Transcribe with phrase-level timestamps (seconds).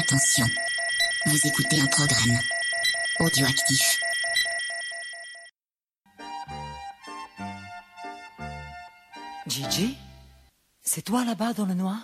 [0.00, 0.46] Attention,
[1.26, 2.38] vous écoutez un programme
[3.18, 4.00] audioactif.
[9.46, 9.98] Gigi
[10.82, 11.98] C'est toi là-bas dans le noir?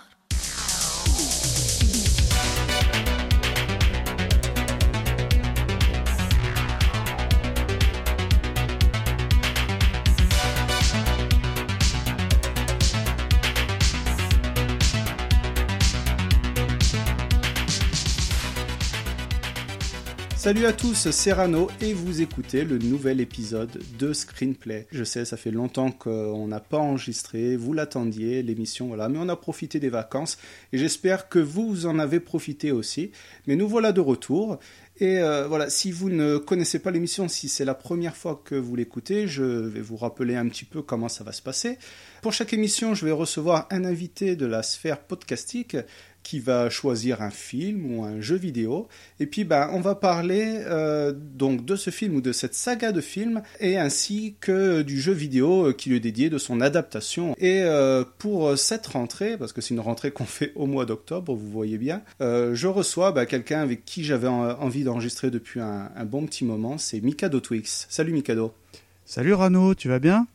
[20.47, 24.87] Salut à tous, c'est Rano et vous écoutez le nouvel épisode de Screenplay.
[24.93, 29.27] Je sais, ça fait longtemps qu'on n'a pas enregistré, vous l'attendiez, l'émission, voilà, mais on
[29.27, 30.37] a profité des vacances
[30.71, 33.11] et j'espère que vous en avez profité aussi.
[33.45, 34.57] Mais nous voilà de retour.
[34.99, 38.55] Et euh, voilà, si vous ne connaissez pas l'émission, si c'est la première fois que
[38.55, 41.77] vous l'écoutez, je vais vous rappeler un petit peu comment ça va se passer.
[42.23, 45.77] Pour chaque émission, je vais recevoir un invité de la sphère podcastique
[46.27, 48.89] qui va choisir un film ou un jeu vidéo.
[49.21, 52.91] Et puis, ben, on va parler euh, donc de ce film ou de cette saga
[52.91, 57.33] de films et ainsi que du jeu vidéo qui lui est dédié, de son adaptation.
[57.37, 61.33] Et euh, pour cette rentrée, parce que c'est une rentrée qu'on fait au mois d'octobre,
[61.33, 65.89] vous voyez bien, euh, je reçois ben, quelqu'un avec qui j'avais envie d'enregistrer depuis un,
[66.03, 66.77] bon petit moment.
[66.77, 67.87] C'est Mikado Twix.
[67.89, 68.51] Salut Mikado.
[69.05, 70.27] Salut Rano, tu vas bien?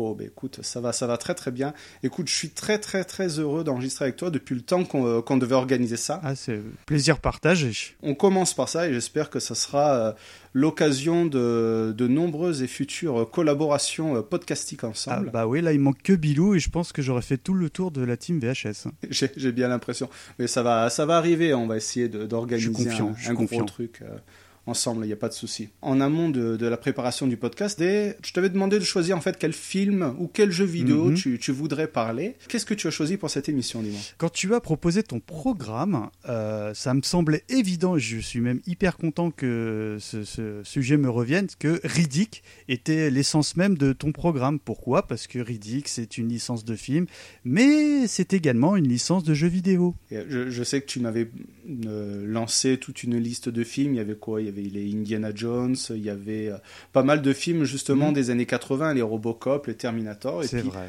[0.00, 1.74] Oh, ben écoute, ça va, ça va très très bien.
[2.04, 5.38] Écoute, je suis très très très heureux d'enregistrer avec toi depuis le temps qu'on qu
[5.40, 6.20] devait organiser ça.
[6.22, 7.72] Ah, c'est plaisir partagé.
[8.02, 10.12] On commence par ça et j'espère que ça sera euh,
[10.54, 15.26] l'occasion de, de, nombreuses et futures collaborations euh, podcastiques ensemble.
[15.30, 17.54] Ah, bah oui, là il manque que Bilou et je pense que j'aurais fait tout
[17.54, 18.86] le tour de la team VHS.
[19.10, 20.08] J'ai bien l'impression.
[20.38, 24.00] Mais ça va, ça va arriver, on va essayer d'organiser un, un gros truc.
[24.68, 25.70] Ensemble, il n'y a pas de souci.
[25.80, 29.38] En amont de, de, la préparation du podcast, je t'avais demandé de choisir en fait
[29.38, 31.22] quel film ou quel jeu vidéo mm -hmm.
[31.22, 32.36] tu, tu, voudrais parler.
[32.48, 34.00] Qu'est-ce que tu as choisi pour cette émission, dis-moi?
[34.18, 38.98] Quand tu as proposé ton programme, euh, ça me semblait évident, je suis même hyper
[38.98, 44.58] content que ce, ce sujet me revienne, que Riddick était l'essence même de ton programme.
[44.58, 45.06] Pourquoi?
[45.10, 47.06] Parce que Riddick, c'est une licence de film,
[47.44, 49.94] mais c'est également une licence de jeu vidéo.
[50.10, 51.30] Je, je, sais que tu m'avais
[51.86, 53.94] euh, lancé toute une liste de films.
[53.94, 54.40] Il y avait quoi?
[54.42, 56.58] Il y avait les Indiana Jones, il y avait euh,
[56.92, 58.14] pas mal de films justement mmh.
[58.14, 60.44] des années 80, les Robocop, les Terminator.
[60.44, 60.88] C'est vrai.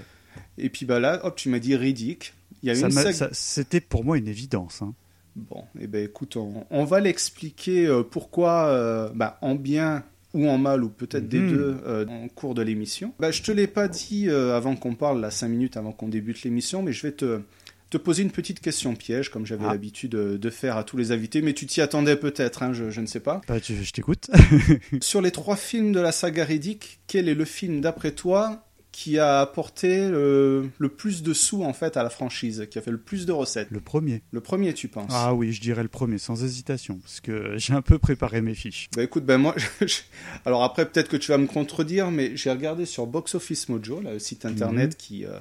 [0.58, 2.34] Et puis bah là, hop, tu m'as dit Riddick.
[2.62, 3.30] Il y a ça une sag...
[3.32, 4.82] C'était pour moi une évidence.
[4.82, 4.94] Hein.
[5.36, 10.04] Bon, et eh ben écoute, on, on va l'expliquer euh, pourquoi, euh, bah, en bien
[10.34, 11.28] ou en mal, ou peut-être mmh.
[11.28, 13.14] des deux, euh, en cours de l'émission.
[13.20, 16.08] Bah, je te l'ai pas dit euh, avant qu'on parle, là, 5 minutes avant qu'on
[16.08, 17.42] débute l'émission, mais je vais te,
[17.90, 19.72] te poser une petite question piège, comme j'avais ah.
[19.72, 23.02] l'habitude de, faire à tous les invités, mais tu t'y attendais peut-être, hein, je, je,
[23.02, 23.42] ne sais pas.
[23.48, 24.30] Bah, tu, je t'écoute.
[25.02, 29.20] Sur les trois films de la saga Riddick, quel est le film d'après toi qui
[29.20, 32.92] a apporté le, le, plus de sous en fait à la franchise, qui a fait
[32.92, 33.70] le plus de recettes?
[33.72, 34.24] Le premier.
[34.32, 35.12] Le premier, tu penses?
[35.14, 38.56] Ah oui, je dirais le premier, sans hésitation, parce que j'ai un peu préparé mes
[38.56, 38.90] fiches.
[38.96, 39.98] Bah écoute, ben moi, je...
[40.46, 44.02] alors après peut-être que tu vas me contredire, mais j'ai regardé sur Box Office Mojo,
[44.02, 44.98] là, le site internet -hmm.
[44.98, 45.40] qui euh,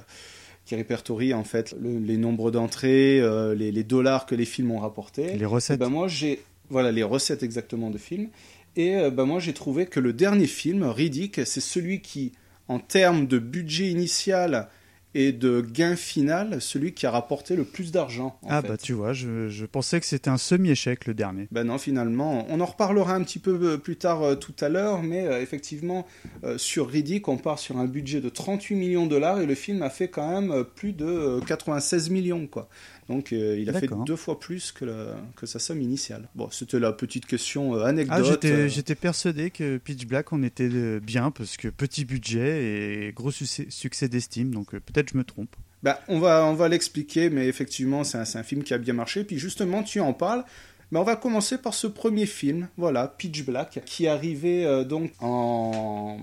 [0.69, 4.69] qui répertorie en fait le, les nombres d'entrées, euh, les, les, dollars que les films
[4.69, 5.35] ont rapportés.
[5.35, 5.79] Les recettes.
[5.79, 8.29] Ben moi j'ai voilà les recettes exactement de films.
[8.75, 12.33] Et euh, ben moi j'ai trouvé que le dernier film, Riddick, c'est celui qui
[12.67, 14.67] en termes de budget initial
[15.15, 18.39] et de gain final, celui qui a rapporté le plus d'argent.
[18.47, 18.67] Ah fait.
[18.67, 21.47] bah tu vois, je, je pensais que c'était un semi-échec le dernier.
[21.51, 25.01] Ben non, finalement, on en reparlera un petit peu plus tard euh, tout à l'heure,
[25.01, 26.05] mais euh, effectivement,
[26.43, 29.55] euh, sur Riddick, on part sur un budget de 38 millions de dollars et le
[29.55, 32.69] film a fait quand même plus de 96 millions, quoi.
[33.09, 36.29] Donc euh, il a fait deux fois plus que, la, que sa somme initiale.
[36.35, 38.45] Bon, c'était la petite question euh, anecdote.
[38.45, 43.31] Ah, J'étais persuadé que Pitch Black en était bien parce que petit budget et gros
[43.31, 45.55] succès, succès d'estime, donc peut-être je me trompe.
[45.81, 48.93] Bah, on va, on va l'expliquer, mais effectivement c'est un, un, film qui a bien
[48.93, 49.23] marché.
[49.23, 50.43] Puis justement, tu en parles.
[50.91, 54.83] Mais on va commencer par ce premier film, voilà, Pitch Black, qui est arrivé euh,
[54.83, 56.17] donc en,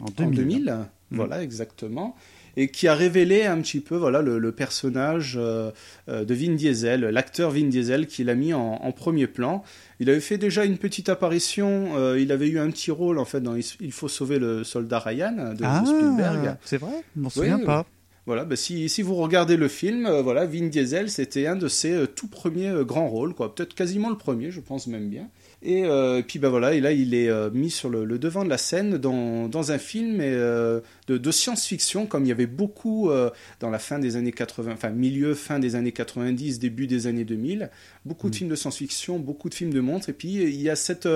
[0.00, 0.26] en 2000.
[0.26, 1.16] En 2000 mmh.
[1.16, 2.16] Voilà, exactement
[2.56, 5.70] et qui a révélé un petit peu voilà le, le personnage euh,
[6.08, 9.62] de Vin Diesel, l'acteur Vin Diesel qui l'a mis en, en, premier plan.
[10.00, 13.24] Il avait fait déjà une petite apparition, euh, il avait eu un petit rôle en
[13.24, 16.56] fait dans Il faut sauver le soldat Ryan de, ah, Spielberg.
[16.64, 17.86] C'est vrai, je m'en souviens oui, pas.
[18.26, 21.68] Voilà, bah si, si, vous regardez le film, euh, voilà, Vin Diesel, c'était un de
[21.68, 23.54] ses euh, tout premiers euh, grands rôles, quoi.
[23.54, 25.28] Peut-être quasiment le premier, je pense même bien.
[25.68, 28.20] Et, euh, et puis bah voilà, et là il est euh, mis sur le, le,
[28.20, 32.32] devant de la scène dans, dans un film euh, de, de science-fiction, comme il y
[32.32, 33.10] avait beaucoup
[33.58, 37.24] dans la fin des années 80, enfin milieu, fin des années 90, début des années
[37.24, 37.68] 2000,
[38.04, 38.30] beaucoup mmh.
[38.30, 41.08] de films de science-fiction, beaucoup de films de montres, et puis il y a cette,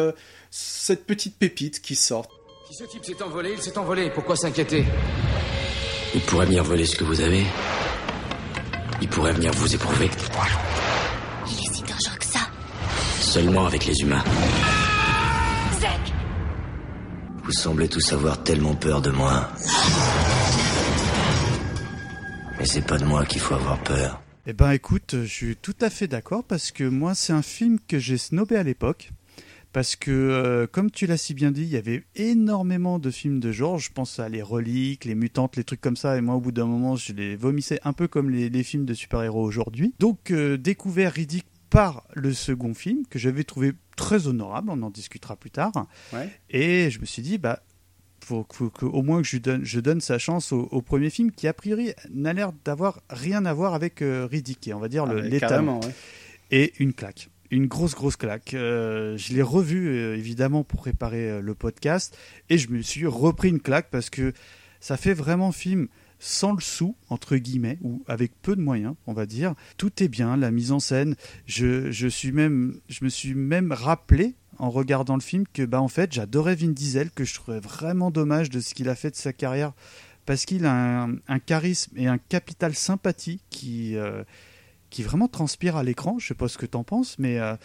[0.50, 2.26] cette petite pépite qui sort.
[2.68, 4.84] Si ce type s'est envolé, il s'est envolé, pourquoi s'inquiéter?
[6.12, 7.44] Il pourrait venir voler ce que vous avez.
[9.00, 10.10] Il pourrait venir vous éprouver.
[13.30, 14.24] Seulement avec les humains.
[15.78, 15.90] Zek
[17.44, 19.48] Vous semblez tous avoir tellement peur de moi.
[22.58, 24.20] Mais c'est pas de moi qu'il faut avoir peur.
[24.48, 27.78] Eh ben écoute, je suis tout à fait d'accord parce que moi c'est un film
[27.86, 29.12] que j'ai snobé à l'époque.
[29.72, 33.38] Parce que, euh, comme tu l'as si bien dit, il y avait énormément de films
[33.38, 33.78] de genre.
[33.78, 36.16] Je pense à Les Reliques, Les Mutantes, les trucs comme ça.
[36.16, 38.84] Et moi, au bout d'un moment, je les vomissais un peu comme les, les films
[38.84, 39.94] de super-héros aujourd'hui.
[40.00, 44.70] Donc, euh, découvert Riddick par le second film, que j'avais trouvé très honorable.
[44.70, 45.72] On en discutera plus tard.
[46.12, 46.28] Ouais.
[46.50, 47.62] Et je me suis dit, bah,
[48.24, 48.46] faut,
[48.82, 51.52] au moins que je donne, je donne sa chance au, au premier film, qui a
[51.52, 55.18] priori n'a l'air d'avoir rien à voir avec euh, Riddick, et on va dire le,
[55.18, 55.80] Ah, l'état ouais.
[56.50, 57.28] et une claque.
[57.52, 58.54] Une grosse, grosse claque.
[58.54, 62.16] Euh, je l'ai revu, euh, évidemment, pour préparer euh, le podcast.
[62.48, 64.32] Et je me suis repris une claque parce que
[64.78, 65.88] ça fait vraiment film
[66.20, 69.54] sans le sou, entre guillemets, ou avec peu de moyens, on va dire.
[69.78, 71.16] Tout est bien, la mise en scène.
[71.46, 75.80] Je, je, suis même, je me suis même rappelé, en regardant le film, que bah,
[75.80, 79.10] en fait, j'adorais Vin Diesel, que je trouvais vraiment dommage de ce qu'il a fait
[79.10, 79.72] de sa carrière.
[80.26, 84.22] Parce qu'il a un, charisme et un capital sympathie qui, euh,
[84.90, 86.18] qui vraiment transpire à l'écran.
[86.18, 87.56] Je sais pas ce que t'en penses, mais euh,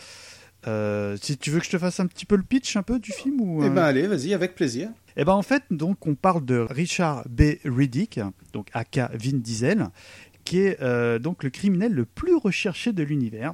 [0.67, 2.99] euh, si tu veux que je te fasse un petit peu le pitch un peu
[2.99, 4.89] du film ou Eh euh, ben allez, vas-y, avec plaisir.
[5.17, 7.41] eh ben en fait, donc on parle de Richard B.
[7.65, 8.19] Riddick,
[8.53, 9.87] donc aka Vin Diesel,
[10.43, 13.53] qui est euh, donc le criminel le plus recherché de l'univers.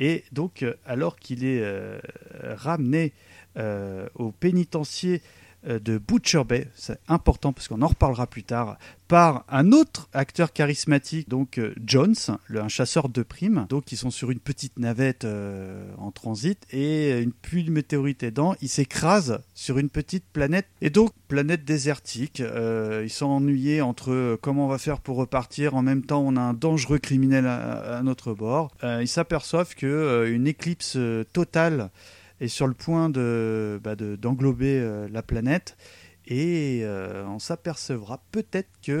[0.00, 1.98] Et donc, euh, alors qu'il est euh,
[2.42, 3.12] ramené
[3.56, 8.78] euh, au pénitencier euh, de Butcher Bay, c'est important parce qu'on en reparlera plus tard,
[9.08, 12.14] par un autre acteur charismatique, donc euh, Jones,
[12.54, 13.66] un chasseur de primes.
[13.70, 18.22] Donc ils sont sur une petite navette euh, en transit et une pluie de météorites
[18.22, 22.40] aidant, ils s'écrasent sur une petite planète et donc planète désertique.
[22.40, 25.74] Euh, ils sont ennuyés entre euh, comment on va faire pour repartir.
[25.74, 28.70] En même temps, on a un dangereux criminel à, à notre bord.
[28.84, 31.90] Euh, ils s'aperçoivent que euh, une éclipse euh, totale
[32.40, 35.76] est sur le point de bah, de- d'englober euh, la planète.
[36.30, 38.92] Et euh, on s'apercevra peut-être qu'il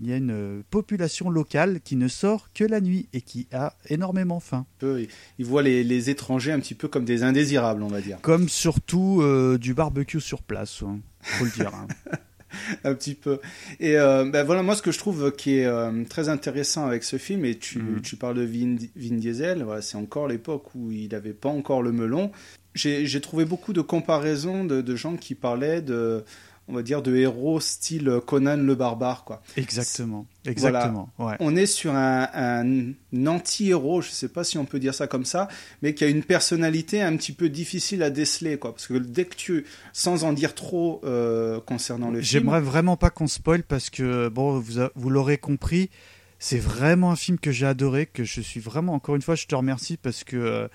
[0.00, 4.38] y a une population locale qui ne sort que la nuit et qui a énormément
[4.38, 4.64] faim.
[4.78, 5.08] Peu, il-
[5.40, 8.20] il voit les, les étrangers un petit peu comme des indésirables, on va dire.
[8.22, 11.72] Comme surtout euh, du barbecue sur place, hein, faut le dire.
[11.74, 11.88] hein.
[12.84, 13.38] un petit peu.
[13.80, 17.04] Et euh, ben voilà, moi, ce que je trouve qui est euh, très intéressant avec
[17.04, 18.00] ce film, et tu, Mhm.
[18.02, 21.82] tu parles de Vin, Vin Diesel, voilà, c'est encore l'époque où il n'avait pas encore
[21.82, 22.30] le melon.
[22.74, 26.24] J'ai j'ai trouvé beaucoup de comparaisons de, de gens qui parlaient de,
[26.68, 29.42] on va dire, de héros style Conan le barbare, quoi.
[29.56, 31.08] Exactement, exactement.
[31.18, 31.34] Ouais.
[31.40, 35.24] On est sur un, un anti-héros, je sais pas si on peut dire ça comme
[35.24, 35.48] ça,
[35.82, 38.72] mais qui a une personnalité un petit peu difficile à déceler, quoi.
[38.72, 42.96] Parce que dès que tu, sans en dire trop euh, concernant le film, J'aimerais vraiment
[42.96, 45.90] pas qu'on spoil parce que, bon, vous, a- vous l'aurez compris,
[46.38, 49.46] c'est vraiment un film que j'ai adoré, que je suis vraiment, encore une fois, je
[49.46, 50.68] te remercie parce que euh,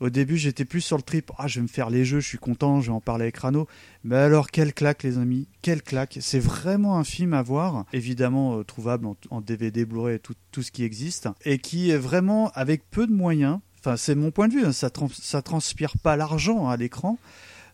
[0.00, 2.28] au début j'étais plus sur le trip, ah, je vais me faire les jeux, je
[2.28, 3.66] suis content, je vais en parler avec Rano.
[4.04, 6.18] Mais alors, quelle claque, les amis, quelle claque.
[6.20, 10.70] C'est vraiment un film à voir, évidemment euh, trouvable en, DVD, Blu-ray, tout, tout ce
[10.70, 13.58] qui existe, et qui est vraiment avec peu de moyens.
[13.80, 17.18] Enfin, c'est mon point de vue, hein, ça, trans- ça transpire pas l'argent à l'écran.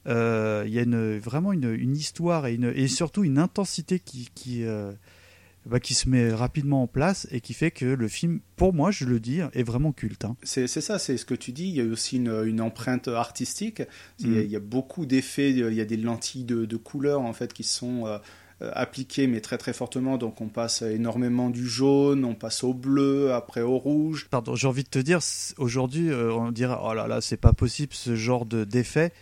[0.06, 4.92] Euh, Il y a vraiment une, histoire et, surtout une intensité qui, qui, euh,
[5.66, 8.90] bah, qui se met rapidement en place et qui fait que le film, pour moi,
[8.90, 10.24] je le dis, est vraiment culte.
[10.24, 10.36] hein.
[10.42, 11.64] C'est ça, c'est ce que tu dis.
[11.68, 13.82] Il y a aussi une, une empreinte artistique.
[14.18, 14.44] Il, y a, Mm.
[14.44, 15.50] il y a beaucoup d'effets.
[15.50, 18.18] Il y a des lentilles de, de couleurs en fait qui sont euh,
[18.60, 20.16] appliquées, mais très très fortement.
[20.18, 24.28] Donc on passe énormément du jaune, on passe au bleu, après au rouge.
[24.30, 25.20] Pardon, j'ai envie de te dire,
[25.58, 29.12] aujourd'hui, euh, on dirait, oh là là, c'est pas possible ce genre de d'effet.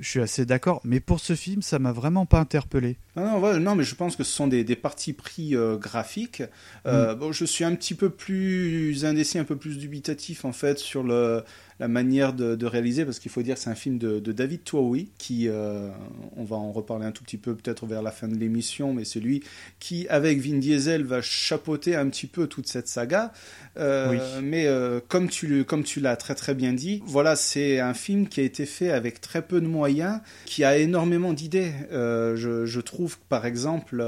[0.00, 2.96] Je suis assez d'accord, mais pour ce film, ça m'a vraiment pas interpellé.
[3.16, 5.76] Non, non, ouais, non, mais je pense que ce sont des, des parties pris euh,
[5.76, 6.42] graphiques.
[6.86, 10.78] Euh, bon, je suis un petit peu plus indécis, un peu plus dubitatif en fait
[10.78, 11.44] sur le,
[11.80, 14.30] la manière de, de réaliser, parce qu'il faut dire que c'est un film de, de
[14.32, 15.88] David Towie, qui, euh,
[16.36, 19.04] on va en reparler un tout petit peu peut-être vers la fin de l'émission, mais
[19.04, 19.42] c'est lui
[19.80, 23.32] qui, avec Vin Diesel, va chapeauter un petit peu toute cette saga.
[23.78, 24.18] Euh, Oui.
[24.42, 27.94] Mais euh, comme tu, le- comme tu l'as très très bien dit, voilà, c'est un
[27.94, 31.72] film qui a été fait avec très peu de moyens, qui a énormément d'idées.
[31.90, 34.04] Je, je trouve par exemple,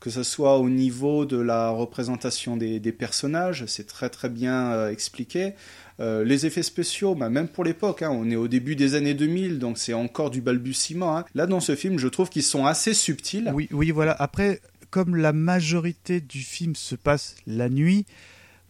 [0.00, 4.72] que ce soit au niveau de la représentation des, des personnages, c'est très très bien
[4.72, 5.54] euh, expliqué.
[5.98, 9.14] Euh, les effets spéciaux, bah, même pour l'époque, hein, on est au début des années
[9.14, 11.16] 2000, donc c'est encore du balbutiement.
[11.16, 11.24] hein.
[11.34, 13.50] Là, dans ce film, je trouve qu'ils sont assez subtils.
[13.54, 14.12] Oui, oui, voilà.
[14.12, 14.60] Après,
[14.90, 18.04] comme la majorité du film se passe la nuit,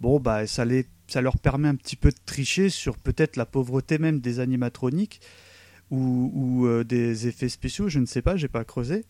[0.00, 3.46] bon, bah, ça, les, ça leur permet un petit peu de tricher sur peut-être la
[3.46, 5.20] pauvreté même des animatroniques
[5.90, 9.04] ou, euh, des effets spéciaux, je ne sais pas, j'ai pas creusé.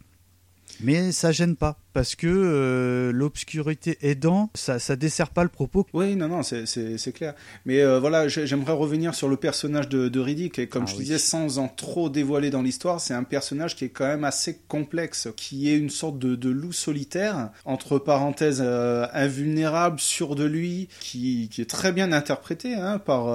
[0.81, 5.87] Mais ça gêne pas parce que euh, l'obscurité aidant, ça, ça dessert pas le propos.
[5.95, 7.33] Oui, non, non, c'est- c'est c'est clair.
[7.65, 10.59] Mais euh, voilà, j'ai- j'aimerais revenir sur le personnage de, de Riddick.
[10.59, 11.05] Et comme Ah je oui.
[11.05, 14.59] disais, sans en trop dévoiler dans l'histoire, c'est un personnage qui est quand même assez
[14.69, 20.45] complexe, qui est une sorte de, de loup solitaire, entre parenthèses, euh, invulnérable, sûr de
[20.45, 23.29] lui, qui, qui est très bien interprété hein, par,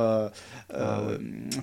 [0.73, 1.01] Ah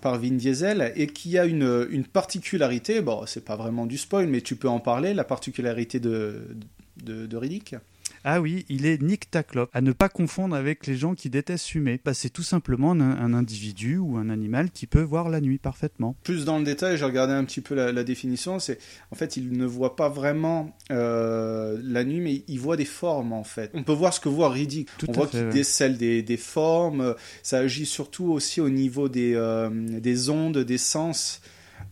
[0.03, 4.27] par Vin Diesel, et qui a une, une particularité, bon, c'est pas vraiment du spoil,
[4.27, 6.67] mais tu peux en parler, la particularité de, de,
[7.05, 7.77] de Riddick.
[8.25, 11.69] Ah oui, il est Nick Taclop, à ne pas confondre avec les gens qui détestent
[11.69, 12.01] fumer.
[12.05, 15.59] Bah, c'est tout simplement un, un individu ou un animal qui peut voir la nuit
[15.59, 16.17] parfaitement.
[16.25, 18.59] Plus dans le détail, j'ai regardé un petit peu la, la définition.
[18.59, 18.79] C'est
[19.13, 23.33] en fait, il ne voit pas vraiment euh, la nuit, mais il voit des formes
[23.33, 23.71] en fait.
[23.75, 24.89] On peut voir ce que voit Riddick.
[24.99, 25.51] Tout On voit qu'il ouais.
[25.51, 27.15] décèle des, des formes.
[27.43, 31.41] Ça agit surtout aussi au niveau des, euh, des ondes, des sens.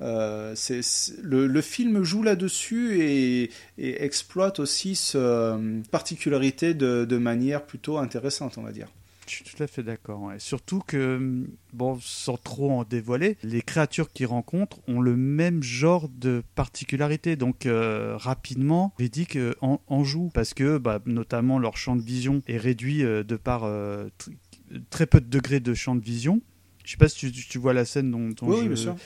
[0.02, 0.80] Euh, c'est-
[1.22, 7.98] le, le film joue là-dessus et, et exploite aussi cette particularité de, de manière plutôt
[7.98, 8.88] intéressante, on va dire.
[9.28, 10.22] Je suis tout à fait d'accord.
[10.22, 10.36] ouais.
[10.38, 15.64] Surtout que, hum, bon, sans trop en dévoiler, les créatures qu'il rencontre ont le même
[15.64, 17.34] genre de particularité.
[17.34, 20.30] Donc, euh, rapidement, Riddick euh, en, en joue.
[20.32, 24.80] Parce que, bah, notamment, leur champ de vision est réduit euh, de par euh, tr-
[24.90, 26.40] très peu de degrés de champ de vision.
[26.84, 28.76] Je sais pas si tu, tu vois la scène dont, dont Oui, je- oui, bien
[28.76, 28.96] sûr.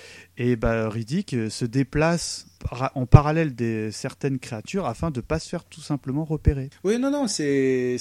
[0.43, 2.47] Et bah, Riddick euh, se déplace
[2.95, 6.71] en parallèle des certaines créatures afin de pas se faire tout simplement repérer.
[6.85, 7.99] Oui, non, non, c'est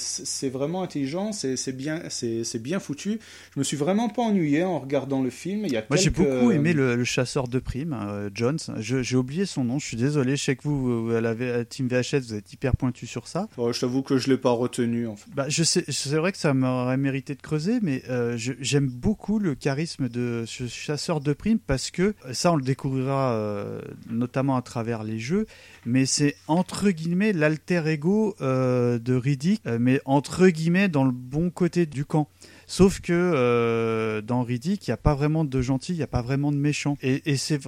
[0.52, 2.02] vraiment intelligent, c'est bien,
[2.60, 3.20] bien foutu.
[3.54, 5.64] Je me suis vraiment pas ennuyé en regardant le film.
[5.64, 8.58] Il y a Moi, j'ai beaucoup aimé le, le chasseur de primes, euh, Jones.
[8.78, 10.36] J'ai oublié son nom, je suis désolé.
[10.36, 13.48] Je sais que vous, à la à Team VHS, vous êtes hyper pointu sur ça.
[13.56, 15.06] Oh, je t'avoue que je l'ai pas retenu.
[15.06, 15.30] En fait.
[15.34, 20.08] Bah, c'est vrai que ça m'aurait mérité de creuser, mais euh, j'aime beaucoup le charisme
[20.08, 24.62] de ce chasseur de primes parce que euh, ça, on le découvrira euh, notamment à
[24.62, 25.46] travers les jeux,
[25.84, 31.12] mais c'est entre guillemets l'alter ego euh, de Riddick, euh, mais entre guillemets dans le
[31.12, 32.28] bon côté du camp.
[32.66, 36.22] Sauf que dans Riddick, il n'y a pas vraiment de gentils, il n'y a pas
[36.22, 36.96] vraiment de méchants.
[37.02, 37.60] Et, c'est,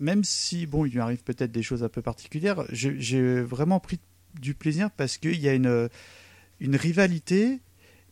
[0.00, 4.00] même si bon, il lui arrive peut-être des choses un peu particulières, j'ai vraiment pris
[4.40, 5.88] du plaisir parce qu'il y a une
[6.76, 7.60] rivalité,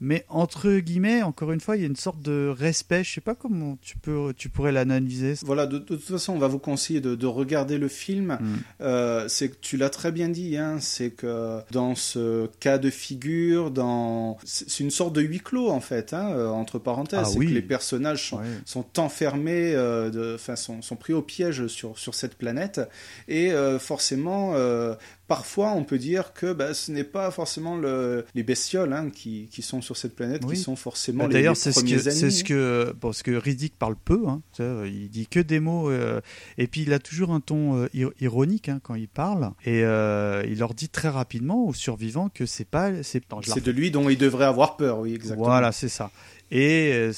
[0.03, 3.05] mais entre guillemets, encore une fois, il y a une sorte de respect.
[3.05, 5.35] Je sais pas comment tu peux, tu pourrais l'analyser.
[5.45, 8.37] Voilà, de, de toute façon, on va vous conseiller de, de regarder le film.
[8.41, 8.55] Mm.
[8.81, 12.91] Euh, c'est que tu l'as très bien dit, hein, c'est que dans ce cas de
[12.91, 17.21] figure, dans c'est une sorte de huis clos en fait, hein, euh, entre parenthèses.
[17.23, 17.47] Ah c'est oui.
[17.47, 22.35] que les personnages sont, enfermés, euh, enfin, sont, sont pris au piège sur, sur cette
[22.35, 22.81] planète.
[23.29, 24.55] Et euh, forcément,
[25.33, 29.49] parfois, on peut dire que bah, ce n'est pas forcément le, les bestioles hein, qui,
[29.51, 30.57] qui sont sur cette planète Oui.
[30.57, 33.31] qui sont forcément Bah, les, D'ailleurs, c'est ce que, c'est ce que, bon, ce que
[33.31, 34.25] Riddick parle peu.
[34.29, 36.21] Hein, sais, il dit que des mots, euh,
[36.59, 39.83] et puis il a toujours un ton euh, ir- ironique hein, quand il parle, et
[39.85, 43.23] euh, il leur dit très rapidement aux survivants que c'est pas, c'est,
[43.65, 45.47] de lui dont il devrait avoir peur, oui, exactement.
[45.47, 46.11] Voilà, c'est ça.
[46.51, 47.13] Et euh,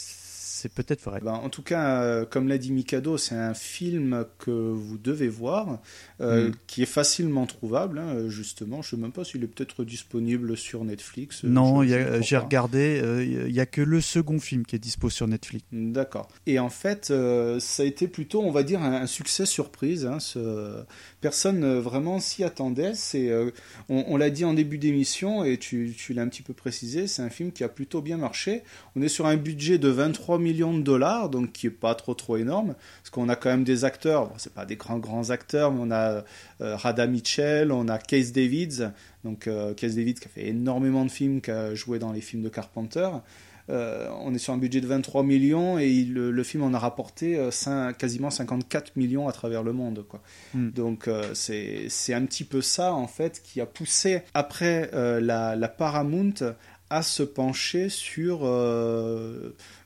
[0.64, 1.20] c'est peut-être vrai.
[1.22, 5.28] Ben, en tout cas, euh, comme l'a dit Mikado, c'est un film que vous devez
[5.28, 5.78] voir,
[6.22, 6.52] euh, Mm.
[6.66, 8.80] qui est facilement trouvable, hein, justement.
[8.80, 11.44] Je ne sais même pas s'il est peut-être disponible sur Netflix.
[11.44, 15.10] euh, non, j'ai regardé, euh, il y a que le second film qui est dispo
[15.10, 15.66] sur Netflix.
[15.70, 16.28] D'accord.
[16.46, 20.06] Et en fait, euh, ça a été plutôt, on va dire, un, un succès surprise.
[20.06, 20.82] hein, ce...
[21.20, 22.92] Personne euh, vraiment s'y attendait.
[22.94, 23.50] C'est, euh,
[23.90, 27.06] on, on l'a dit en début d'émission et tu, tu l'as un petit peu précisé,
[27.06, 28.62] c'est un film qui a plutôt bien marché.
[28.96, 32.14] On est sur un budget de 23 millions de dollars, donc qui est pas trop
[32.14, 34.28] trop énorme, parce qu'on a quand même des acteurs.
[34.28, 36.24] Bon, c'est pas des grands grands acteurs, mais on a
[36.60, 38.82] euh, Rada Mitchell, on a Case Davids,
[39.24, 42.20] donc euh, Case Davids qui a fait énormément de films, qui a joué dans les
[42.20, 43.08] films de Carpenter.
[43.70, 46.74] Euh, on est sur un budget de 23 millions et il- le, le film en
[46.74, 50.04] a rapporté euh, quasiment 54 millions à travers le monde.
[50.06, 50.20] Quoi.
[50.52, 50.68] Mm.
[50.72, 55.18] Donc euh, c'est c'est un petit peu ça en fait qui a poussé après euh,
[55.18, 56.34] la, la Paramount
[56.90, 58.40] à se pencher sur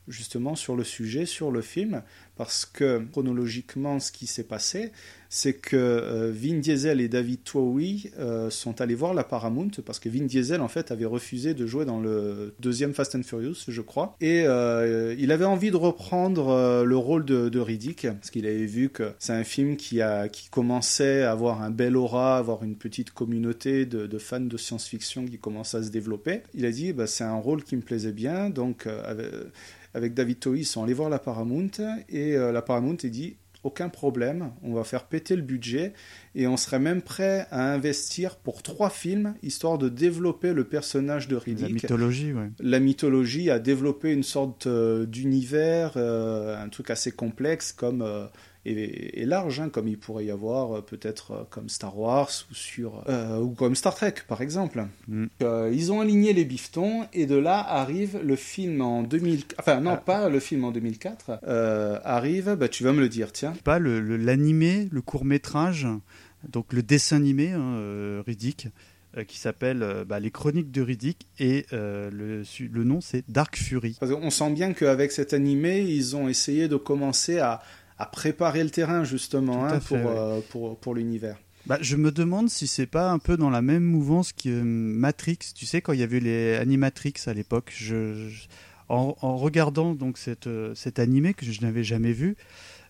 [0.09, 2.03] justement sur le sujet, sur le film,
[2.39, 4.93] parce que chronologiquement ce qui s'est passé,
[5.29, 9.99] c'est que euh, Vin Diesel et David Towie euh, sont allés voir la Paramount parce
[9.99, 13.57] que Vin Diesel en fait avait refusé de jouer dans le deuxième Fast and Furious,
[13.67, 18.47] je crois, et euh, il avait envie de reprendre le rôle de, Riddick parce qu'il
[18.47, 22.39] avait vu que c'est un film qui a qui commençait à avoir un bel aura,
[22.39, 26.43] avoir une petite communauté de, fans de science-fiction qui commence à se développer.
[26.55, 28.87] Il a dit bah, c'est un rôle qui me plaisait bien, donc
[29.95, 31.71] avec David ils sont allés voir la Paramount
[32.09, 35.93] et euh, la Paramount a dit aucun problème, on va faire péter le budget
[36.35, 41.29] et on serait même prêt à investir pour trois films histoire de développer le personnage
[41.29, 41.73] de La Riddick.
[41.73, 42.51] mythologie, ouais.
[42.61, 48.27] La mythologie a développé une sorte euh, d'univers, euh, un truc assez complexe comme euh,
[48.77, 52.55] est large, hein, comme il pourrait y avoir euh, peut-être euh, comme Star Wars ou,
[52.55, 54.85] sur, euh, ou comme Star Trek par exemple.
[55.07, 55.27] Mm.
[55.43, 59.45] Euh, ils ont aligné les bifetons et de là arrive le film en 2000...
[59.61, 59.97] Enfin non, Ah.
[59.97, 61.39] pas le film en 2004.
[61.47, 63.55] euh, arrive, bah, tu vas me le dire, tiens.
[63.65, 65.87] Pas le- le- l'animé, le, court métrage,
[66.49, 68.69] donc le dessin animé hein, Riddick,
[69.27, 73.97] qui s'appelle bah, Les Chroniques de Riddick et euh, le, le nom c'est Dark Fury.
[73.99, 77.61] Qu'on sent bien qu'avec cet animé, ils ont essayé de commencer à,
[77.99, 80.17] à préparer le terrain justement hein, fait, pour, ouais.
[80.19, 81.37] euh, pour, pour l'univers.
[81.67, 84.63] Bah, je me demande si c'est pas un peu dans la même mouvance que euh,
[84.65, 85.39] Matrix.
[85.55, 88.47] Tu sais, quand il y avait les Animatrix à l'époque, je, je-
[88.89, 92.37] en, en regardant donc cette, euh, cet animé que je n'avais jamais vu,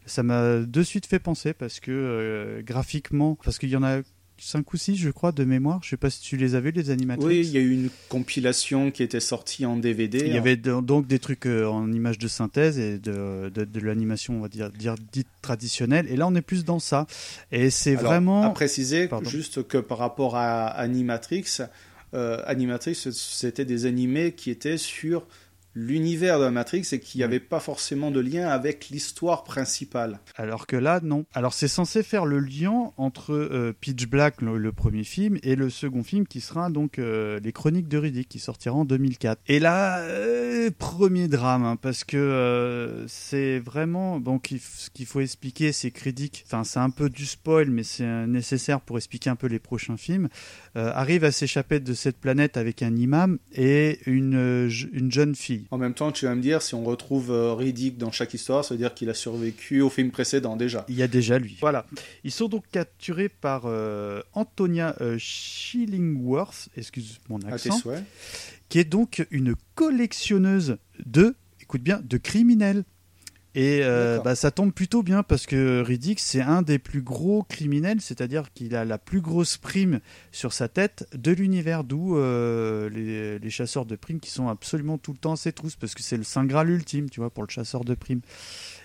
[0.07, 4.01] ça m'a de suite fait penser parce que euh, graphiquement, parce qu'il y en a
[4.39, 5.81] 5 ou 6 je crois de mémoire.
[5.83, 7.27] Je sais pas si tu les as vus les Animatrix.
[7.27, 10.19] Oui, il y a eu une compilation qui était sortie en DVD.
[10.25, 13.65] Il y avait de- donc des trucs euh, en images de synthèse et de, de,
[13.65, 16.07] de l'animation, on va dire, dire dite traditionnelle.
[16.11, 17.07] Et là, on est plus dans ça.
[17.53, 18.43] Et c'est vraiment.
[18.43, 19.29] À préciser Pardon.
[19.29, 21.45] juste que par rapport à Animatrix,
[22.15, 25.27] euh, Animatrix, c'était des animés qui étaient sur
[25.79, 27.21] l'univers de la Matrix et qui Oui.
[27.23, 30.19] n'avaient pas forcément de lien avec l'histoire principale.
[30.37, 31.25] Alors que là, non.
[31.35, 35.55] Alors c'est censé faire le lien entre euh, Pitch Black, le, le premier film, et
[35.57, 39.41] le second film qui sera donc euh, Les Chroniques de Riddick, qui sortira en 2004.
[39.47, 44.19] Et là, euh, premier drame, hein, parce que euh, c'est vraiment...
[44.21, 47.83] F- ce qu'il faut expliquer, c'est que Riddick, enfin c'est un peu du spoil, mais
[47.85, 50.29] c'est nécessaire pour expliquer un peu les prochains films,
[50.75, 55.67] arrive à s'échapper de cette planète avec un imam et une jeune fille.
[55.71, 58.65] En même temps, tu vas me dire, si on retrouve euh, Riddick dans chaque histoire,
[58.65, 60.87] ça veut dire qu'il a survécu au film précédent déjà.
[60.89, 61.59] Il y a déjà lui.
[61.61, 61.85] Voilà.
[62.25, 67.83] Ils sont donc capturés par euh, Antonia euh, Schillingworth, excuse mon tes accent,
[68.71, 72.85] qui est donc une collectionneuse de, écoute bien, de criminels.
[73.55, 77.43] Et euh, bah, ça tombe plutôt bien parce que Riddick, c'est un des plus gros
[77.43, 80.01] criminels, c'est-à-dire qu'il a la plus grosse prime
[80.33, 84.99] sur sa tête de l'univers, d'où euh, les, les chasseurs de primes qui sont absolument
[84.99, 87.31] tout le temps à ses trousses, parce que c'est le Saint Graal ultime, tu vois,
[87.31, 88.21] pour le chasseur de primes.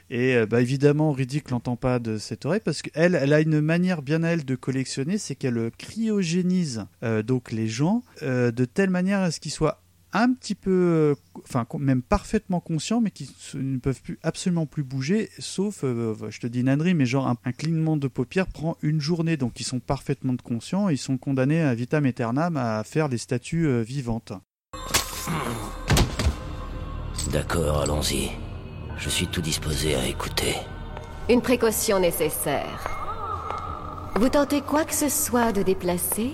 [0.10, 3.60] Et euh, bah, évidemment, Riddick l'entend pas de cette oreille parce qu'elle, elle a une
[3.60, 6.86] manière bien à elle de collectionner, c'est qu'elle cryogénise
[7.26, 9.83] donc les gens de telle manière à ce qu'ils soient
[10.14, 14.84] un petit peu, euh, enfin même parfaitement conscients, mais qui ne peuvent plus absolument plus
[14.84, 18.48] bouger, sauf, euh, je te dis une ânerie, mais genre un, un clignement de paupières
[18.48, 22.84] prend une journée, donc ils sont parfaitement conscients, ils sont condamnés à vitam aeternam à
[22.84, 24.34] faire les statues euh, vivantes.
[27.32, 28.30] D'accord, allons-y.
[28.98, 30.56] Je suis tout disposé à écouter.
[31.30, 32.90] Une précaution nécessaire.
[34.16, 36.34] Vous tentez quoi que ce soit de déplacer?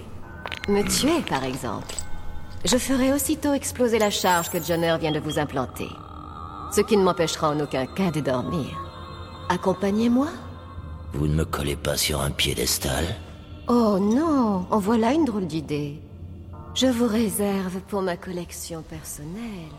[0.67, 1.95] Me tuer, par exemple.
[2.65, 5.87] Je ferai aussitôt exploser la charge que Johnner vient de vous implanter.
[6.75, 8.77] Ce qui ne m'empêchera en aucun cas de dormir.
[9.47, 10.27] Accompagnez-moi
[11.13, 13.05] Vous ne me collez pas sur un piédestal
[13.67, 15.99] Oh non, en voilà une drôle d'idée.
[16.75, 19.71] Je vous réserve pour ma collection personnelle.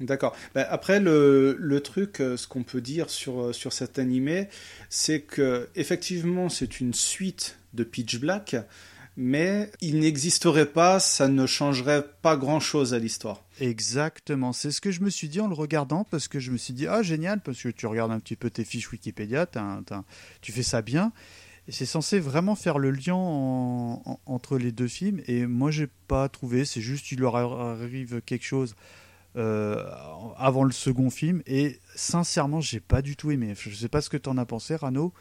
[0.00, 0.34] D'accord.
[0.54, 4.48] Ben, après, le, le truc, euh, ce qu'on peut dire sur, euh, sur cet animé,
[4.88, 8.56] c'est que effectivement, c'est une suite de Pitch Black,
[9.16, 13.42] mais il n'existerait pas, ça ne changerait pas grand-chose à l'histoire.
[13.60, 16.56] Exactement, c'est ce que je me suis dit en le regardant, parce que je me
[16.56, 19.46] suis dit, ah génial, parce que tu regardes un petit peu tes fiches Wikipédia,
[20.40, 21.12] tu fais ça bien,
[21.68, 25.70] et c'est censé vraiment faire le lien en- en- entre les deux films, et moi
[25.70, 28.74] j'ai pas trouvé, c'est juste il leur arrive quelque chose
[29.34, 29.82] euh,
[30.36, 34.10] avant le second film, et sincèrement j'ai pas du tout aimé, je sais pas ce
[34.10, 35.12] que t'en as pensé Rano,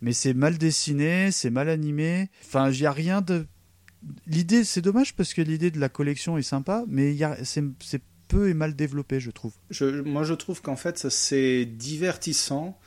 [0.00, 3.46] mais c'est mal dessiné, c'est mal animé, enfin il y a rien de
[4.26, 7.62] L'idée, c'est dommage parce que l'idée de la collection est sympa, mais y a- c'est
[8.28, 9.52] peu et mal développé, je trouve.
[9.70, 12.78] Je, moi, je trouve qu'en fait, c'est divertissant.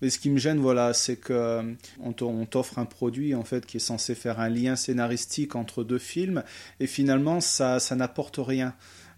[0.00, 3.34] Mais ce qui me gêne, voilà, c'est que euh, on t'o- on t'offre un produit
[3.36, 6.42] en fait qui est censé faire un lien scénaristique entre deux films,
[6.80, 8.74] et finalement, ça, ça n'apporte rien.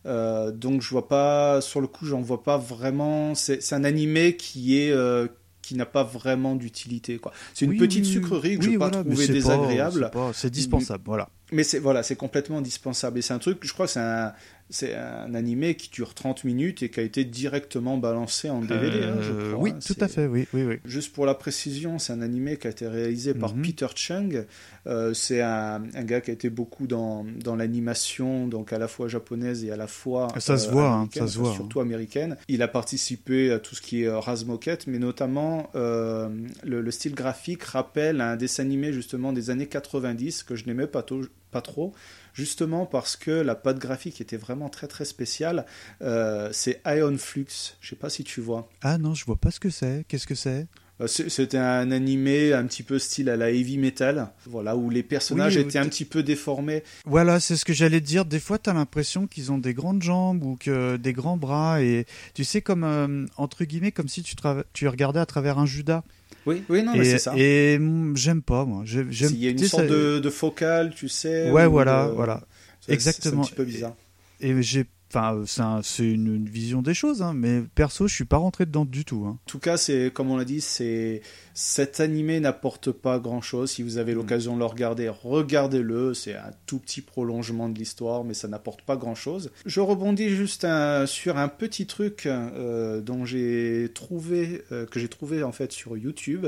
[0.07, 3.35] Euh, donc, je vois pas, sur le coup, j'en vois pas vraiment.
[3.35, 5.29] C'est c'est un animé qui est euh,
[5.65, 7.19] qui n'a pas vraiment d'utilité.
[7.19, 7.33] quoi.
[7.55, 10.11] C'est une Oui, petite oui, sucrerie que oui, je n'ai pas voilà, trouvé désagréable.
[10.33, 11.29] c'est dispensable, voilà.
[11.53, 13.19] Mais c'est voilà, c'est complètement indispensable.
[13.19, 14.33] Et c'est un truc, je crois c'est un,
[14.75, 19.05] c'est un animé qui dure 30 minutes et qui a été directement balancé en DVD.
[19.05, 19.79] hein, je Euh, crois, oui, hein.
[19.87, 20.77] tout à fait, oui, oui, oui.
[20.85, 23.63] Juste pour la précision, c'est un animé qui a été réalisé par Mhm.
[23.63, 24.45] Peter Chung.
[24.87, 28.89] Euh, c'est un, un gars qui a été beaucoup dans, dans l'animation, donc à la
[28.89, 31.55] fois japonaise et à la fois Ça se voit, hein, américaine, ça se voit, hein.
[31.55, 32.37] surtout américaine.
[32.49, 36.29] Il a participé à tout ce qui est euh, Razmoket, mais notamment euh,
[36.65, 40.87] le, le style graphique rappelle un dessin animé justement des années 90 que je n'aimais
[40.87, 41.93] pas trop,
[42.35, 45.65] justement parce que la patte graphique était vraiment très très spéciale.
[46.03, 47.47] Euh, c'est Ion Flux,
[47.81, 48.69] je sais pas si tu vois.
[48.83, 50.05] Ah non, je vois pas ce que c'est.
[50.09, 50.67] Qu'est-ce que c'est?
[51.01, 55.03] Euh, C'était un animé un petit peu style à la heavy metal, voilà, où les
[55.03, 56.85] personnages Oui, étaient un petit peu déformés.
[57.05, 58.25] Voilà, c'est ce que j'allais te dire.
[58.25, 61.83] Des fois, tu as l'impression qu'ils ont des grandes jambes ou que des grands bras.
[61.83, 64.37] Et tu sais, comme, euh, entre guillemets, comme si tu,
[64.73, 66.05] tu regardais à travers un Judas.
[66.47, 67.33] Oui, oui, non, mais c'est ça.
[67.37, 68.83] et, mm, j'aime pas, moi.
[68.85, 71.51] J'ai- J'aime, Il y a une sorte ça- de, de focale, tu sais.
[71.51, 72.43] Ouais, ou voilà, de- voilà.
[72.89, 73.43] Exactement.
[73.45, 73.95] C'est un petit peu bizarre.
[74.41, 74.85] Et j'ai.
[75.17, 78.37] Enfin, c'est, un- c'est une, une vision des choses, hein, mais perso, je suis pas
[78.39, 79.25] rentré dedans du tout.
[79.27, 79.39] hein.
[79.47, 81.23] En tout cas, c'est comme on l'a dit, c'est
[81.55, 83.71] cet animé n'apporte pas grand-chose.
[83.71, 84.17] Si vous avez Mm.
[84.17, 86.15] l'occasion de le regarder, regardez-le.
[86.15, 89.53] C'est un tout petit prolongement de l'histoire, mais ça n'apporte pas grand-chose.
[89.67, 95.09] Je rebondis juste un- sur un petit truc euh, dont j'ai trouvé, euh, que j'ai
[95.09, 96.47] trouvé en fait sur YouTube.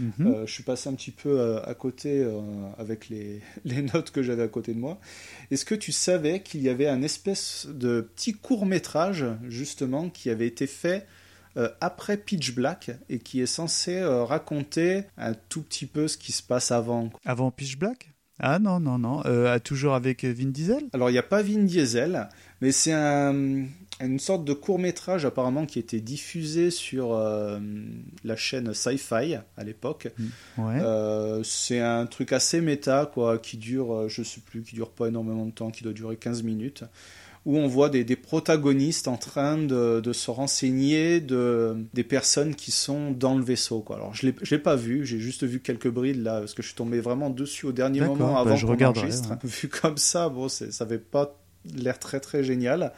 [0.00, 0.12] Mhm.
[0.26, 2.26] Euh, je suis passé un petit peu à côté
[2.78, 4.98] avec les, les notes que j'avais à côté de moi.
[5.50, 10.30] Est-ce que tu savais qu'il y avait un espèce de petit court métrage justement qui
[10.30, 11.06] avait été fait
[11.56, 16.16] euh, après Pitch Black et qui est censé euh, raconter un tout petit peu ce
[16.16, 17.10] qui se passe avant.
[17.24, 18.12] Avant Pitch Black?
[18.42, 19.22] Ah non, non, non.
[19.26, 20.84] Euh, toujours avec Vin Diesel?
[20.92, 22.28] Alors il n'y a pas Vin Diesel,
[22.62, 23.66] mais c'est un,
[24.00, 27.58] une sorte de court métrage apparemment qui était diffusé sur euh,
[28.24, 30.08] la chaîne Sci-Fi à l'époque.
[30.56, 30.80] Ouais.
[30.80, 35.08] Euh, c'est un truc assez méta, quoi, qui dure, je sais plus, qui dure pas
[35.08, 36.84] énormément de temps, qui doit durer 15 minutes,
[37.46, 42.54] où on voit des, des protagonistes en train de, de se renseigner de, des personnes
[42.54, 43.96] qui sont dans le vaisseau, quoi.
[43.96, 46.68] Alors, je je l'ai pas vu, j'ai juste vu quelques brides, là, parce que je
[46.68, 49.36] suis tombé vraiment dessus au dernier moment bah, avant je qu'on enregistre.
[49.44, 51.36] Vu comme ça, bon, ça avait pas
[51.74, 52.92] l'air très très génial.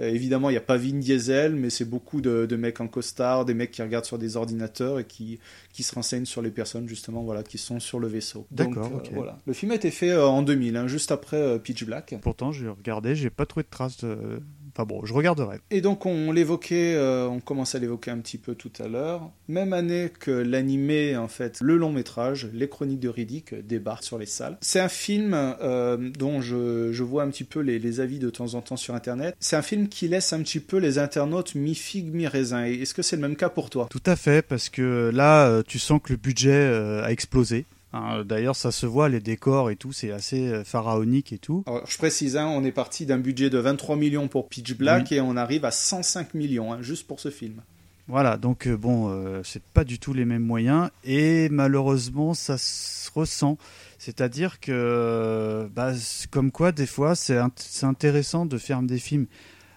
[0.00, 2.88] Euh, évidemment, il n'y a pas Vin Diesel, mais c'est beaucoup de, de mecs en
[2.88, 5.38] costard, des mecs qui regardent sur des ordinateurs et qui,
[5.72, 8.46] qui se renseignent sur les personnes justement voilà, qui sont sur le vaisseau.
[8.50, 9.38] D'accord, euh, voilà.
[9.46, 12.14] Le film a été fait euh, en 2000, hein, juste après Pitch Black.
[12.22, 14.40] Pourtant, j'ai regardé, j'ai pas trouvé de traces de.
[14.76, 15.60] Enfin bon, je regarderai.
[15.70, 19.30] Et donc on l'évoquait, euh, on commence à l'évoquer un petit peu tout à l'heure.
[19.48, 24.18] Même année que l'animé, en fait, le long métrage, Les Chroniques de Riddick, débarque sur
[24.18, 24.58] les salles.
[24.60, 28.28] C'est un film euh, dont je, je vois un petit peu les, les avis de
[28.28, 29.34] temps en temps sur Internet.
[29.40, 32.64] C'est un film qui laisse un petit peu les internautes mi-figue, mi-raisin.
[32.64, 33.86] Est-ce que c'est le même cas pour toi?
[33.88, 36.66] Tout à fait, parce que là, euh, tu sens que le budget
[37.02, 37.64] a explosé.
[37.92, 41.62] Hein, D'ailleurs, ça se voit, les décors et tout, c'est assez euh, pharaonique et tout.
[41.66, 45.12] Alors, je précise, hein, on est parti d'un budget de 23 millions pour Pitch Black
[45.12, 47.62] et on arrive à 105 millions, hein, juste pour ce film.
[48.08, 52.56] Voilà, donc euh, bon, euh, c'est pas du tout les mêmes moyens et malheureusement ça
[52.56, 53.58] se ressent.
[53.98, 55.92] C'est-à-dire que, bah,
[56.30, 59.26] comme quoi, des fois, c'est int- c'est intéressant de faire des films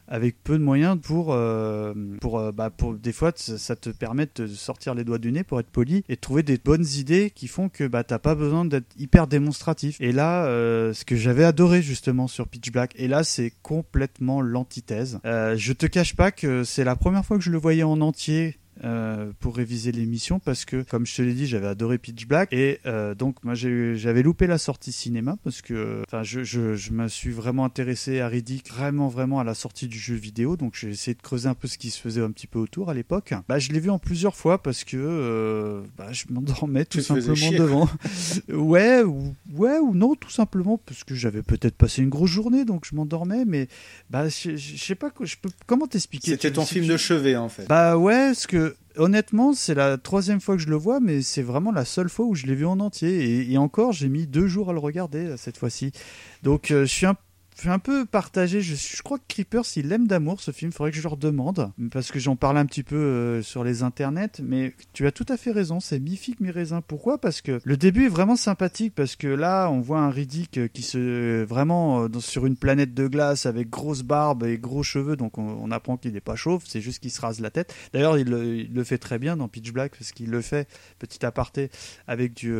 [0.09, 4.27] avec peu de moyens pour, euh, pour, euh, bah, pour des fois, ça te permet
[4.35, 7.31] de sortir les doigts du nez pour être poli et de trouver des bonnes idées
[7.33, 9.97] qui font que bah, t'as pas besoin d'être hyper démonstratif.
[9.99, 14.41] Et là, euh, ce que j'avais adoré justement sur Pitch Black, et là, c'est complètement
[14.41, 15.19] l'antithèse.
[15.25, 18.01] Euh, je te cache pas que c'est la première fois que je le voyais en
[18.01, 22.25] entier euh, pour réviser l'émission parce que, comme je te l'ai dit, j'avais adoré Pitch
[22.27, 26.75] Black et euh, donc moi j'avais loupé la sortie cinéma parce que, enfin, je, je,
[26.75, 30.55] je me suis vraiment intéressé à Riddick vraiment vraiment à la sortie du jeu vidéo
[30.55, 32.89] donc j'ai essayé de creuser un peu ce qui se faisait un petit peu autour
[32.89, 33.33] à l'époque.
[33.47, 37.51] Bah, je l'ai vu en plusieurs fois parce que euh, bah, je m'endormais tout simplement
[37.51, 37.89] devant.
[38.49, 42.65] ouais, ou, ouais ou non, tout simplement parce que j'avais peut-être passé une grosse journée
[42.65, 43.67] donc je m'endormais mais
[44.09, 46.31] bah je, sais pas que je peux comment t'expliquer?
[46.31, 47.67] C'était ton film de chevet, en fait.
[47.67, 48.68] bah ouais, parce que
[48.99, 52.25] honnêtement, c'est la troisième fois que je le vois, mais c'est vraiment la seule fois
[52.25, 53.51] où je l'ai vu en entier.
[53.51, 55.91] Et, encore, j'ai mis deux jours à le regarder euh, cette fois-ci.
[56.43, 57.15] Donc euh, je suis un
[57.59, 58.61] je suis un peu partagé.
[58.61, 60.71] Je, je crois que Creepers, il aime d'amour ce film.
[60.71, 61.71] Faudrait que je leur demande.
[61.91, 64.39] Parce que j'en parlais un petit peu euh, sur les internets.
[64.41, 65.79] Mais tu as tout à fait raison.
[65.79, 66.81] C'est mi-figue, mi-raisin.
[66.81, 67.19] Pourquoi?
[67.19, 68.93] Parce que le début est vraiment sympathique.
[68.95, 71.43] Parce que là, on voit un Riddick euh, qui se.
[71.43, 75.15] Vraiment euh, dans- sur une planète de glace avec grosse barbe et gros cheveux.
[75.17, 76.63] Donc on, on apprend qu'il n'est pas chauve.
[76.65, 77.75] C'est juste qu'il se rase la tête.
[77.93, 79.97] D'ailleurs, il, le- il le fait très bien dans Pitch Black.
[79.97, 81.69] Parce qu'il le fait, petit aparté,
[82.07, 82.53] avec du,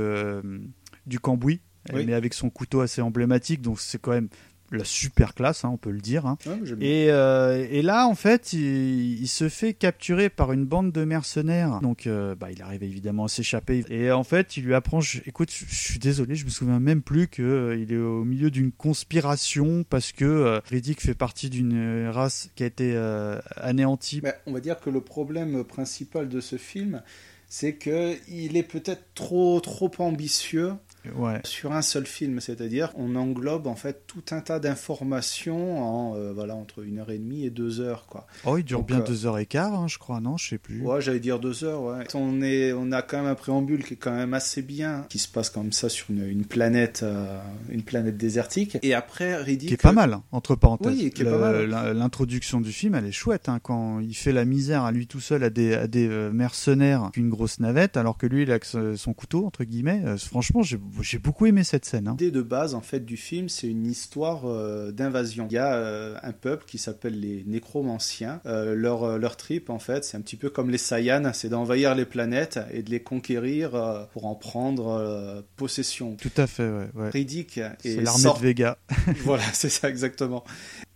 [1.05, 1.61] du cambouis.
[1.93, 2.05] Oui.
[2.05, 3.61] Mais avec son couteau assez emblématique.
[3.61, 4.27] Donc c'est quand même
[4.71, 6.25] la super classe, hein, on peut le dire.
[6.25, 6.37] hein.
[6.45, 6.59] Ouais.
[6.81, 11.03] Et, euh, et là, en fait, il, il se fait capturer par une bande de
[11.05, 11.79] mercenaires.
[11.81, 13.83] Donc, euh, bah, il arrive évidemment à s'échapper.
[13.89, 16.79] Et en fait, il lui apprend je- Écoute, je, je suis désolé, je me souviens
[16.79, 17.45] même plus qu'il
[17.79, 21.73] il est au milieu d'une conspiration parce que euh, Riddick fait partie d'une
[22.07, 24.21] euh, race qui a été euh, anéantie.
[24.23, 27.01] Mais on va dire que le problème principal de ce film,
[27.47, 30.73] c'est que il est peut-être trop trop ambitieux
[31.15, 31.39] Ouais.
[31.45, 35.81] sur un seul film, c'est-à-dire on englobe en fait tout un tas d'informations
[36.11, 38.27] en euh, voilà entre une heure et demie et deux heures quoi.
[38.45, 40.49] Oh, il dure Donc, bien euh, deux heures et quart, hein, je crois, non Je
[40.49, 40.81] sais plus.
[40.81, 41.81] Ouais, j'allais dire deux heures.
[41.83, 42.03] Ouais.
[42.13, 45.19] On est, on a quand même un préambule qui est quand même assez bien, qui
[45.19, 48.77] se passe comme ça sur une, une planète, euh, une planète désertique.
[48.81, 50.93] Et après Riddick, Qui est pas mal, hein, entre parenthèses.
[50.97, 51.65] Oui, qui est Le- pas mal.
[51.69, 55.07] l'in- L'introduction du film, elle est chouette, hein, quand il fait la misère à lui
[55.07, 58.51] tout seul à des, à des euh, mercenaires qu'une grosse navette, alors que lui, il
[58.51, 60.01] a que son couteau, entre guillemets.
[60.05, 62.07] Euh, franchement, j'ai j'ai beaucoup aimé cette scène.
[62.07, 62.17] hein.
[62.19, 65.47] L'idée de base en fait du film, c'est une histoire euh, d'invasion.
[65.49, 68.41] Il y a euh, un peuple qui s'appelle les Nécromanciens.
[68.45, 71.95] Euh, leur leur trip en fait, c'est un petit peu comme les Saiyans, c'est d'envahir
[71.95, 76.15] les planètes et de les conquérir pour en prendre possession.
[76.15, 76.89] Tout à fait, ouais.
[76.95, 77.09] ouais.
[77.09, 78.77] Riddick C'est est l'armée sort- de Vega.
[79.23, 80.43] voilà, c'est ça exactement.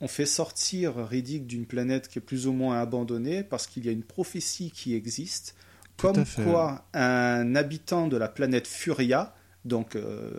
[0.01, 3.89] On fait sortir Riddick d'une planète qui est plus ou moins abandonnée parce qu'il y
[3.89, 5.55] a une prophétie qui existe,
[5.97, 9.33] Tout comme quoi un habitant de la planète Furia,
[9.65, 10.31] donc euh,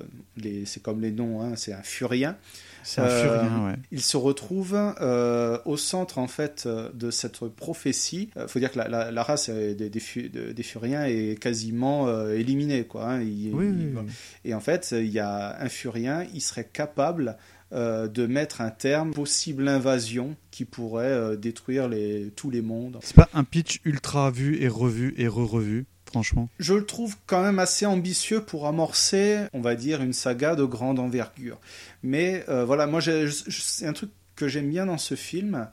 [0.67, 2.37] c'est comme les noms, hein, c'est un Furien,
[2.83, 3.77] C'est un Euh, furien, ouais.
[3.93, 8.29] il se retrouve euh, au centre en fait de cette prophétie.
[8.37, 11.41] Il faut dire que la, la- la race des, des, Fu- de- des Furiens est
[11.41, 13.11] quasiment éliminée, quoi.
[13.13, 13.23] hein.
[13.23, 14.13] Il- Oui, il- oui, oui.
[14.45, 17.37] Et en fait, il y a un Furien, il serait capable
[17.73, 22.99] euh, de mettre un terme possible invasion qui pourrait euh, détruire les, tous les mondes.
[23.03, 26.49] C'est pas un pitch ultra vu et revu et re-revu, franchement.
[26.59, 30.65] Je le trouve quand même assez ambitieux pour amorcer, on va dire, une saga de
[30.65, 31.59] grande envergure.
[32.03, 35.69] Mais euh, voilà, moi, c'est un truc que j'aime bien dans ce film.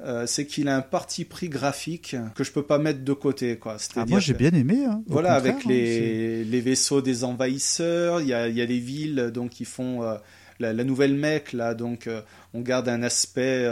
[0.00, 3.56] euh, c'est qu'il a un parti pris graphique que je peux pas mettre de côté
[3.58, 3.78] quoi.
[3.96, 4.84] Ah, moi, j'ai bien aimé.
[4.84, 8.64] Hein, Voilà, avec hein, les, les vaisseaux des envahisseurs, il y a, il y a
[8.64, 10.14] les villes donc qui font euh,
[10.60, 12.22] la, la nouvelle Mecque là, donc euh,
[12.54, 13.64] on garde un aspect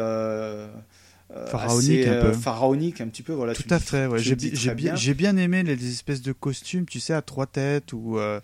[1.46, 2.26] Pharaonique, assez, un peu.
[2.28, 3.32] euh, pharaonique un petit peu.
[3.34, 4.18] Voilà, Tout tu à le fait, ouais.
[4.18, 4.94] J'ai bi- bien, bien.
[4.96, 8.18] j'ai bien aimé les, les espèces de costumes, tu sais, à trois têtes ou.
[8.18, 8.40] euh,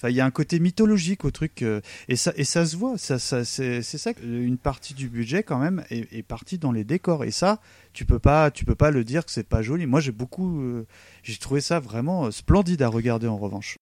[0.00, 2.76] Enfin, il y a un côté mythologique au truc euh, et ça et ça se
[2.76, 2.96] voit.
[2.98, 4.12] Ça, ça c'est c'est ça.
[4.22, 7.58] Une partie du budget quand même est, est partie dans les décors et ça,
[7.92, 9.86] tu peux pas, tu peux pas le dire que c'est pas joli.
[9.86, 10.86] Moi, j'ai beaucoup, euh,
[11.24, 13.76] j'ai trouvé ça vraiment euh, splendide à regarder en revanche.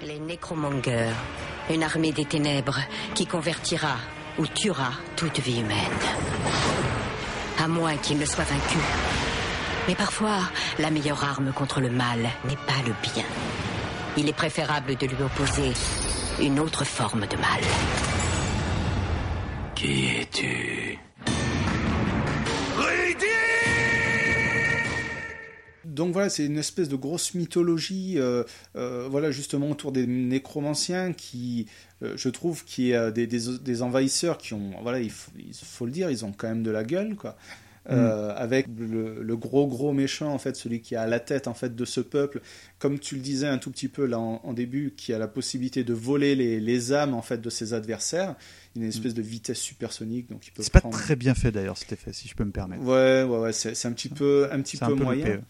[0.00, 1.12] Les nécromongers,
[1.70, 2.78] une armée des ténèbres
[3.14, 3.96] qui convertira
[4.38, 5.92] ou tuera toute vie humaine.
[7.66, 8.78] À moins qu'il ne soit vaincu.
[9.88, 10.38] Mais parfois,
[10.78, 13.24] la meilleure arme contre le mal n'est pas le bien.
[14.16, 15.72] Il est préférable de lui opposer
[16.40, 17.60] une autre forme de mal.
[19.74, 20.96] Qui es-tu?
[25.96, 28.44] Donc voilà, c'est une espèce de grosse mythologie, euh,
[28.76, 31.66] euh, voilà justement autour des nécromanciens qui,
[32.02, 35.54] euh, je trouve, qui est des, des, des envahisseurs qui ont, voilà, il faut, il
[35.54, 37.36] faut le dire, ils ont quand même de la gueule, quoi.
[37.88, 41.46] Euh, avec le, le gros gros méchant en fait celui qui est à la tête
[41.46, 42.40] en fait de ce peuple
[42.80, 45.28] comme tu le disais un tout petit peu là en, en début qui a la
[45.28, 48.34] possibilité de voler les, les âmes en fait de ses adversaires
[48.74, 51.52] il a une espèce de vitesse supersonique donc il peut C'est pas très bien fait
[51.52, 52.82] d'ailleurs cet effet, si je peux me permettre.
[52.82, 55.44] ouais ouais ouais c'est un petit peu un petit peu, un peu moyen loupé, ouais.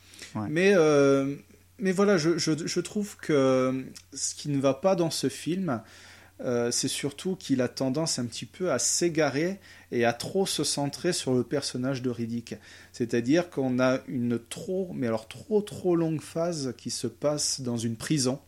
[0.48, 1.36] Mais, euh,
[1.78, 5.82] mais voilà, je, je, je trouve que ce qui ne va pas dans ce film,
[6.40, 9.58] euh, c'est surtout qu'il a tendance un petit peu à s'égarer
[9.92, 12.56] et à trop se centrer sur le personnage de Riddick.
[12.92, 17.76] C'est-à-dire qu'on a une trop, mais alors trop trop longue phase qui se passe dans
[17.78, 18.40] une prison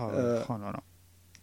[0.00, 0.80] Oh, Euh, oh là là.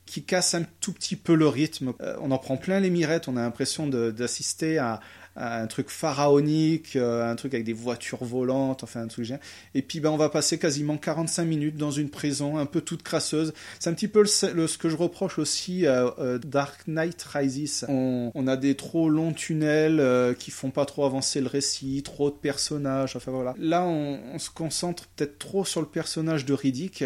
[0.06, 1.94] qui casse un tout petit peu le rythme.
[2.02, 5.00] Euh, on en prend plein les mirettes, on a l'impression d'assister à
[5.36, 9.42] un truc pharaonique, euh, un truc avec des voitures volantes, enfin un truc génial.
[9.76, 13.02] Et puis ben, on va passer quasiment 45 minutes dans une prison un peu toute
[13.04, 13.54] crasseuse.
[13.80, 17.22] C'est un petit peu le, le- ce que je reproche aussi à euh, Dark Knight
[17.24, 17.86] Rises.
[17.88, 22.02] On, on a des trop longs tunnels euh, qui font pas trop avancer le récit,
[22.04, 23.54] trop de personnages, enfin voilà.
[23.58, 27.06] Là on, on se concentre peut-être trop sur le personnage de Riddick.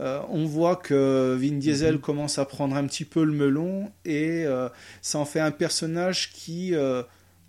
[0.00, 4.44] Euh, on voit que Vin Diesel commence à prendre un petit peu le melon et
[4.44, 4.68] euh,
[5.02, 7.04] ça en fait un personnage qui euh,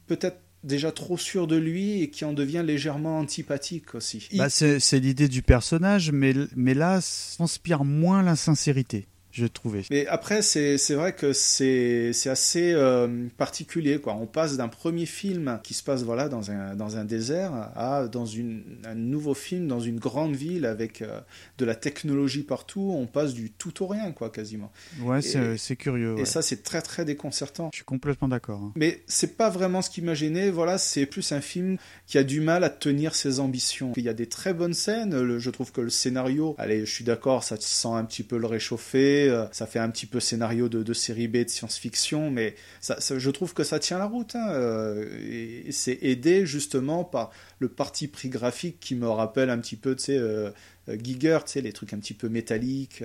[0.07, 4.27] peut-être déjà trop sûr de lui et qui en devient légèrement antipathique aussi.
[4.31, 9.05] Il- Bah, c'est l'idée du personnage, mais, mais là, ça transpire moins la sincérité,
[9.35, 9.83] je trouvais.
[9.91, 13.99] Mais après, c'est vrai que c'est assez euh, particulier.
[13.99, 14.15] Quoi.
[14.15, 18.07] On passe d'un premier film qui se passe voilà, dans, un, dans un désert à
[18.07, 21.19] dans une, un nouveau film dans une grande ville avec euh,
[21.57, 22.93] de la technologie partout.
[22.95, 24.71] On passe du tout au rien, quoi, quasiment.
[25.01, 26.13] Ouais, c'est c'est curieux.
[26.17, 26.25] Et ouais.
[26.25, 27.69] ça, c'est très très déconcertant.
[27.73, 28.61] Je suis complètement d'accord.
[28.61, 28.71] hein.
[28.75, 30.49] Mais c'est pas vraiment ce qui m'a gêné.
[30.49, 33.91] Voilà, c'est plus un film qui a du mal à tenir ses ambitions.
[33.97, 35.19] Il y a des très bonnes scènes.
[35.21, 38.37] Le- je trouve que le scénario, allez, je suis d'accord, ça sent un petit peu
[38.37, 39.24] le réchauffer.
[39.25, 42.55] Côté, euh, ça fait un petit peu scénario de, de série B de science-fiction, mais
[42.81, 44.35] ça, ça- je trouve que ça tient la route.
[44.35, 49.57] hein, euh, et, c'est aidé justement par le parti pris graphique qui me rappelle un
[49.59, 50.49] petit peu, tu sais, euh,
[50.89, 53.03] euh, Giger, tu sais, les trucs un petit peu métalliques.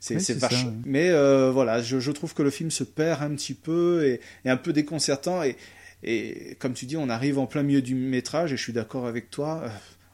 [0.00, 0.72] c'est Oui, ça, ouais.
[0.84, 1.10] Mais
[1.50, 4.72] voilà, je, je trouve que le film se perd un petit peu et un peu
[4.72, 5.42] déconcertant.
[5.42, 5.56] Et,
[6.02, 9.06] et comme tu dis, on arrive en plein milieu du métrage et je suis d'accord
[9.06, 9.64] avec toi,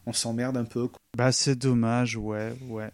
[0.07, 0.89] on s'emmerde un peu.
[0.89, 0.99] quoi.
[1.17, 2.91] Bah c'est dommage, ouais, ouais.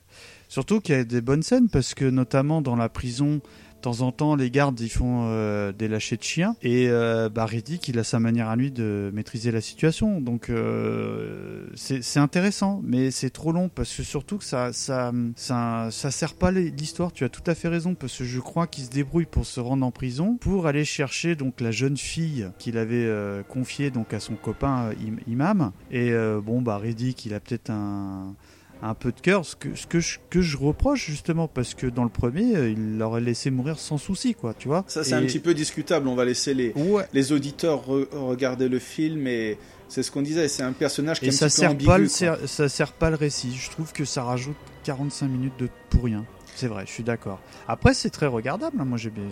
[0.48, 3.40] Surtout qu'il y a des bonnes scènes parce que notamment dans la prison,
[3.76, 7.28] de temps en temps, les gardes ils font euh, des lâchers de chiens et euh,
[7.28, 10.20] bah Riddick il a sa manière à lui de maîtriser la situation.
[10.20, 15.88] Donc euh, c'est intéressant, mais c'est trop long parce que surtout que ça ça ça
[15.90, 17.12] ça sert pas l'histoire.
[17.12, 19.60] Tu as tout à fait raison parce que je crois qu'il se débrouille pour se
[19.60, 24.14] rendre en prison pour aller chercher donc la jeune fille qu'il avait euh, confiée donc
[24.14, 25.72] à son copain im- imam.
[25.90, 28.34] Et bon bah Riddick il a peut-être un
[28.82, 31.86] un peu de cœur, ce que, ce que, je, que je reproche justement, parce que
[31.86, 34.84] dans le premier, euh, il l'aurait laissé mourir sans souci, quoi, tu vois.
[34.86, 36.08] Ça, c'est un Et- petit peu discutable.
[36.08, 37.04] On va laisser les, Ouais.
[37.12, 39.58] les auditeurs re- regarder le film et
[39.88, 40.48] c'est ce qu'on disait.
[40.48, 41.86] C'est un personnage qui Et est un ça petit peu ambigu.
[41.86, 43.54] pas le, ça sert pas le récit.
[43.58, 46.24] Je trouve que ça rajoute 45 minutes de pour rien.
[46.56, 47.38] C'est vrai, je suis d'accord.
[47.68, 48.78] Après, c'est très regardable.
[48.80, 49.24] hein, Moi, j'ai bien.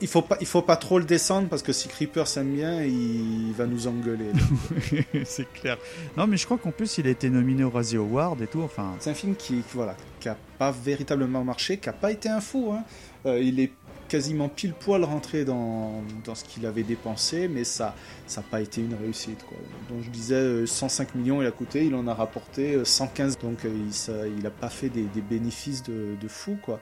[0.00, 2.84] Il faut pas, il faut pas trop le descendre parce que si Creeper s'aime bien,
[2.84, 4.30] il va nous engueuler.
[5.24, 5.78] c'est clair.
[6.16, 8.62] Non, mais je crois qu'en plus, il a été nominé au Razzie Award et tout.
[8.62, 12.12] Enfin, C'est un film qui, qui, voilà, qui a pas véritablement marché, qui a pas
[12.12, 12.72] été un fou.
[12.72, 12.84] hein.
[13.26, 13.72] Euh, il est
[14.10, 17.94] quasiment pile poil rentré dans, dans ce qu'il avait dépensé, mais ça
[18.26, 19.42] ça n'a pas été une réussite.
[19.48, 19.56] Quoi.
[19.88, 23.38] Donc je disais euh, 105 millions il a coûté, il en a rapporté euh, 115,
[23.38, 26.58] donc euh, il, ça, il a pas fait des, des bénéfices de, de fou.
[26.60, 26.80] Quoi.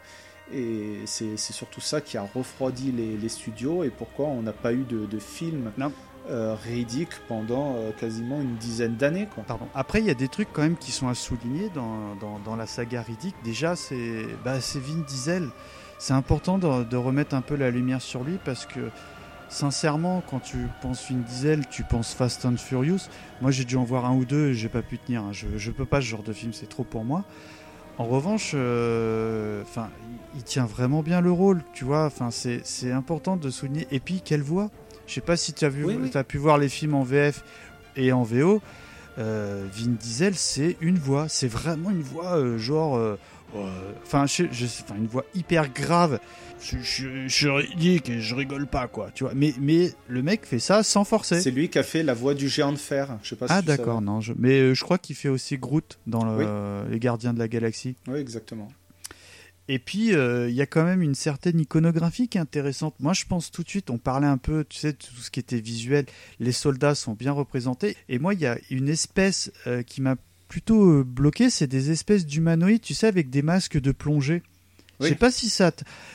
[0.53, 4.73] Et c'est surtout ça qui a refroidi les, les studios et pourquoi on n'a pas
[4.73, 5.93] eu de, de film Non.
[6.31, 9.29] euh, Riddick pendant euh, quasiment une dizaine d'années.
[9.75, 12.57] Après, il y a des trucs quand même qui sont à souligner dans, dans, dans
[12.57, 13.35] la saga Riddick.
[13.45, 15.51] Déjà, c'est bah, c'est Vin Diesel.
[15.99, 18.81] C'est important de, de remettre un peu la lumière sur lui parce que,
[19.49, 23.09] sincèrement, quand tu penses Vin Diesel, tu penses Fast and Furious.
[23.41, 25.23] Moi, j'ai dû en voir un ou deux et j'ai pas pu tenir.
[25.23, 25.33] hein.
[25.33, 27.25] Je, je peux pas ce genre de film, c'est trop pour moi.
[27.99, 29.89] En revanche, euh, enfin,
[30.37, 32.05] il, tient vraiment bien le rôle, tu vois.
[32.05, 33.89] Enfin, c'est important de souligner.
[33.91, 34.71] Et puis, quelle voix
[35.09, 37.43] Je sais pas si tu as, vu, Oui, pu voir les films en VF
[37.97, 38.63] et en VO.
[39.19, 41.29] Euh, Vin Diesel, c'est une voix.
[41.29, 42.97] C'est vraiment une voix, euh, genre.
[43.57, 46.19] Euh, Enfin, je, je- enfin, une voix hyper grave.
[46.61, 49.11] Je, je, je ridicule et je rigole pas, quoi.
[49.15, 49.33] Tu vois.
[49.35, 51.41] Mais, mais le mec fait ça sans forcer.
[51.41, 53.17] C'est lui qui a fait la voix du géant de fer.
[53.23, 54.21] Je sais pas si Ah d'accord, non.
[54.37, 56.91] Mais euh, je crois qu'il fait aussi Groot dans le- Oui.
[56.93, 57.95] Les Gardiens de la Galaxie.
[58.09, 58.69] Oui, exactement.
[59.71, 62.95] Et puis, euh, il y a quand même une certaine iconographie qui est intéressante.
[63.01, 65.31] Moi, je pense tout de suite, on parlait un peu, tu sais, de tout ce
[65.31, 66.07] qui était visuel.
[66.41, 67.95] Les soldats sont bien représentés.
[68.09, 70.17] Et moi, il y a une espèce euh, qui m'a
[70.49, 74.43] plutôt euh, bloqué, c'est des espèces d'humanoïdes, tu sais, avec des masques de plongée.
[75.01, 75.11] Je Oui.
[75.11, 75.71] sais pas si ça.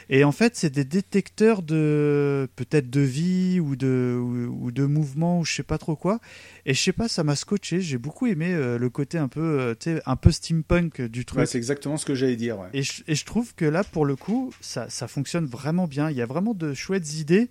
[0.10, 5.40] Et en fait, c'est des détecteurs de peut-être de vie ou de ou, de mouvement
[5.40, 6.20] ou je sais pas trop quoi.
[6.66, 7.80] Et je sais pas, ça m'a scotché.
[7.80, 9.40] J'ai beaucoup aimé euh, le côté un peu,
[9.88, 11.40] euh, un peu steampunk du truc.
[11.40, 12.60] Ouais, c'est exactement ce que j'allais dire.
[12.60, 12.68] ouais.
[12.74, 16.10] Et je, et je trouve que là, pour le coup, ça, ça fonctionne vraiment bien.
[16.10, 17.48] Il y a vraiment de chouettes idées.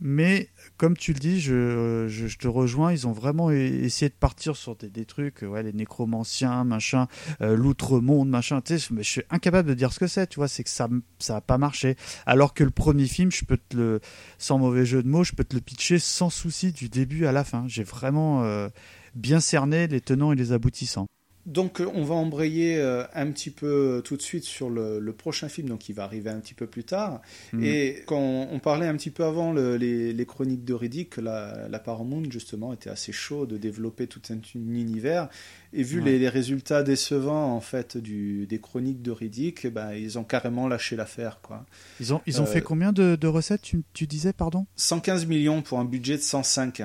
[0.00, 2.92] Mais comme tu le dis, je, je, je te rejoins.
[2.92, 7.08] Ils ont vraiment e- essayé de partir sur des, des trucs, ouais, les nécromanciens, machin,
[7.40, 8.60] euh, l'outre-monde, machin.
[8.60, 10.26] Tu sais, mais je suis incapable de dire ce que c'est.
[10.26, 11.96] Tu vois, c'est que ça ça a pas marché.
[12.26, 14.00] Alors que le premier film, je peux te le,
[14.38, 17.32] sans mauvais jeu de mots, je peux te le pitcher sans souci du début à
[17.32, 17.64] la fin.
[17.68, 18.68] J'ai vraiment euh,
[19.14, 21.06] bien cerné les tenants et les aboutissants.
[21.46, 23.66] Donc euh, on va embrayer euh, un petit peu
[23.98, 26.54] euh, tout de suite sur le, le prochain film, donc il va arriver un petit
[26.54, 27.20] peu plus tard.
[27.52, 27.62] Mhm.
[27.62, 28.18] Et quand
[28.50, 32.24] on parlait un petit peu avant le- les, les chroniques de Riddick, la, la Paramount
[32.30, 35.28] justement était assez chaud de développer tout un, un univers.
[35.72, 36.06] Et vu Ouais.
[36.06, 40.24] les, les résultats décevants en fait du, des chroniques de Riddick, eh ben, ils ont
[40.24, 41.38] carrément lâché l'affaire.
[41.42, 41.64] quoi.
[42.00, 44.66] Ils ont, ils ont Euh, fait combien de, de recettes tu, tu disais, pardon?
[44.76, 46.82] 115 millions pour un budget de 105.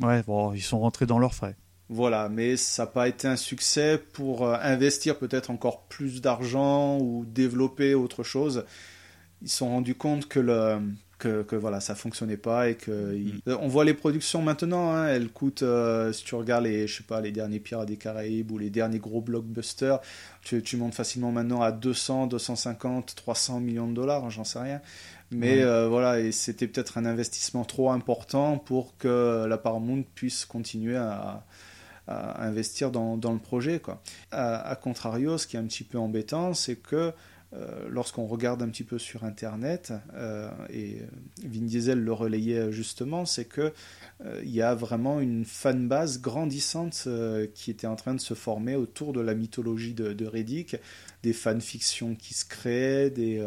[0.00, 1.54] Ouais, bon, ils sont rentrés dans leurs frais.
[1.90, 6.98] Voilà, mais ça n'a pas été un succès pour euh, investir peut-être encore plus d'argent
[6.98, 8.64] ou développer autre chose.
[9.42, 10.80] Ils se sont rendus compte que le
[11.18, 15.06] que, que voilà ça fonctionnait pas et que Euh, on voit les productions maintenant hein,
[15.08, 18.50] elles coûtent euh, si tu regardes les je sais pas les derniers Pirates des Caraïbes
[18.50, 20.00] ou les derniers gros blockbusters
[20.42, 24.80] tu, tu montes facilement maintenant à 200 250 300 millions de dollars j'en sais rien.
[25.30, 30.44] Mais euh, voilà et c'était peut-être un investissement trop important pour que la Paramount puisse
[30.44, 31.44] continuer à
[32.06, 33.80] à investir dans, dans le projet.
[33.80, 34.02] Quoi.
[34.30, 37.12] À, à contrario, ce qui est un petit peu embêtant, c'est que
[37.56, 40.98] euh, lorsqu'on regarde un petit peu sur Internet, euh, et
[41.44, 43.72] Vin Diesel le relayait justement, c'est que
[44.24, 47.08] euh, il y a vraiment une fanbase grandissante
[47.54, 50.76] qui était en train de se former autour de la mythologie de, de Riddick,
[51.22, 53.44] des fanfictions qui se créent, des,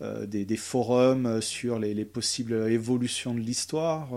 [0.00, 4.08] des, des, forums sur les, les possibles évolutions de l'histoire.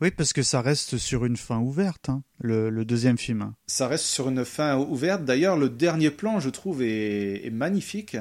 [0.00, 3.52] Oui, parce que ça reste sur une fin ouverte, hein, le, le, deuxième film.
[3.66, 5.24] Ça reste sur une fin ouverte.
[5.24, 8.16] D'ailleurs, le dernier plan, je trouve, est, est magnifique.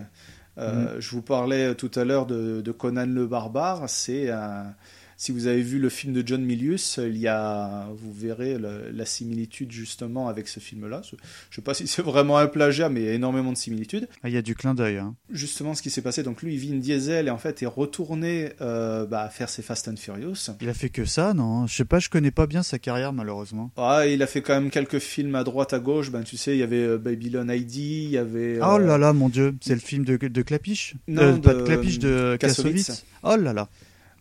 [0.58, 1.02] Euh, mm.
[1.02, 3.90] Je vous parlais tout à l'heure de, de, Conan le barbare.
[3.90, 4.76] C'est un,
[5.22, 8.90] si vous avez vu le film de John Milius, il y a, vous verrez le,
[8.92, 11.04] la similitude justement avec ce film-là.
[11.04, 11.20] Je ne
[11.52, 14.08] sais pas si c'est vraiment un plagiat, mais il y a énormément de similitudes.
[14.24, 14.98] Ah, il y a du clin d'œil.
[14.98, 15.14] Hein.
[15.30, 19.06] Justement, ce qui s'est passé, donc lui, Vin Diesel, et en fait, est retourné euh,
[19.06, 20.50] bah, faire ses Fast and Furious.
[20.60, 21.68] Il a fait que ça, non?
[21.68, 23.70] Je sais pas, je connais pas bien sa carrière malheureusement.
[23.78, 26.10] Ah, il a fait quand même quelques films à droite, à gauche.
[26.10, 28.58] Ben, tu sais, il y avait euh, Babylon ID, il y avait.
[28.58, 28.66] Euh...
[28.68, 30.96] Oh là là, mon Dieu, c'est le film de, de Clapiche?
[31.08, 33.06] Non, euh, de, pas de Clapiche, de Kassovitz.
[33.22, 33.70] Oh là là.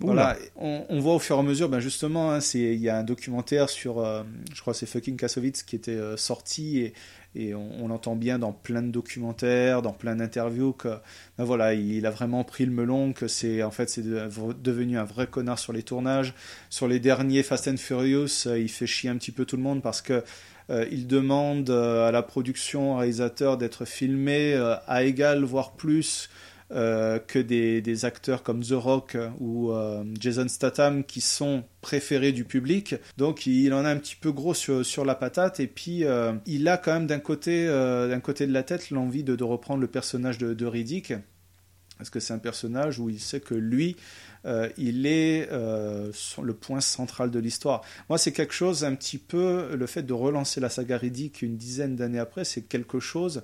[0.01, 2.97] Voilà, on, on, voit au fur et à mesure, ben justement, hein, il y a
[2.97, 4.23] un documentaire sur, euh,
[4.55, 6.95] je crois c'est fucking Kassovitz qui était euh, sorti et,
[7.35, 10.89] et on, on, entend bien dans plein de documentaires, dans plein d'interviews que
[11.37, 14.27] ben voilà, il a vraiment pris le melon, que c'est en fait c'est de,
[14.63, 16.33] devenu un vrai connard sur les tournages.
[16.71, 19.63] Sur les derniers Fast and Furious, euh, il fait chier un petit peu tout le
[19.63, 20.25] monde parce que
[20.71, 24.55] euh, il demande à la production, au réalisateur d'être filmé
[24.87, 26.31] à égal voire plus
[26.73, 32.45] euh, que des, acteurs comme The Rock ou euh, Jason Statham qui sont préférés du
[32.45, 32.95] public.
[33.17, 36.69] Donc il en a un petit peu gros sur, la patate et puis euh, il
[36.69, 40.39] a quand même d'un côté, euh, côté de la tête l'envie de, reprendre le personnage
[40.39, 41.15] de, de Riddick.
[41.99, 43.95] Parce que c'est un personnage où il sait que lui,
[44.47, 46.11] euh, il est euh,
[46.43, 47.83] le point central de l'histoire.
[48.09, 51.57] Moi, c'est quelque chose un petit peu, le fait de relancer la saga Riddick une
[51.57, 53.43] dizaine d'années après, c'est quelque chose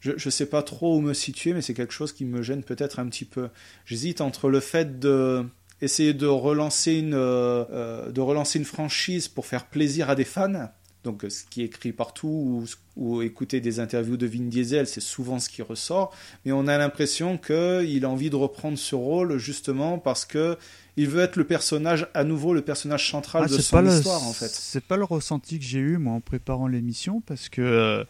[0.00, 2.62] je ne sais pas trop où me situer, mais c'est quelque chose qui me gêne
[2.62, 3.48] peut-être un petit peu.
[3.84, 5.44] J'hésite entre le fait de
[5.80, 10.70] essayer de relancer une euh, de relancer une franchise pour faire plaisir à des fans.
[11.04, 12.64] Donc ce qui est écrit partout ou,
[12.96, 16.12] ou écouter des interviews de Vin Diesel, c'est souvent ce qui ressort.
[16.44, 20.56] Mais on a l'impression qu'il a envie de reprendre ce rôle justement parce que
[20.96, 24.26] il veut être le personnage à nouveau le personnage central ah, de son histoire le,
[24.26, 24.50] en fait.
[24.50, 28.04] C'est pas le ressenti que j'ai eu moi en préparant l'émission parce que euh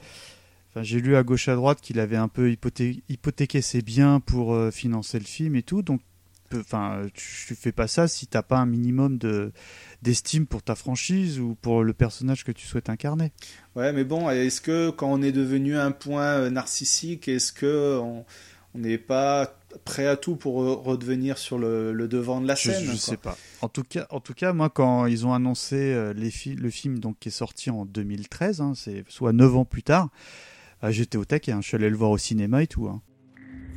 [0.71, 4.21] Enfin, j'ai lu à gauche à droite qu'il avait un peu hypothé hypothéqué ses biens
[4.21, 5.83] pour euh, financer le film et tout.
[5.83, 6.01] Donc,
[6.55, 9.53] enfin, tu, fais pas ça si t'as pas un minimum de
[10.03, 13.33] d'estime pour ta franchise ou pour le personnage que tu souhaites incarner.
[13.77, 17.99] Ouais, mais bon, est-ce que quand on est devenu un point euh, narcissique, est-ce que
[17.99, 18.25] on
[18.75, 22.93] n'est pas prêt à tout pour redevenir sur le, le devant de la scène Je,
[22.93, 23.37] je sais pas.
[23.61, 26.71] En tout cas, en tout cas, moi, quand ils ont annoncé euh, les fi le
[26.71, 30.11] film donc qui est sorti en 2013, hein, c'est soit 9 ans plus tard.
[30.81, 31.59] Ah, j'étais au taquet, hein.
[31.61, 32.87] je suis allé le voir au cinéma et tout.
[32.87, 33.03] Hein.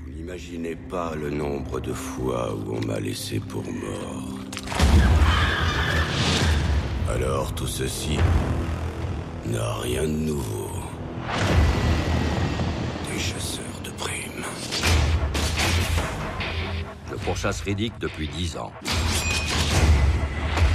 [0.03, 4.39] Vous n'imaginez pas le nombre de fois où on m'a laissé pour mort.
[7.09, 8.17] Alors tout ceci
[9.47, 10.69] n'a rien de nouveau.
[13.11, 14.45] Des chasseurs de primes.
[17.09, 18.71] Je pourchasse Riddick depuis dix ans.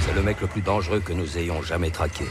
[0.01, 2.25] C'est le mec le plus dangereux que nous ayons jamais traqué.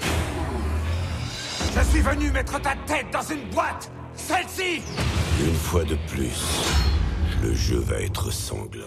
[1.76, 4.80] Je suis venu mettre ta tête dans une boîte Celle-ci
[5.46, 6.40] Une fois de plus,
[7.42, 8.84] le jeu va être sanglant.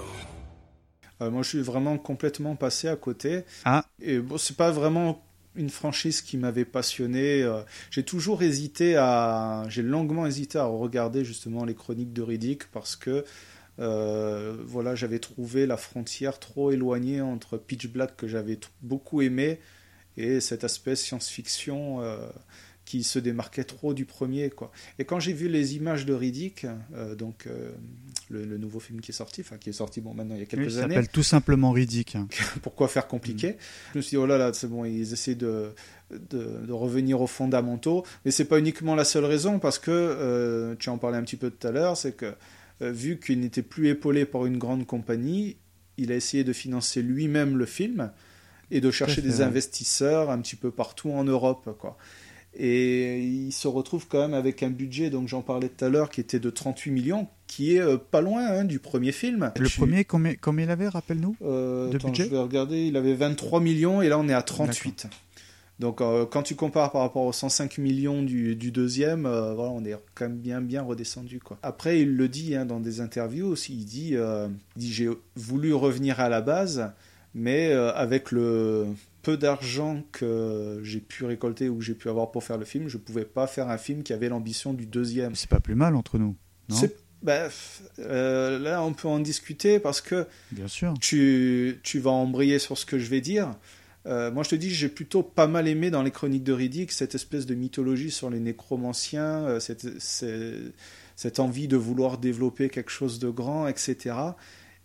[1.22, 3.44] Euh, moi, je suis vraiment complètement passé à côté.
[3.64, 3.86] Ah.
[4.02, 5.24] Et bon, c'est pas vraiment
[5.56, 7.44] une franchise qui m'avait passionné.
[7.44, 7.62] Euh,
[7.92, 9.66] j'ai toujours hésité à.
[9.70, 13.24] J'ai longuement hésité à regarder justement les chroniques de Riddick parce que.
[13.78, 19.60] Euh, voilà, j'avais trouvé la frontière trop éloignée entre Pitch Black que j'avais beaucoup aimé
[20.20, 22.30] et cet aspect science-fiction euh,
[22.90, 24.50] qui se démarquait trop du premier.
[24.50, 24.72] Quoi.
[24.98, 26.66] Et quand j'ai vu les images de Riddick,
[26.96, 27.70] euh, donc euh,
[28.32, 30.42] le, le, nouveau film qui est sorti, enfin qui est sorti bon maintenant il y
[30.42, 30.96] a quelques oui, années.
[30.96, 32.18] s'appelle tout simplement Riddick.
[32.64, 33.58] Pourquoi faire compliqué?
[33.94, 35.76] Je me suis dit oh là là c'est bon ils essaient de,
[36.10, 40.76] de, de, revenir aux fondamentaux, mais c'est pas uniquement la seule raison parce que euh,
[40.80, 42.34] tu en parlais un petit peu tout à l'heure, c'est que
[42.82, 45.58] euh, vu qu'il n'était plus épaulé par une grande compagnie,
[45.98, 48.12] il a essayé de financer lui-même le film
[48.72, 52.00] et de chercher des investisseurs un petit peu partout en Europe quoi.
[52.56, 56.10] Et il se retrouve quand même avec un budget, donc j'en parlais tout à l'heure,
[56.10, 59.52] qui était de 38 millions, qui est euh, pas loin hein, du premier film.
[59.58, 59.78] Le tu...
[59.78, 63.60] premier, combien, combien il avait, rappelle-nous euh, attends, budget Je vais regarder, il avait 23
[63.60, 65.08] millions et là on est à 38.
[65.80, 69.72] Donc euh, quand tu compares par rapport aux 105 millions du, du deuxième, euh, voilà,
[69.72, 71.58] on est quand même bien bien redescendu quoi.
[71.64, 74.16] Après il le dit hein, dans des interviews aussi, il dit,
[74.78, 76.92] j'ai voulu revenir à la base,
[77.36, 78.88] mais avec le
[79.22, 82.88] peu d'argent que j'ai pu récolter ou que j'ai pu avoir pour faire le film,
[82.88, 85.36] je pouvais pas faire un film qui avait l'ambition du deuxième.
[85.36, 86.36] C'est pas plus mal entre nous.
[87.22, 87.50] bah,
[88.00, 90.94] euh, là, on peut en discuter parce que Bien sûr.
[91.02, 93.56] tu, tu vas embrayer sur ce que je vais dire.
[94.06, 96.92] Euh, moi, je te dis, j'ai plutôt pas mal aimé dans les chroniques de Riddick
[96.92, 99.86] cette espèce de mythologie sur les nécromanciens, euh, cette,
[101.16, 104.16] cette envie de vouloir développer quelque chose de grand, etc.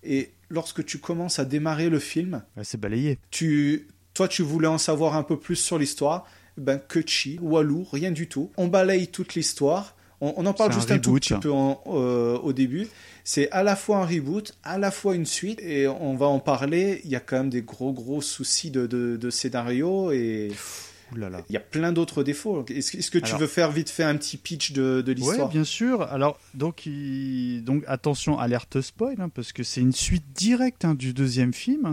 [0.02, 3.18] Et lorsque tu commences à démarrer le film, Ouais, c'est balayé.
[3.30, 6.24] tu, toi, tu voulais en savoir un peu plus sur l'histoire.
[6.56, 8.50] Ben, que chi, Walou, rien du tout.
[8.56, 9.96] On balaye toute l'histoire.
[10.20, 12.86] On, on en parle un juste un, tout petit peu en- euh, au début.
[13.24, 16.38] C'est à la fois un reboot, à la fois une suite, et on va en
[16.38, 17.00] parler.
[17.04, 20.52] Il y a quand même des gros, gros soucis de, de, de scénario, et.
[21.48, 22.64] Il y a plein d'autres défauts.
[22.68, 25.48] Est-ce que- tu Alors- veux faire vite fait un petit pitch de, l'histoire?
[25.48, 26.02] bien sûr.
[26.02, 30.94] Alors, donc, il- donc attention, alerte spoil, hein, parce que c'est une suite directe hein,
[30.94, 31.86] du deuxième film.
[31.86, 31.92] hein.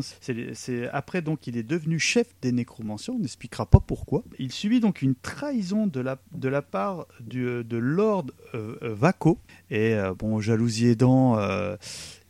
[0.54, 3.14] C'est, Après, donc, il est devenu chef des nécromanciens.
[3.14, 4.24] On n'expliquera pas pourquoi.
[4.40, 8.94] Il subit donc une trahison de la, de la part du, de Lord euh, euh,
[8.94, 9.38] Vaco.
[9.70, 11.76] Et euh, bon, jalousie aidant, euh,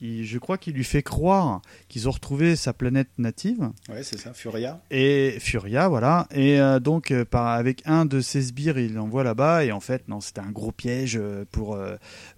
[0.01, 3.69] il- je crois qu'il lui fait croire qu'ils ont retrouvé sa planète native.
[3.89, 4.81] Ouais, c'est ça, Furia.
[4.91, 6.27] Et Furia, voilà.
[6.31, 9.63] Et euh, donc, euh, par, avec un de ses sbires, il l'envoie là-bas.
[9.65, 11.79] Et en fait, non, c'était un gros piège euh, pour,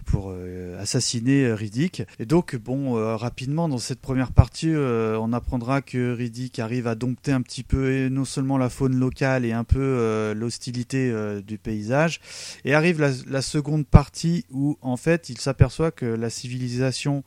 [0.04, 2.04] pour euh, assassiner euh, Riddick.
[2.20, 6.96] Et donc, bon, euh, rapidement, dans cette première partie, on apprendra que Riddick arrive à
[6.96, 11.14] dompter un petit peu, et non seulement la faune locale et un peu l'hostilité
[11.46, 12.20] du paysage.
[12.66, 17.24] Et arrive la, seconde partie où, en fait, il s'aperçoit que la civilisation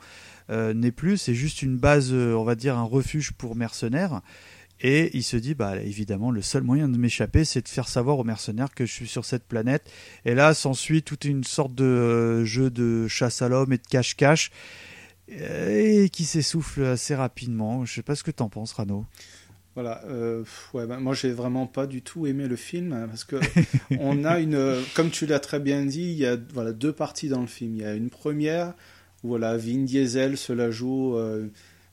[0.49, 4.21] n'est plus, c'est juste une base, on va dire, un refuge pour mercenaires.
[4.81, 8.19] Et il se dit, bah évidemment, le seul moyen de m'échapper, c'est de faire savoir
[8.19, 9.89] aux mercenaires que je suis sur cette planète.
[10.25, 13.87] Et là, s'ensuit toute une sorte de euh, jeu de chasse à l'homme et de
[13.87, 14.51] cache-cache,
[15.31, 17.85] euh, et qui s'essouffle assez rapidement.
[17.85, 19.05] Je sais pas ce que t'en penses, Rano.
[19.77, 23.23] Voilà, euh, ouais, ben, moi j'ai vraiment pas du tout aimé le film hein, parce
[23.23, 23.35] que
[23.99, 26.93] on a une, euh, comme tu l'as très bien dit, il y a voilà deux
[26.93, 27.75] parties dans le film.
[27.75, 28.73] Il y a une première
[29.23, 31.15] où voilà Vin Diesel se la joue.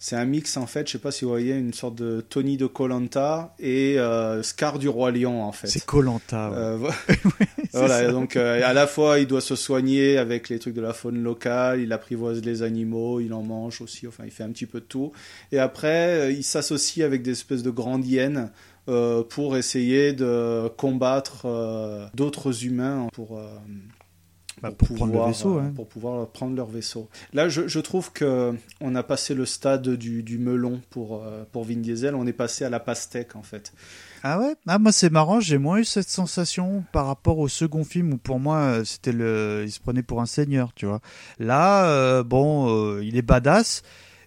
[0.05, 0.87] Euh, c'est un mix en fait.
[0.87, 4.79] Je sais pas si vous voyez une sorte de Tony de Colanta et euh, Scar
[4.79, 5.67] du roi lion en fait.
[5.67, 6.51] C'est Colanta.
[6.53, 6.89] Euh, vo-
[7.73, 10.93] voilà, donc euh, à la fois il doit se soigner avec les trucs de la
[10.93, 14.67] faune locale, il apprivoise les animaux, il en mange aussi, enfin il fait un petit
[14.67, 15.13] peu de tout.
[15.53, 18.51] Et après, euh, il s'associe avec des espèces de grandes hyènes
[18.89, 23.47] euh, pour essayer de combattre euh, d'autres humains pour, euh,
[24.63, 25.73] Bah, pour prendre le vaisseau, euh, hein.
[25.75, 27.09] pour pouvoir prendre leur vaisseau.
[27.33, 31.45] Là, je, je trouve que on a passé le stade du, du melon pour, euh,
[31.51, 33.73] pour Vin Diesel, on est passé à la pastèque en fait.
[34.23, 34.55] Ah ouais?
[34.67, 38.17] Ah moi c'est marrant, j'ai moins eu cette sensation par rapport au second film où
[38.17, 41.01] pour moi euh, c'était le il se prenait pour un seigneur, tu vois.
[41.39, 43.83] Là euh, bon, euh, il est badass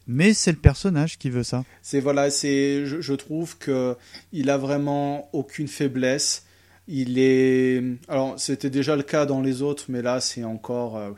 [0.06, 1.64] mais c'est le personnage qui veut ça.
[1.82, 3.96] C'est voilà, c'est je, je trouve que
[4.32, 6.44] il a vraiment aucune faiblesse.
[6.88, 11.12] Il est alors c'était déjà le cas dans les autres, mais là c'est encore euh,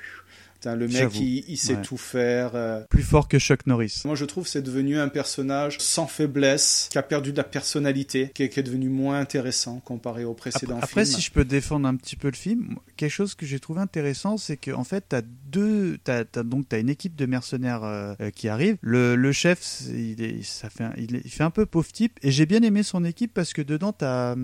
[0.55, 1.81] putain, le mec il, il sait Ouais.
[1.83, 2.51] tout faire.
[2.55, 2.81] euh.
[2.89, 4.01] Plus fort que Chuck Norris.
[4.05, 7.43] Moi je trouve que c'est devenu un personnage sans faiblesse, qui a perdu de la
[7.43, 11.31] personnalité, qui est, qui est devenu moins intéressant comparé au précédent Après, après, si je
[11.31, 14.83] peux défendre un petit peu le film, quelque chose que j'ai trouvé intéressant, c'est qu'en
[14.83, 15.97] fait, tu as deux.
[16.03, 18.77] T'as, t'as- donc, tu as une équipe de mercenaires euh, qui arrive.
[18.81, 21.91] Le, le chef, il, est, ça fait un, il, est- il fait un peu pauvre
[21.91, 22.17] type.
[22.23, 24.35] Et j'ai bien aimé son équipe parce que dedans, tu as.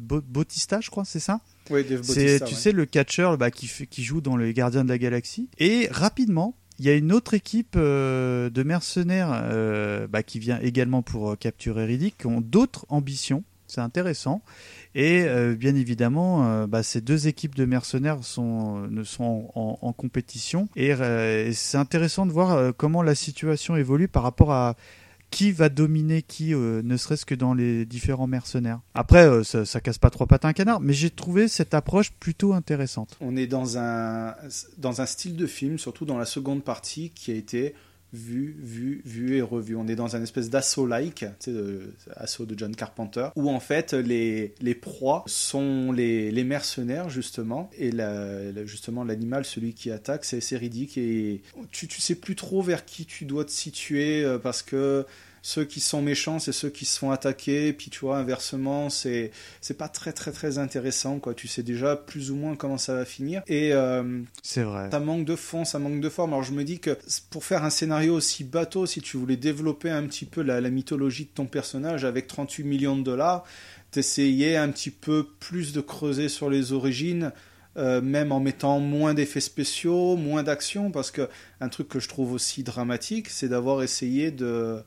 [0.00, 1.40] Bautista, je crois, c'est ça?
[1.70, 2.60] Oui, Dave C'est, Bautista, tu ouais.
[2.60, 5.48] sais, le catcheur bah, qui, fait- qui joue dans Les Gardiens de la Galaxie.
[5.58, 10.58] Et rapidement, il y a une autre équipe euh, de mercenaires euh, bah, qui vient
[10.62, 13.44] également pour euh, capturer Riddick, qui ont d'autres ambitions.
[13.66, 14.42] C'est intéressant.
[14.96, 19.92] Et bien évidemment, bah, ces deux équipes de mercenaires sont, ne sont en, en- en
[19.92, 20.68] compétition.
[20.74, 24.74] Et, et c'est intéressant de voir comment la situation évolue par rapport à
[25.30, 28.80] qui va dominer qui, euh, ne serait-ce que dans les différents mercenaires.
[28.94, 32.12] Après, euh, ça, casse pas trois pattes à un canard, mais j'ai trouvé cette approche
[32.12, 33.16] plutôt intéressante.
[33.20, 34.34] On est dans un
[35.06, 37.74] style de film, surtout dans la seconde partie, qui a été
[38.12, 39.76] vu, vu, vu et revu.
[39.76, 44.54] On est dans un espèce d'assaut-like, de- assaut de John Carpenter, où en fait les,
[44.60, 47.90] les proies sont les, les mercenaires, justement, et
[48.64, 52.84] justement l'animal, celui qui attaque, c'est c'est Riddick, et tu, tu sais plus trop vers
[52.84, 55.06] qui tu dois te situer, euh, parce que
[55.42, 59.30] ceux qui sont méchants, c'est ceux qui se font attaquer, puis tu vois, inversement, c'est
[59.60, 61.34] c'est pas très très très intéressant, quoi.
[61.34, 64.90] Tu sais déjà plus ou moins comment ça va finir, et euh, C'est vrai.
[64.90, 66.32] ça manque de fond, ça manque de forme.
[66.32, 66.96] Alors je me dis que
[67.30, 70.70] pour faire un scénario aussi bateau, si tu voulais développer un petit peu la, la
[70.70, 73.44] mythologie de ton personnage avec 38 millions de dollars,
[73.90, 77.32] t'essayais un petit peu plus de creuser sur les origines,
[77.76, 81.28] euh, même en mettant moins d'effets spéciaux, moins d'action, parce que
[81.60, 84.82] un truc que je trouve aussi dramatique, c'est d'avoir essayé de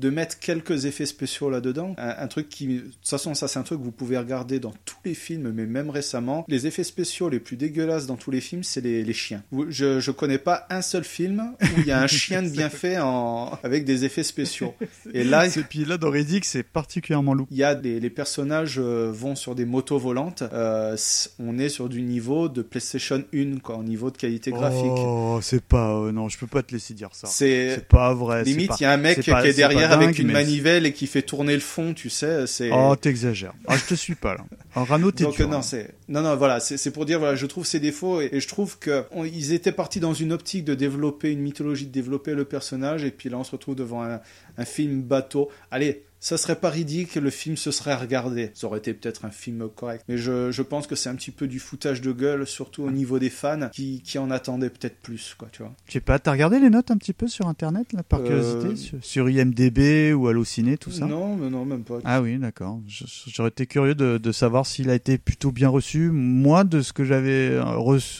[0.00, 1.94] de mettre quelques effets spéciaux là-dedans.
[1.98, 4.58] Un, un truc qui, de toute façon, ça c'est un truc que vous pouvez regarder
[4.58, 6.44] dans tous les films, mais même récemment.
[6.48, 9.42] Les effets spéciaux les plus dégueulasses dans tous les films, c'est les, les chiens.
[9.68, 12.70] Je, je connais pas un seul film où il y a un chien de bien
[12.70, 14.74] fait en, avec des effets spéciaux.
[15.14, 17.46] Et là, Et puis là, dans Riddick, c'est particulièrement lourd.
[17.50, 20.42] il y a des les personnages euh, vont sur des motos volantes.
[20.52, 20.96] Euh,
[21.38, 24.84] on est sur du niveau de PlayStation 1, quoi, au niveau de qualité graphique.
[24.96, 25.94] Oh, c'est pas.
[25.96, 27.26] euh, non, je peux pas te laisser dire ça.
[27.28, 28.42] C'est pas vrai.
[28.44, 30.26] c'est limite, pas- il y a un mec qui pas- est pas derrière avec une
[30.28, 32.46] mais- manivelle et qui fait tourner le fond, tu sais.
[32.46, 33.52] C'est Oh, t'exagères.
[33.66, 34.44] Ah, je te suis pas là.
[34.74, 35.62] Rano, t'es donc dur, non, hein.
[35.62, 38.40] c'est non non voilà, c'est c'est pour dire voilà, je trouve ses défauts et, et
[38.40, 41.92] je trouve que on- ils étaient partis dans une optique de développer une mythologie, de
[41.92, 44.20] développer le personnage et puis là on se retrouve devant un,
[44.58, 45.50] un film bateau.
[45.70, 48.50] Allez, ça serait pas ridicule, le film se serait regardé.
[48.54, 51.30] Ça aurait été peut-être un film correct, mais je, je pense que c'est un petit
[51.30, 54.98] peu du foutage de gueule, surtout au niveau des fans qui, qui en attendaient peut-être
[55.00, 55.72] plus quoi, tu vois.
[55.86, 58.26] Je sais pas, t'as regardé les notes un petit peu sur internet, là, par Euh,
[58.26, 61.06] curiosité sur, sur IMDB ou Allociné, tout ça?
[61.06, 61.98] Non, mais non, même pas.
[62.04, 62.80] Ah oui, d'accord.
[63.26, 66.10] J'aurais été curieux de, de savoir s'il a été plutôt bien reçu.
[66.10, 67.64] Moi, de ce que j'avais euh,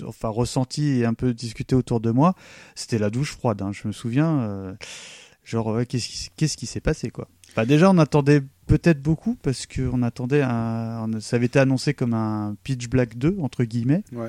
[0.07, 2.35] enfin, ressenti et un peu discuté autour de moi,
[2.75, 3.61] c'était la douche froide.
[3.63, 3.73] hein.
[3.73, 4.73] Je me souviens, euh,
[5.45, 7.29] genre, ouais, qu'est-ce qui, qu'est-ce qui s'est passé, quoi?
[7.57, 12.15] Bah, Déjà, on attendait peut-être beaucoup parce qu'on attendait un, ça avait été annoncé comme
[12.15, 14.05] un Pitch Black 2, entre guillemets.
[14.13, 14.29] Ouais.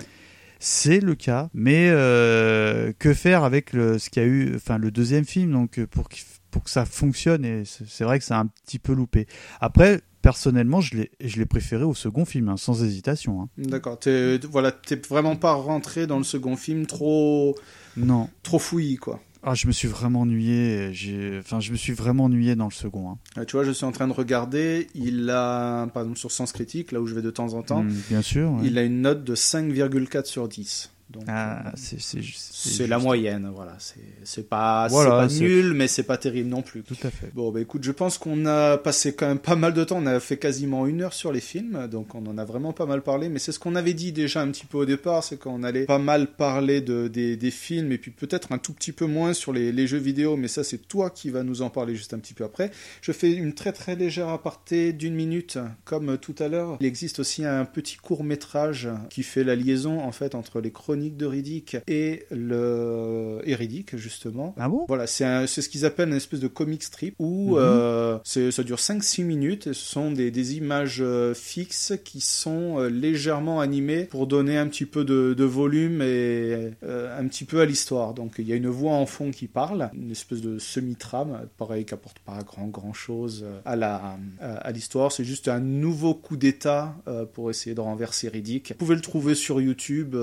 [0.59, 4.77] C'est le cas, mais euh, que faire avec le, ce qu'il y a eu, enfin
[4.77, 6.07] le deuxième film, donc pour,
[6.51, 9.25] pour que ça fonctionne, et c'est vrai que ça a un petit peu loupé.
[9.59, 13.41] Après, personnellement, je l'ai préféré au second film, hein, sans hésitation.
[13.41, 13.49] hein.
[13.57, 17.55] D'accord, t'es voilà, t'es vraiment pas rentré dans le second film trop
[17.97, 19.19] Non, trop fouillis quoi.
[19.43, 20.91] Ah, je me suis vraiment ennuyé.
[21.39, 23.09] Enfin, je me suis vraiment ennuyé dans le second.
[23.11, 23.17] hein.
[23.39, 24.87] Euh, Tu vois, je suis en train de regarder.
[24.93, 27.83] Il a, par exemple, sur Sens Critique, là où je vais de temps en temps,
[27.83, 28.51] Mm, bien sûr.
[28.51, 28.61] ouais.
[28.65, 30.90] il a une note de 5,4 sur 10.
[31.11, 33.77] Donc, Ah, euh, c'est la moyenne, voilà.
[34.23, 36.83] C'est pas, Voilà, pas nul, mais c'est pas terrible non plus.
[36.83, 37.31] Tout à fait.
[37.33, 39.97] Bon, bah écoute, je pense qu'on a passé quand même pas mal de temps.
[39.97, 42.85] On a fait quasiment une heure sur les films, donc on en a vraiment pas
[42.85, 43.29] mal parlé.
[43.29, 45.85] Mais c'est ce qu'on avait dit déjà un petit peu au départ, c'est qu'on allait
[45.85, 49.33] pas mal parler de, des, des films et puis peut-être un tout petit peu moins
[49.33, 50.37] sur les, les jeux vidéo.
[50.37, 52.71] Mais ça, c'est toi qui vas nous en parler juste un petit peu après.
[53.01, 56.77] Je fais une très très légère aparté d'une minute, comme tout à l'heure.
[56.79, 60.71] Il existe aussi un petit court métrage qui fait la liaison en fait entre les
[60.71, 64.53] chroniques de Riddick et le et Riddick justement.
[64.57, 64.85] Ah bon?
[64.87, 67.57] Voilà, c'est ce qu'ils appellent une espèce de comic strip où Mhm.
[67.59, 72.79] euh, ça dure 5-6 minutes et ce sont des, des images euh, fixes qui sont
[72.79, 77.61] euh, légèrement animées pour donner un petit peu de, de volume et un petit peu
[77.61, 78.13] à l'histoire.
[78.13, 81.85] Donc il y a une voix en fond qui parle, une espèce de semi-trame, pareil,
[81.85, 85.11] qui apporte pas grand grand chose à la à, l'histoire.
[85.11, 86.95] C'est juste un nouveau coup d'état
[87.33, 88.69] pour essayer de renverser Riddick.
[88.69, 90.15] Vous pouvez le trouver sur YouTube.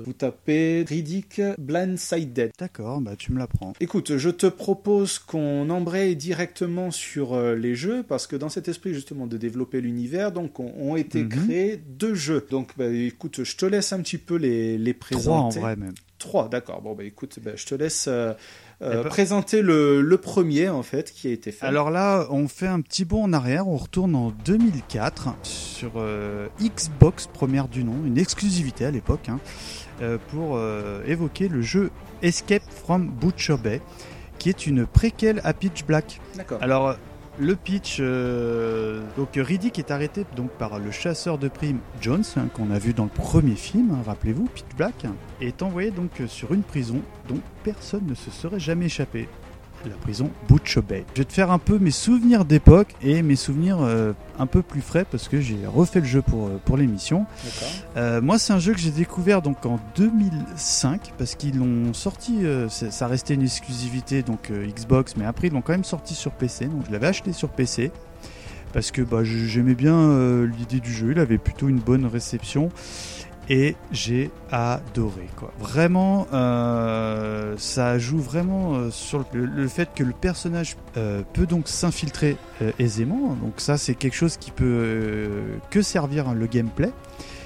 [0.00, 2.50] Euh, vous tapez Riddick Blindsided.
[2.58, 3.72] D'accord, bah tu me l'apprends.
[3.80, 8.68] Écoute, je te propose qu'on embraye directement sur euh, les jeux parce que dans cet
[8.68, 11.28] esprit justement de développer l'univers, donc on- ont été Mhm.
[11.28, 12.46] créés deux jeux.
[12.50, 15.24] Donc bah, écoute, je te laisse un petit peu les, les présenter.
[15.26, 15.94] Trois en vrai même.
[16.18, 16.82] Trois, d'accord.
[16.82, 18.34] Bon bah écoute, bah, je te laisse euh,
[18.82, 21.64] euh, Eh ben- présenter le, le premier en fait qui a été fait.
[21.64, 26.46] Alors là, on fait un petit bond en arrière, on retourne en 2004 sur euh,
[26.60, 29.89] Xbox première du nom, une exclusivité à l'époque, hein, euh,
[30.30, 31.90] pour euh, évoquer le jeu
[32.22, 33.80] Escape from Butcher Bay,
[34.38, 36.20] qui est une préquelle à Pitch Black.
[36.60, 36.96] Alors,
[37.38, 42.48] le pitch, euh, donc Riddick est arrêté donc par le chasseur de primes Jones, hein,
[42.52, 45.06] qu'on a vu dans le premier film, hein, rappelez-vous, Pitch Black,
[45.40, 49.28] et est envoyé donc sur une prison dont personne ne se serait jamais échappé.
[49.88, 51.04] La prison Butcher Bay.
[51.14, 54.60] Je vais te faire un peu mes souvenirs d'époque et mes souvenirs euh, un peu
[54.62, 57.24] plus frais parce que j'ai refait le jeu pour, euh, pour l'émission.
[57.96, 62.44] Euh, moi, c'est un jeu que j'ai découvert donc en 2005 parce qu'ils l'ont sorti.
[62.44, 66.32] euh, ça restait une exclusivité donc Xbox, mais après ils l'ont quand même sorti sur
[66.32, 66.66] PC.
[66.66, 67.90] Donc je l'avais acheté sur PC
[68.74, 71.12] parce que bah, j'aimais bien l'idée du jeu.
[71.12, 72.68] Il avait plutôt une bonne réception
[73.50, 75.52] et j'ai adoré quoi.
[75.58, 81.68] Vraiment, euh, ça joue vraiment euh, sur le, fait que le personnage euh, peut donc
[81.68, 82.36] s'infiltrer
[82.78, 83.34] aisément.
[83.34, 85.28] Donc ça, c'est quelque chose qui peut
[85.70, 86.92] que servir hein, le gameplay.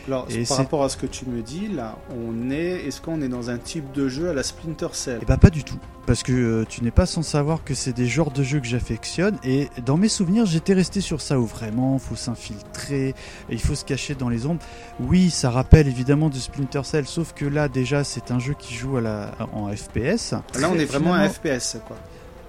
[0.07, 3.23] Alors Et par rapport à ce que tu me dis là, on est, est-ce qu'on
[3.23, 5.19] est dans un type de jeu à la Splinter Cell?
[5.23, 5.79] Et bah pas du tout.
[6.07, 8.67] Parce que euh, tu n'es pas sans savoir que c'est des genres de jeux que
[8.67, 9.39] j'affectionne.
[9.45, 13.15] Et dans mes souvenirs, j'étais resté sur ça où vraiment faut s'infiltrer,
[13.49, 14.61] il faut se cacher dans les ombres.
[15.01, 18.75] Oui, ça rappelle évidemment du Splinter Cell, sauf que là déjà c'est un jeu qui
[18.75, 20.33] joue à la, en FPS.
[20.61, 21.97] Là, on est vraiment un Finalement- FPS quoi.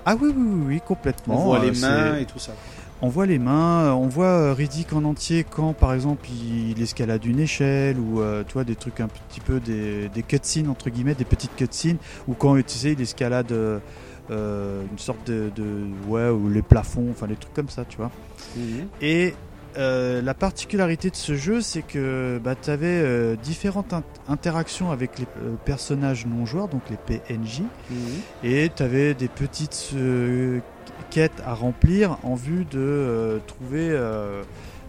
[0.05, 1.39] Ah oui, oui, oui, oui, complètement.
[1.41, 2.51] On voit Euh, les mains c'est- et tout ça.
[3.01, 6.81] On voit les mains, euh, on voit euh, Riddick en entier quand par exemple il,
[6.81, 10.69] escalade une échelle ou euh, tu vois des trucs un petit peu des, des cutscenes
[10.69, 13.79] entre guillemets, des petites cutscenes ou quand tu sais il escalade euh,
[14.31, 17.97] euh, une sorte de, de- ouais ou les plafonds, enfin des trucs comme ça, tu
[17.97, 18.11] vois.
[18.55, 18.87] Mhm.
[19.01, 19.33] Et
[19.77, 25.19] euh, la particularité de ce jeu, c'est que bah, tu avais différentes in- interactions avec
[25.19, 27.97] les euh, personnages non joueurs, donc les PNJ, Mhm.
[28.43, 30.59] et tu avais des petites euh,
[31.09, 34.43] quêtes à remplir en vue de euh, trouver euh,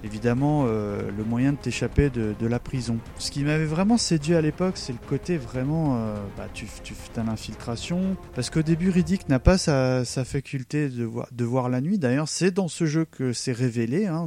[0.05, 2.99] évidemment euh, le moyen de t'échapper de, la prison.
[3.19, 5.99] Ce qui m'avait vraiment séduit à l'époque, c'est le côté vraiment,
[6.37, 11.69] bah, tu, tu as l'infiltration, parce qu'au début Riddick n'a pas sa, faculté de voir,
[11.69, 11.99] la nuit.
[11.99, 14.07] D'ailleurs, c'est dans ce jeu que c'est révélé.
[14.07, 14.27] hein.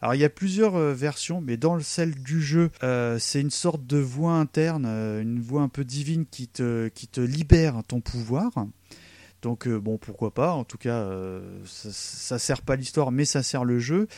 [0.00, 2.70] Alors il y a plusieurs versions, mais dans le- celle du jeu,
[3.18, 8.00] c'est une sorte de voix interne, une voix un peu divine qui te libère ton
[8.00, 8.52] pouvoir.
[9.42, 10.52] Donc euh, bon, pourquoi pas.
[10.52, 14.08] En tout cas, euh, ça, ça sert pas l'histoire, mais ça sert le jeu.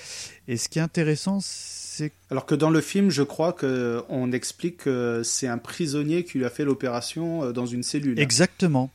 [0.49, 4.33] Et ce qui est intéressant, c'est Alors que dans le film, je crois que on
[4.33, 8.18] explique que c'est un prisonnier qui lui a fait l'opération euh, dans une cellule.
[8.18, 8.91] exactement.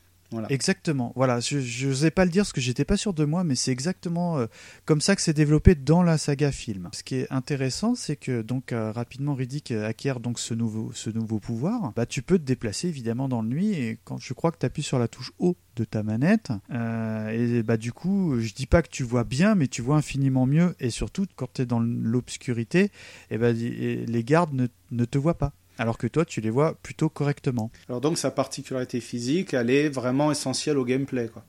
[0.48, 1.12] Exactement.
[1.16, 3.72] Voilà, je n'osais pas le dire parce que j'étais pas sûr de moi, mais c'est
[3.72, 4.46] exactement euh,
[4.84, 6.88] comme ça que c'est développé dans la saga film.
[6.92, 10.92] Ce qui est intéressant, c'est que donc euh, rapidement Riddick euh, acquiert donc ce nouveau
[11.40, 11.92] pouvoir.
[11.94, 14.66] Bah tu peux te déplacer évidemment dans le nuit et quand je crois que tu
[14.66, 18.82] appuies sur la touche haut de ta manette et bah du coup, je dis pas
[18.82, 21.80] que tu vois bien, mais tu vois infiniment mieux et surtout quand tu es dans
[21.80, 22.90] l'obscurité,
[23.30, 25.52] et bah, les gardes ne te voient pas.
[25.78, 27.70] Alors que toi, tu les vois plutôt correctement.
[27.88, 31.28] Alors donc sa particularité physique, elle est vraiment essentielle au gameplay.
[31.28, 31.44] Quoi.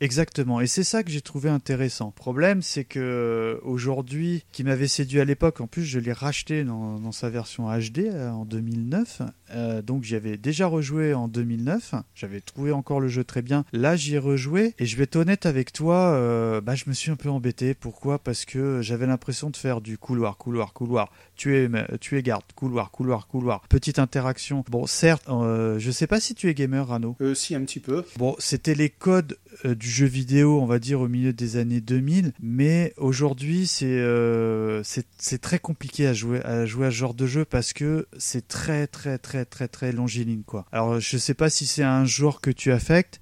[0.00, 2.06] Exactement, et c'est ça que j'ai trouvé intéressant.
[2.06, 6.12] Le problème, c'est que euh, aujourd'hui, qui m'avait séduit à l'époque, en plus je l'ai
[6.12, 11.14] racheté dans, dans sa version HD euh, en 2009, euh, donc j'y avais déjà rejoué
[11.14, 13.64] en 2009, j'avais trouvé encore le jeu très bien.
[13.72, 16.92] Là, j'y ai rejoué, et je vais être honnête avec toi, euh, bah, je me
[16.92, 17.74] suis un peu embêté.
[17.74, 18.18] Pourquoi?
[18.18, 21.68] Parce que j'avais l'impression de faire du couloir, couloir, couloir, tu es,
[22.00, 24.64] tu es garde, couloir, couloir, couloir, petite interaction.
[24.70, 27.16] Bon, certes, euh, je sais pas si tu es gamer, Rano.
[27.20, 28.04] Euh, si, un petit peu.
[28.16, 31.80] Bon, c'était les codes euh, du jeu vidéo, on va dire, au milieu des années
[31.80, 32.32] 2000.
[32.40, 37.26] Mais aujourd'hui, c'est euh, c'est très compliqué à jouer, à jouer à ce genre de
[37.26, 40.66] jeu parce que c'est très, très, très, très, très longiligne, quoi.
[40.72, 43.18] Alors, je sais pas si c'est un genre que tu affectes.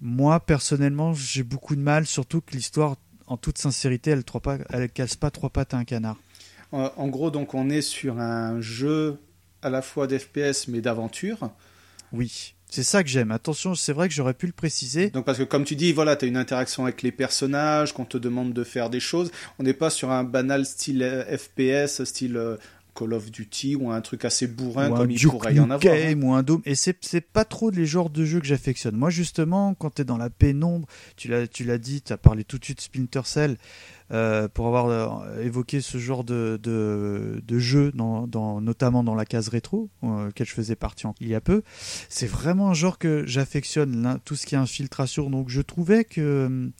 [0.00, 2.96] Moi, personnellement, j'ai beaucoup de mal, surtout que l'histoire,
[3.28, 6.16] en toute sincérité, elle, trois pas, elle casse pas trois pattes à un canard.
[6.72, 9.20] En, en gros, donc on est sur un jeu
[9.62, 11.50] à la fois d'FPS mais d'aventure.
[12.12, 12.54] Oui.
[12.70, 13.30] C'est ça que j'aime.
[13.30, 15.10] Attention, c'est vrai que j'aurais pu le préciser.
[15.10, 18.04] Donc parce que comme tu dis, voilà, tu as une interaction avec les personnages, qu'on
[18.04, 19.30] te demande de faire des choses.
[19.58, 22.56] On n'est pas sur un banal style euh, FPS, style euh,
[22.98, 25.94] Call of Duty ou un truc assez bourrin ou comme il pourrait y en avoir.
[25.94, 25.96] hein.
[25.96, 26.62] Nukem ou un Doom.
[26.64, 28.96] Et c'est pas trop les genres de jeux que j'affectionne.
[28.96, 30.86] Moi, justement, quand tu es dans la pénombre,
[31.16, 33.56] tu l'as dit, tu as parlé tout de suite de Splinter Cell,
[34.10, 34.88] euh, pour avoir
[35.22, 39.90] euh, évoqué ce genre de, de, de jeu, dans, dans, notamment dans la case rétro,
[40.02, 41.62] euh, auquel je faisais partie en- il y a peu.
[42.08, 45.28] C'est vraiment un genre que j'affectionne, tout ce qui est infiltration.
[45.28, 46.72] Donc je trouvais que hum,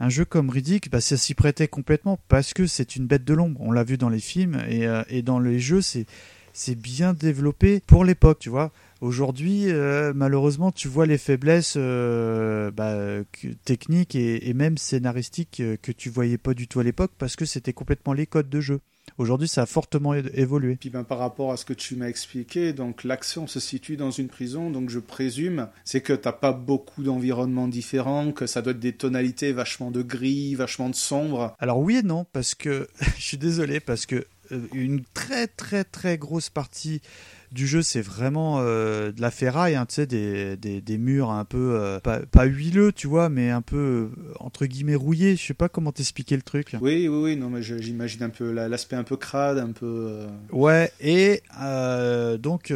[0.00, 3.34] un jeu comme Riddick, bah, ça s'y prêtait complètement parce que c'est une bête de
[3.34, 3.60] l'ombre.
[3.60, 8.04] On l'a vu dans les films et, euh, dans les jeux, c'est bien développé pour
[8.04, 8.72] l'époque, tu vois.
[9.00, 15.60] Aujourd'hui, euh, malheureusement, tu vois les faiblesses euh, bah, que- techniques et, et même scénaristiques
[15.60, 18.50] euh, que tu voyais pas du tout à l'époque parce que c'était complètement les codes
[18.50, 18.80] de jeu.
[19.16, 20.76] Aujourd'hui, ça a fortement évolué.
[20.76, 24.10] Puis ben, par rapport à ce que tu m'as expliqué, donc l'action se situe dans
[24.10, 28.72] une prison, donc je présume, c'est que t'as pas beaucoup d'environnements différents, que ça doit
[28.72, 31.54] être des tonalités vachement de gris, vachement de sombre.
[31.58, 32.86] Alors oui et non, parce que
[33.16, 34.26] je suis désolé, parce que
[34.74, 37.00] une très très très grosse partie
[37.52, 41.30] du jeu, c'est vraiment euh, de la ferraille, hein, tu sais, des, des, des murs
[41.30, 45.36] un peu, euh, pas, pas huileux, tu vois, mais un peu, euh, entre guillemets, rouillés.
[45.36, 46.76] Je sais pas comment t'expliquer le truc.
[46.80, 50.26] Oui, oui, oui, non, mais j'imagine un peu la- l'aspect un peu crade, un peu.
[50.52, 51.42] Ouais, et
[52.38, 52.72] donc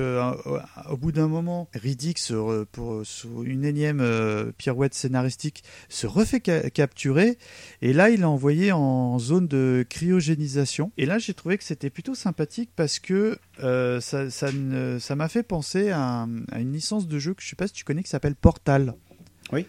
[0.90, 4.02] au bout d'un moment, Riddick, se pour, sur une énième
[4.58, 7.38] pirouette scénaristique, se refait ca- capturer,
[7.82, 10.92] et là il est envoyé en zone de cryogénisation.
[10.98, 15.14] Et là j'ai trouvé que c'était plutôt sympathique parce que euh, ça ça ne- ça
[15.16, 17.72] m'a fait penser à, un- à une licence de jeu que je sais pas si
[17.72, 18.94] tu connais qui s'appelle Portal.
[19.52, 19.66] Oui.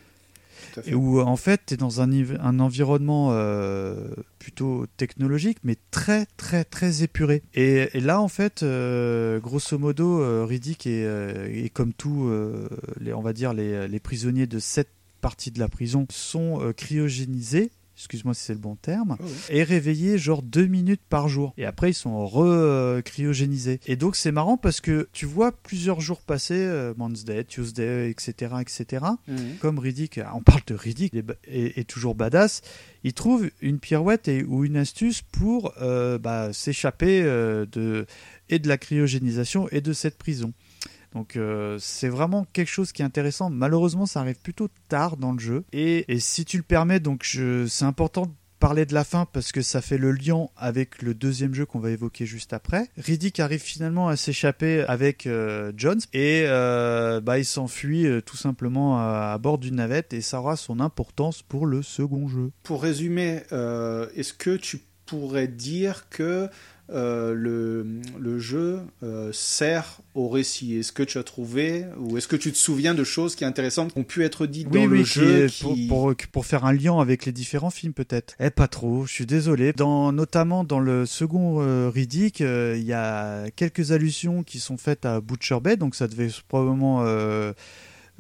[0.74, 0.92] Tout à fait.
[0.92, 4.10] Et où en fait tu es dans un, environnement euh,
[4.40, 7.44] plutôt technologique mais très très très épuré.
[7.54, 11.04] Et, et là en fait euh, grosso modo Riddick est,
[11.66, 12.32] est comme tout
[13.00, 14.90] les, on va dire les, les prisonniers de cette
[15.22, 19.32] partie de la prison sont cryogénisés excuse-moi si c'est le bon terme, Oh, oui.
[19.50, 21.54] et réveillés genre deux minutes par jour.
[21.58, 23.80] Et après, ils sont re-cryogénisés.
[23.88, 28.56] Et donc, c'est marrant parce que tu vois plusieurs jours passer, euh, Monday, Tuesday, etc.,
[28.62, 29.06] etc.
[29.28, 29.38] Mhm.
[29.60, 32.62] Comme Riddick, on parle de Riddick, il est, est- est toujours badass.
[33.04, 38.06] Il trouve une pirouette et, ou une astuce pour euh, bah, s'échapper euh, de,
[38.50, 40.54] et de la cryogénisation et de cette prison.
[41.16, 43.50] Donc euh, c'est vraiment quelque chose qui est intéressant.
[43.50, 45.64] Malheureusement, ça arrive plutôt tard dans le jeu.
[45.72, 49.62] Et, si tu le permets, donc c'est important de parler de la fin parce que
[49.62, 52.90] ça fait le lien avec le deuxième jeu qu'on va évoquer juste après.
[52.98, 59.00] Riddick arrive finalement à s'échapper avec euh, Jones et euh, bah, il s'enfuit tout simplement
[59.00, 62.52] à, à bord d'une navette et ça aura son importance pour le second jeu.
[62.64, 66.50] Pour résumer, est-ce que tu pourrais dire que
[66.92, 67.86] euh, le,
[68.20, 72.52] le jeu euh, sert au récit Est-ce que tu as trouvé, ou est-ce que tu
[72.52, 75.48] te souviens de choses qui intéressantes qui ont pu être dites dans oui, le jeu
[75.48, 78.36] qui- pour, pour, pour faire un lien avec les différents films peut-être.
[78.40, 79.74] Eh, pas trop, je suis désolé.
[79.74, 84.78] Dans, notamment dans le second euh, Riddick, euh, il y a quelques allusions qui sont
[84.78, 87.04] faites à Butcher Bay, donc ça devait probablement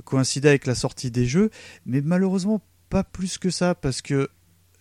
[0.03, 1.49] coïncider avec la sortie des jeux,
[1.86, 4.30] mais malheureusement pas plus que ça, parce que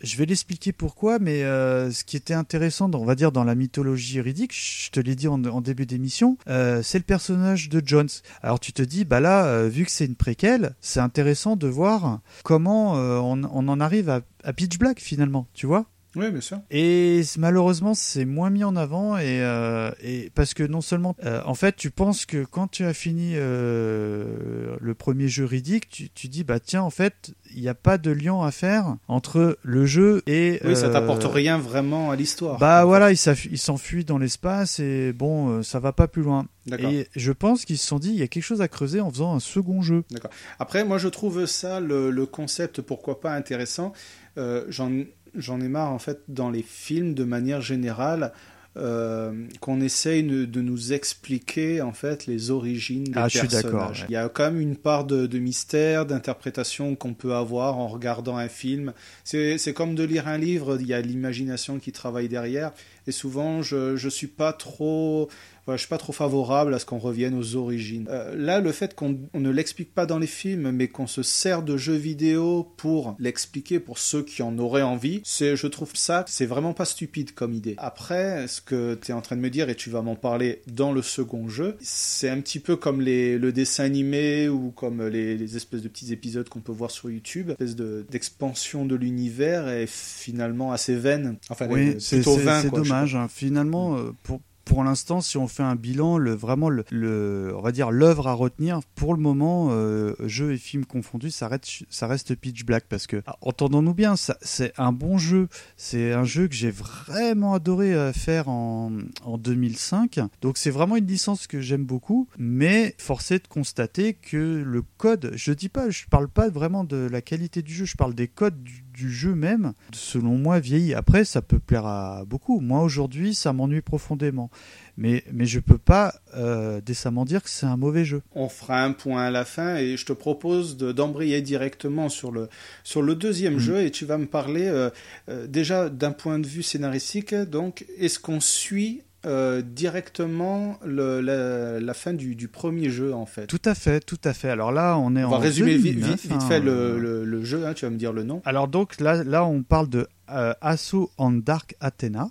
[0.01, 3.55] je vais l'expliquer pourquoi, mais euh, ce qui était intéressant, on va dire, dans la
[3.55, 8.09] mythologie Riddick, je te l'ai dit en, début d'émission, euh, c'est le personnage de Jones.
[8.42, 11.68] Alors tu te dis, bah là, euh, vu que c'est une préquelle, c'est intéressant de
[11.68, 15.86] voir comment on, en arrive à Pitch Black finalement, tu vois
[16.16, 16.58] Oui, bien sûr.
[16.70, 21.40] et malheureusement, c'est moins mis en avant et, euh, et parce que non seulement, euh,
[21.44, 26.10] en fait, tu penses que quand tu as fini euh, le premier jeu Riddick, tu,
[26.10, 29.58] tu dis bah tiens, en fait, il n'y a pas de lien à faire entre
[29.62, 32.58] le jeu et Oui, ça t'apporte rien vraiment à l'histoire.
[32.58, 33.16] Bah voilà, il
[33.58, 36.46] s'enfuit dans l'espace et bon, ça va pas plus loin.
[36.78, 39.10] Et je pense qu'ils se sont dit il y a quelque chose à creuser en
[39.10, 40.04] faisant un second jeu.
[40.10, 40.30] D'accord.
[40.58, 43.92] Après, moi, je trouve ça, le, le concept, pourquoi pas intéressant.
[44.36, 44.90] J'en
[45.37, 48.32] j'en ai marre, en fait, dans les films, de manière générale,
[48.76, 53.47] euh, qu'on essaye de, de nous expliquer, en fait, les origines des Ah, je suis
[53.49, 53.62] personnages.
[53.72, 54.07] d'accord, ouais.
[54.09, 57.87] Il y a quand même une part de, de mystère, d'interprétation qu'on peut avoir en
[57.87, 58.93] regardant un film.
[59.22, 62.72] C'est c'est comme de lire un livre, il y a l'imagination qui travaille derrière.
[63.07, 65.28] Et souvent, je je suis pas trop,
[65.66, 68.06] voilà, je suis pas trop favorable à ce qu'on revienne aux origines.
[68.10, 71.22] Euh, là, le fait qu'on on ne l'explique pas dans les films, mais qu'on se
[71.22, 75.90] sert de jeux vidéo pour l'expliquer pour ceux qui en auraient envie, c'est, je trouve
[75.94, 77.74] ça, c'est vraiment pas stupide comme idée.
[77.78, 80.62] Après, ce que tu es en train de me dire, et tu vas m'en parler
[80.66, 85.06] dans le second jeu, c'est un petit peu comme les, le dessin animé ou comme
[85.06, 88.94] les, les espèces de petits épisodes qu'on peut voir sur YouTube, espèce de, d'expansion de
[88.96, 91.36] l'univers est finalement assez vaine.
[91.50, 93.14] Enfin, Oui, euh, c'est dommage.
[93.14, 93.28] hein.
[93.28, 97.72] Finalement, euh, pour, pour l'instant, si on fait un bilan, le, vraiment, le, on va
[97.72, 102.64] dire l'œuvre à retenir, pour le moment, euh, jeu et film confondus, ça reste, Pitch
[102.64, 102.84] Black.
[102.88, 105.48] Parce que, ah, entendons-nous bien, c'est un bon jeu.
[105.76, 108.92] C'est un jeu que j'ai vraiment adoré euh, faire en,
[109.24, 110.20] en 2005.
[110.40, 112.28] Donc, c'est vraiment une licence que j'aime beaucoup.
[112.38, 117.08] Mais forcé de constater que le code, je dis pas, je parle pas vraiment de
[117.10, 120.95] la qualité du jeu, je parle des codes du, du jeu même, selon moi, vieilli.
[120.95, 122.61] Après, ça peut plaire à beaucoup.
[122.61, 124.51] Moi, aujourd'hui, ça m'ennuie profondément.
[124.97, 128.22] Mais, mais je peux pas euh, décemment dire que c'est un mauvais jeu.
[128.36, 132.30] On fera un point à la fin et je te propose de- d'embrayer directement sur
[132.30, 132.49] le,
[132.84, 133.59] sur le deuxième Mm.
[133.59, 134.90] jeu et tu vas me parler euh,
[135.28, 137.34] euh, déjà d'un point de vue scénaristique.
[137.34, 143.26] Donc, est-ce qu'on suit euh, directement le- la, la fin du, du premier jeu en
[143.26, 144.50] fait Tout à fait, tout à fait.
[144.50, 146.96] Alors là, on est On en va résumer vi- 2009, vite, vite hein, fait euh,
[146.96, 148.42] le, le- le jeu, hein, tu vas me dire le nom.
[148.44, 152.28] Alors donc là, là on parle de euh, Assault on Dark Athena.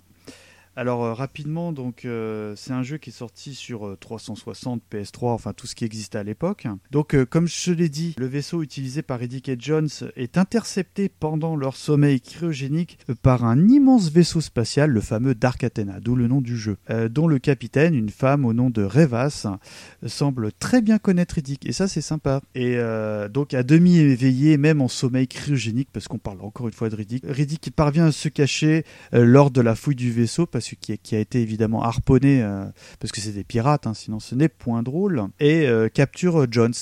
[0.76, 5.28] Alors euh, rapidement, donc euh, c'est un jeu qui est sorti sur euh, 360, PS3,
[5.28, 6.66] enfin tout ce qui existait à l'époque.
[6.90, 11.08] Donc euh, comme je l'ai dit, le vaisseau utilisé par Riddick et Jones est intercepté
[11.08, 16.16] pendant leur sommeil cryogénique euh, par un immense vaisseau spatial, le fameux Dark Athena, d'où
[16.16, 20.08] le nom du jeu, euh, dont le capitaine, une femme au nom de Revas, euh,
[20.08, 21.66] semble très bien connaître Riddick.
[21.66, 22.40] Et ça c'est sympa.
[22.56, 26.74] Et euh, donc à demi éveillé, même en sommeil cryogénique, parce qu'on parle encore une
[26.74, 30.46] fois de Riddick, Riddick parvient à se cacher euh, lors de la fouille du vaisseau,
[30.46, 32.64] parce qui a, été évidemment harponné, euh,
[33.00, 36.74] parce que c'est des pirates, hein, sinon ce n'est point drôle, et euh, capture Jones.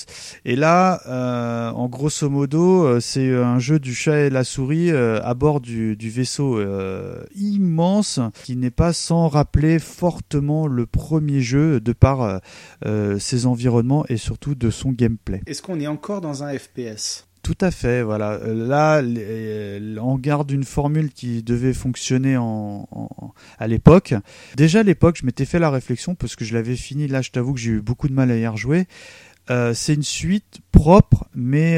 [0.45, 5.33] Et là, euh, en grosso modo, c'est un jeu du chat et la souris à
[5.33, 6.61] bord du, vaisseau
[7.35, 12.41] immense, qui n'est pas sans rappeler fortement le premier jeu de par
[13.19, 15.41] ses environnements et surtout de son gameplay.
[15.45, 18.35] Est-ce qu'on est encore dans un FPS Tout à fait, voilà.
[18.35, 22.37] Euh, Là, euh, on garde une formule qui devait fonctionner
[23.59, 24.13] à l'époque.
[24.55, 27.07] Déjà à l'époque, je m'étais fait la réflexion parce que je l'avais fini.
[27.07, 28.87] Là, je t'avoue que j'ai eu beaucoup de mal à y rejouer.
[29.49, 31.77] Euh, c'est une suite propre, mais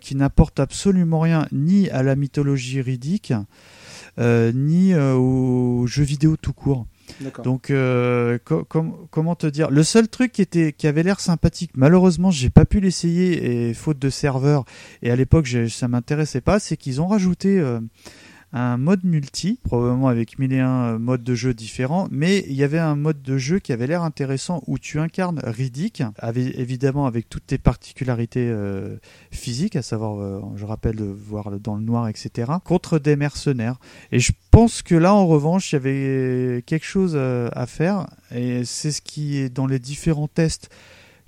[0.00, 3.32] qui n'apporte absolument rien ni à la mythologie riddique,
[4.18, 6.84] euh, ni aux jeux vidéo tout court.
[7.42, 9.70] Donc, euh, co- com- comment te dire?
[9.70, 13.74] Le seul truc qui était, qui avait l'air sympathique, malheureusement, j'ai pas pu l'essayer et
[13.74, 14.64] faute de serveur.
[15.02, 17.80] Et à l'époque, ça m'intéressait pas, c'est qu'ils ont rajouté euh,
[18.52, 22.64] un mode multi, probablement avec mille et un modes de jeu différents, mais il y
[22.64, 27.06] avait un mode de jeu qui avait l'air intéressant où tu incarnes Riddick, avec, évidemment
[27.06, 28.96] avec toutes tes particularités euh,
[29.30, 33.78] physiques, à savoir, euh, je rappelle, voir dans le noir, etc., contre des mercenaires.
[34.12, 38.06] Et je pense que là, en revanche, il y avait quelque chose euh, à faire,
[38.34, 40.70] et c'est ce qui est dans les différents tests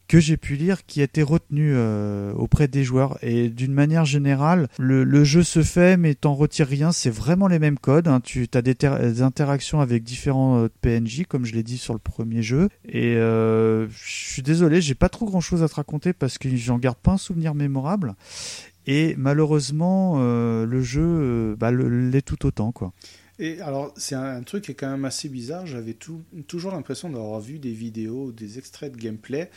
[0.09, 3.19] que j'ai pu lire qui a été retenu euh, auprès des joueurs.
[3.23, 6.93] Et d'une manière générale, le, jeu se fait, mais t'en retires rien.
[6.93, 8.09] C'est vraiment les mêmes codes.
[8.09, 8.21] Hein.
[8.25, 12.43] Tu as des, interactions avec différents euh, PNJ, comme je l'ai dit sur le premier
[12.43, 12.71] jeu.
[12.89, 16.49] Et euh, je suis désolé, j'ai pas trop grand chose à te raconter parce que
[16.57, 18.15] j'en garde pas un souvenir mémorable.
[18.87, 22.95] Et malheureusement, le jeu bah, l'est tout autant, quoi.
[23.39, 25.67] Et alors, c'est un, truc qui est quand même assez bizarre.
[25.67, 25.95] J'avais
[26.47, 29.51] toujours l'impression d'avoir vu des vidéos, des extraits de gameplay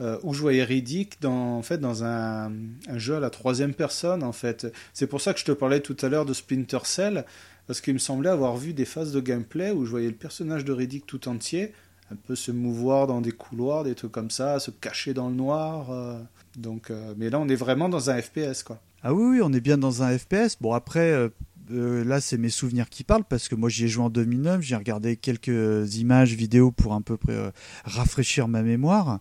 [0.00, 2.50] euh, où je voyais Riddick dans, en fait, dans un,
[2.94, 4.22] jeu à la troisième personne.
[4.22, 4.66] En fait.
[4.92, 7.24] C'est pour ça que je te parlais tout à l'heure de Splinter Cell,
[7.66, 10.64] parce qu'il me semblait avoir vu des phases de gameplay où je voyais le personnage
[10.64, 11.72] de Riddick tout entier,
[12.10, 15.34] un peu se mouvoir dans des couloirs, des trucs comme ça, se cacher dans le
[15.34, 15.90] noir.
[15.90, 16.18] Euh.
[16.56, 18.80] donc, euh, mais là, on est vraiment dans un FPS, quoi.
[19.02, 20.56] Ah oui, oui, on est bien dans un FPS.
[20.60, 21.30] Bon, après,
[21.70, 24.60] euh, là, c'est mes souvenirs qui parlent parce que moi, j'y ai joué en 2009.
[24.60, 27.50] J'ai regardé quelques images, vidéos pour un peu euh,
[27.84, 29.20] rafraîchir ma mémoire.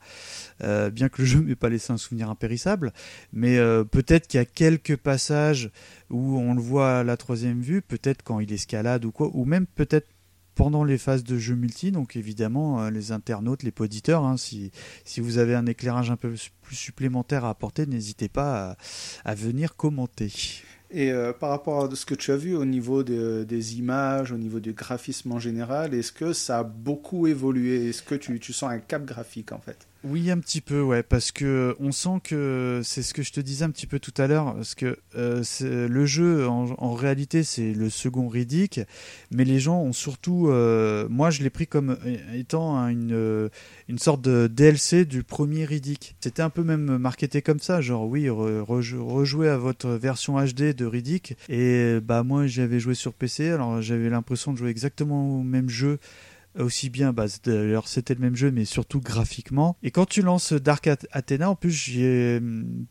[0.61, 2.93] Euh, bien que le jeu m'ait pas laissé un souvenir impérissable,
[3.31, 3.57] mais
[3.91, 5.71] peut-être qu'il y a quelques passages
[6.09, 9.45] où on le voit à la troisième vue, peut-être quand il escalade ou quoi, ou
[9.45, 10.07] même peut-être
[10.55, 11.91] pendant les phases de jeu multi.
[11.91, 14.71] Donc évidemment, les internautes, les poditeurs, hein, si,
[15.05, 18.77] si vous avez un éclairage un peu plus supplémentaire à apporter, n'hésitez pas
[19.25, 20.31] à venir commenter.
[20.93, 24.37] Et euh, par rapport à ce que tu as vu au niveau des images, au
[24.37, 27.89] niveau du graphisme en général, est-ce que ça a beaucoup évolué?
[27.89, 29.87] Est-ce que tu, tu sens un cap graphique en fait?
[30.03, 33.39] Oui, un petit peu, ouais, parce que on sent que c'est ce que je te
[33.39, 37.73] disais un petit peu tout à l'heure, parce que euh, le jeu, en, réalité, c'est
[37.73, 38.81] le second Riddick,
[39.31, 41.97] mais les gens ont surtout, euh, moi, je l'ai pris comme
[42.35, 43.49] étant une,
[43.87, 46.15] une sorte de DLC du premier Riddick.
[46.19, 50.85] C'était un peu même marketé comme ça, genre oui, rejouer à votre version HD de
[50.85, 55.43] Riddick, et bah moi, j'avais joué sur PC, alors j'avais l'impression de jouer exactement au
[55.43, 55.99] même jeu
[56.59, 59.77] aussi bien, bah, d'ailleurs c'était le même jeu, mais surtout graphiquement.
[59.83, 61.91] Et quand tu lances Dark Athena, en plus,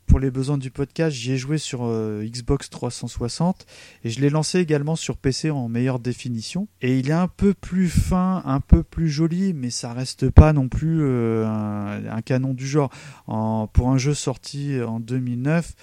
[0.06, 3.66] pour les besoins du podcast, j'y ai joué sur euh, Xbox 360
[4.04, 6.68] et je l'ai lancé également sur PC en meilleure définition.
[6.80, 10.52] Et il est un peu plus fin, un peu plus joli, mais ça reste pas
[10.52, 12.90] non plus euh, un, canon du genre.
[13.26, 15.74] En, pour un jeu sorti en 2009,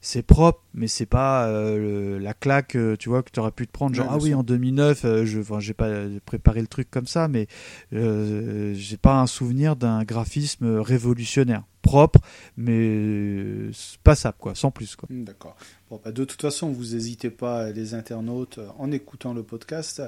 [0.00, 3.66] c'est propre, mais c'est pas euh, la claque, euh, tu vois, que tu aurais pu
[3.66, 3.94] te prendre.
[3.94, 5.90] Genre, ah oui, en 2009, euh, je, enfin, j'ai pas
[6.24, 7.48] préparé le truc comme ça, mais
[7.90, 11.64] j'ai pas un souvenir d'un graphisme révolutionnaire.
[11.80, 12.20] Propre,
[12.58, 13.70] mais
[14.04, 14.94] passable, quoi, sans plus.
[14.94, 15.08] Quoi.
[15.10, 15.56] Hmm, d'accord.
[15.88, 20.02] Bon, bah, de toute façon, vous n'hésitez pas, les internautes, en écoutant le podcast,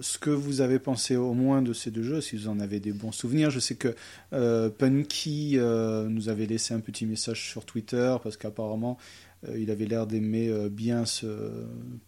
[0.00, 2.80] ce que vous avez pensé au moins de ces deux jeux, si vous en avez
[2.80, 3.50] des bons souvenirs.
[3.50, 3.94] Je sais que
[4.30, 8.98] Punky nous avait laissé un petit message sur Twitter, parce qu'apparemment,
[9.48, 11.26] euh, il avait l'air d'aimer euh, bien ce.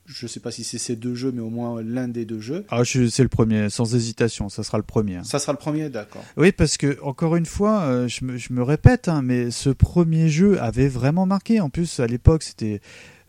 [0.06, 2.40] Je ne sais pas si c'est ces deux jeux, mais au moins l'un des deux
[2.40, 2.64] jeux.
[2.68, 5.20] Ah, c'est le premier, sans hésitation, ça sera le premier.
[5.24, 6.24] Ça sera le premier, d'accord.
[6.36, 9.70] Oui, parce que, encore une fois, euh, je, me, je, me, répète, hein, mais ce
[9.70, 11.60] premier jeu avait vraiment marqué.
[11.60, 12.80] En plus, à l'époque, c'était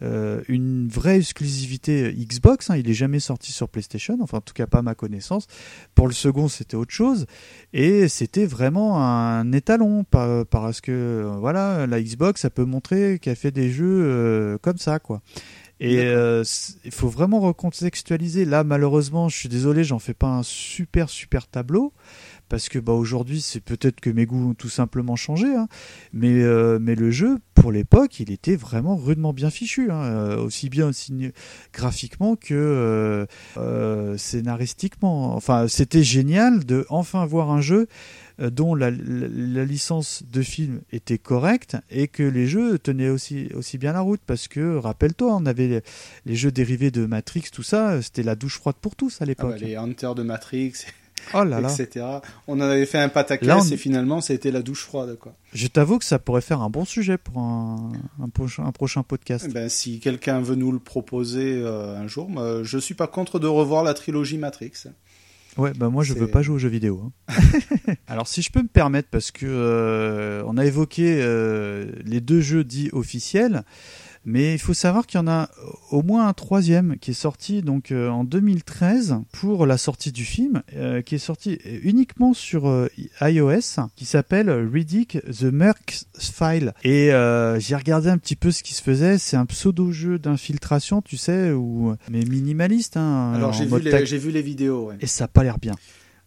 [0.02, 2.70] euh, une vraie exclusivité Xbox.
[2.70, 2.78] Hein.
[2.78, 5.48] il est jamais sorti sur PlayStation, enfin en tout cas pas à ma connaissance.
[5.94, 7.26] Pour le second, c'était autre chose
[7.74, 13.36] et c'était vraiment un étalon parce que euh, voilà, la Xbox, ça peut montrer qu'elle
[13.36, 15.22] fait des jeux euh, comme ça, quoi.
[15.82, 18.46] Et il faut vraiment recontextualiser.
[18.46, 21.92] Là, malheureusement, je suis désolé, j'en fais pas un super super tableau
[22.50, 25.68] parce que bah, aujourd'hui c'est peut-être que mes goûts ont tout simplement changé, hein.
[26.14, 30.04] mais, euh, mais le jeu pour l'époque il était vraiment rudement bien fichu, hein.
[30.04, 30.92] euh, aussi bien
[31.74, 33.26] graphiquement que
[33.58, 35.36] euh, scénaristiquement.
[35.36, 37.88] Enfin c'était génial de enfin voir un jeu
[38.38, 43.94] dont la, licence de film était correcte et que les jeux tenaient aussi, aussi bien
[43.94, 45.82] la route parce que rappelle-toi on avait
[46.26, 49.26] les, jeux dérivés de Matrix tout ça c'était la douche froide pour tous à ah
[49.26, 49.60] l'époque.
[49.62, 50.74] les Hunters de Matrix
[51.34, 51.74] oh là là.
[51.74, 52.06] etc.
[52.48, 55.18] On avait fait un pataquès et finalement, ça a été la douche froide.
[55.20, 55.36] Quoi.
[55.54, 57.92] Je t'avoue que ça pourrait faire un bon sujet pour un,
[58.34, 59.46] prochain, un prochain podcast.
[59.50, 63.08] Eh ben, si quelqu'un veut nous le proposer euh, un jour, moi, je suis pas
[63.08, 64.88] contre de revoir la trilogie Matrix.
[65.58, 67.12] Ouais, bah moi je veux pas jouer aux jeux vidéo.
[67.30, 67.94] Hein.
[68.08, 72.42] Alors si je peux me permettre, parce que euh, on a évoqué euh, les deux
[72.42, 73.64] jeux dits officiels,
[74.28, 75.50] Mais il faut savoir qu'il y en a
[75.92, 80.26] au moins un troisième qui est sorti donc euh, en 2013 pour la sortie du
[80.26, 82.88] film, euh, qui est sorti uniquement sur euh,
[83.22, 86.74] iOS, qui s'appelle Riddick the Mercs File.
[86.84, 89.18] Et euh, j'ai regardé un petit peu ce qui se faisait.
[89.20, 92.98] C'est un pseudo-jeu d'infiltration, tu sais, ou mais minimaliste.
[92.98, 94.88] Hein, Alors j'ai vu, les- tac- j'ai vu les vidéos.
[94.88, 94.96] ouais.
[95.02, 95.76] Et ça a pas l'air bien.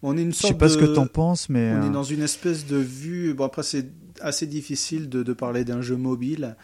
[0.02, 2.22] On est une Je sais pas ce que t'en penses, mais On est dans une
[2.22, 3.34] espèce de vue.
[3.34, 3.86] Bon, après, c'est
[4.20, 6.56] assez difficile de, de parler d'un jeu mobile.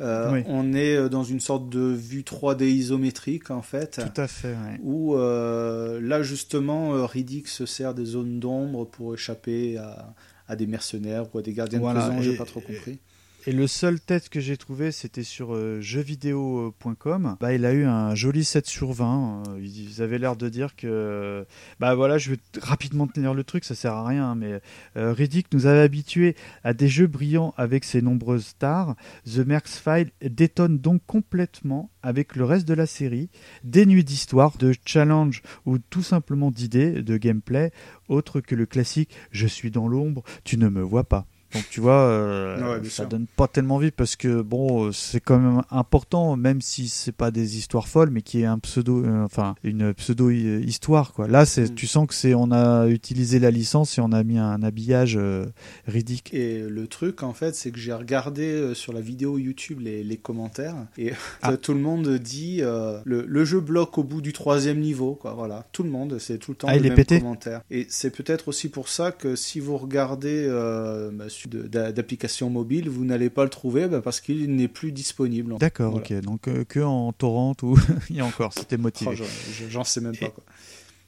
[0.00, 0.42] Euh, Oui.
[0.46, 4.00] On est euh, dans une sorte de vue 3D isométrique, en fait.
[4.14, 4.48] tout à fait.
[4.52, 4.80] ouais.
[4.82, 10.14] Où euh, là, justement, Riddick se sert des zones d'ombre pour échapper à,
[10.48, 12.22] à des mercenaires ou à des gardiens Voilà, de prison.
[12.22, 12.98] J'ai pas trop compris.
[13.44, 17.36] Et le seul test que j'ai trouvé, c'était sur euh, jeuxvideo.com.
[17.40, 19.42] Bah, il a eu un joli 7 sur 20.
[19.48, 21.44] Euh, Ils avaient l'air de dire que.
[21.80, 24.36] Bah voilà, je vais rapidement tenir le truc, ça sert à rien.
[24.36, 24.60] Mais
[24.96, 28.94] euh, Riddick nous avait habitués à des jeux brillants avec ses nombreuses stars.
[29.26, 33.28] The Mercs File détonne donc complètement avec le reste de la série.
[33.64, 37.72] Dénué d'histoire, de challenge ou tout simplement d'idées, de gameplay,
[38.06, 41.26] autre que le classique Je suis dans l'ombre, tu ne me vois pas.
[41.54, 43.06] Donc tu vois, euh, Ouais, ça sûr.
[43.08, 47.12] donne pas tellement envie parce que bon, euh, c'est quand même important, même si c'est
[47.12, 51.12] pas des histoires folles, mais qui est un pseudo, euh, enfin une pseudo euh, histoire
[51.12, 51.28] quoi.
[51.28, 51.74] Là, c'est, Mm.
[51.74, 55.16] tu sens que c'est, on a utilisé la licence et on a mis un habillage
[55.16, 55.46] euh,
[55.86, 56.38] ridicule.
[56.38, 60.16] Et le truc, en fait, c'est que j'ai regardé sur la vidéo YouTube les, les
[60.16, 61.56] commentaires et Ah.
[61.56, 65.34] tout le monde dit le, le jeu bloque au bout du troisième niveau, quoi.
[65.34, 67.62] Voilà, tout le monde, c'est tout le temps Ah, le il est même pété commentaire.
[67.70, 71.92] Et c'est peut-être aussi pour ça que si vous regardez euh, bah, sur de- d'a-
[71.92, 75.54] d'applications mobiles, vous n'allez pas le trouver bah, parce qu'il n'est plus disponible.
[75.58, 76.06] D'accord, Voilà.
[76.18, 76.20] ok.
[76.22, 77.76] Donc euh, que en torrent ou
[78.10, 79.10] il y a encore, c'était motivé.
[79.20, 79.24] Oh,
[79.68, 80.28] j'en- sais même pas.
[80.30, 80.44] Quoi.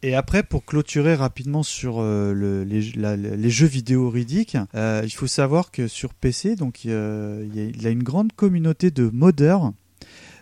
[0.03, 5.01] Et après, pour clôturer rapidement sur euh, le- les, la- les jeux vidéo Riddick, euh,
[5.05, 8.03] il faut savoir que sur PC, donc euh, il y a, il y a une
[8.03, 9.73] grande communauté de modeurs.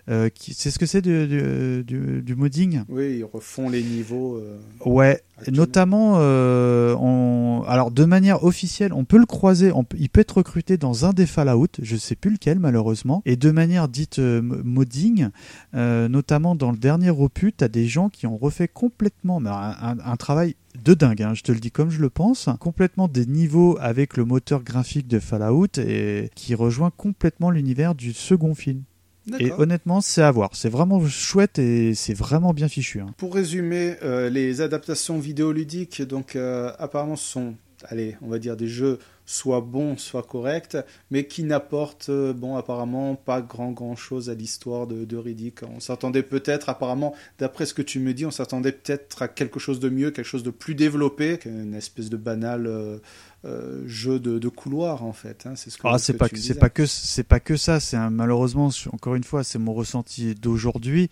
[0.09, 4.36] Euh, c'est ce que c'est du, du, du- du modding Oui, ils refont les niveaux.
[4.36, 5.20] euh, Ouais,
[5.53, 7.62] notamment, euh, on...
[7.68, 11.12] alors de manière officielle, on peut le croiser, on il peut être recruté dans un
[11.12, 15.28] des Fallout, je sais plus lequel malheureusement, et de manière dite modding,
[15.72, 19.98] notamment dans le dernier opus, t'as des gens qui ont refait complètement mais un, un-
[20.05, 23.26] un travail de dingue, hein, je te le dis comme je le pense, complètement des
[23.26, 28.82] niveaux avec le moteur graphique de Fallout et qui rejoint complètement l'univers du second film.
[29.38, 33.00] Et honnêtement, c'est à voir, c'est vraiment chouette et c'est vraiment bien fichu.
[33.00, 33.14] hein.
[33.18, 37.54] Pour résumer, euh, les adaptations vidéoludiques, donc euh, apparemment sont,
[37.84, 40.76] allez, on va dire des jeux soit bons, soit corrects,
[41.12, 45.60] mais qui n'apportent, euh, bon, apparemment pas grand grand chose à l'histoire de, de Riddick.
[45.62, 49.60] On s'attendait peut-être, apparemment, d'après ce que tu me dis, on s'attendait peut-être à quelque
[49.60, 52.68] chose de mieux, quelque chose de plus développé, qu'une espèce de banal
[53.45, 55.47] euh, euh, jeu de, de couloir en fait.
[55.47, 57.57] hein, c'est ce que, Ah, ce c'est pas tu c'est pas que c'est pas que
[57.57, 57.80] ça.
[57.80, 61.09] C'est malheureusement, encore une fois, c'est mon ressenti d'aujourd'hui.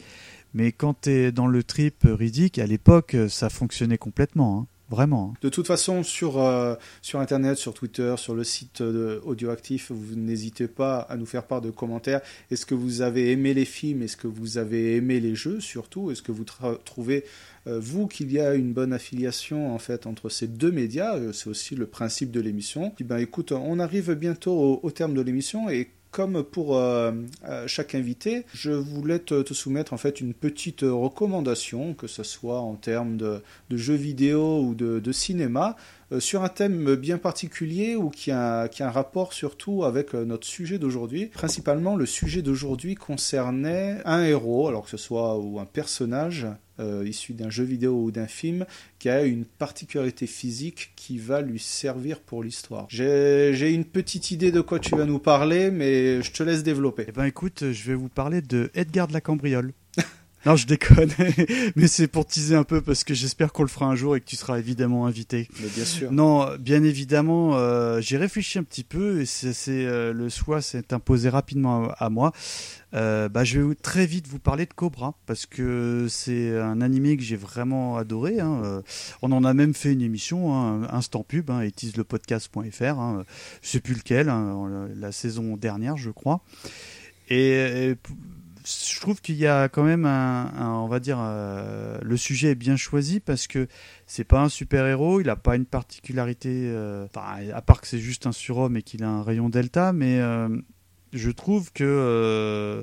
[0.55, 4.67] Mais quand t'es dans le trip Riddick, à l'époque, ça fonctionnait complètement, hein.
[4.91, 5.33] vraiment.
[5.33, 5.39] hein.
[5.43, 10.17] De toute façon, sur, euh, sur Internet, sur Twitter, sur le site de Audioactif, vous
[10.17, 12.21] n'hésitez pas à nous faire part de commentaires.
[12.51, 14.03] Est-ce que vous avez aimé les films?
[14.03, 16.11] Est-ce que vous avez aimé les jeux surtout?
[16.11, 16.45] Est-ce que vous
[16.85, 17.27] trouvez, euh,
[17.67, 21.49] vous, qu'il y a une bonne affiliation en fait entre ces deux médias Euh, C'est
[21.49, 22.91] aussi le principe de l'émission.
[22.91, 27.13] Puis, ben, écoute, on arrive bientôt au, terme de l'émission et comme pour euh,
[27.49, 32.61] euh, chaque invité, je voulais te, soumettre en fait une petite recommandation, que ce soit
[32.61, 35.77] en termes de, jeux vidéo ou de, cinéma,
[36.13, 40.15] euh, sur un thème bien particulier ou qui a, qui a un rapport surtout avec
[40.15, 41.27] euh, notre sujet d'aujourd'hui.
[41.27, 46.47] Principalement, le sujet d'aujourd'hui concernait un héros, alors que ce soit ou un personnage
[46.81, 48.67] euh, issu d'un jeu vidéo ou d'un film,
[48.99, 52.87] qui a une particularité physique qui va lui servir pour l'histoire.
[52.89, 57.05] J'ai une petite idée de quoi tu vas nous parler, mais je te laisse développer.
[57.09, 59.73] Eh ben, écoute, je vais vous parler de Edgar de la Cambriole.
[60.47, 61.11] Non, je déconne,
[61.77, 64.21] mais c'est pour teaser un peu parce que j'espère qu'on le fera un jour et
[64.21, 65.49] que tu seras évidemment invité.
[65.61, 66.11] Mais bien sûr.
[66.13, 70.95] Non, bien évidemment, euh, j'ai réfléchi un petit peu et c'est euh, le choix s'est
[70.95, 72.33] imposé rapidement à, à moi.
[72.95, 77.19] Euh, bah, je vais très vite vous parler de Cobra parce que c'est un animé
[77.19, 78.41] que j'ai vraiment adoré.
[78.41, 78.83] hein.
[79.21, 81.63] On en a même fait une émission, hein, instant pub, hein,
[81.97, 82.99] lepodcast.fr.
[82.99, 83.25] Hein.
[83.63, 86.41] Je sais plus lequel, hein, la, saison dernière, je crois.
[87.29, 87.95] Et,
[88.93, 92.51] je trouve qu'il y a quand même un, un- on va dire, euh, le sujet
[92.51, 93.67] est bien choisi parce que
[94.07, 97.87] c'est pas un super héros, il a pas une particularité, euh, enfin, à part que
[97.87, 100.49] c'est juste un surhomme et qu'il a un rayon delta, mais euh,
[101.13, 102.83] je trouve que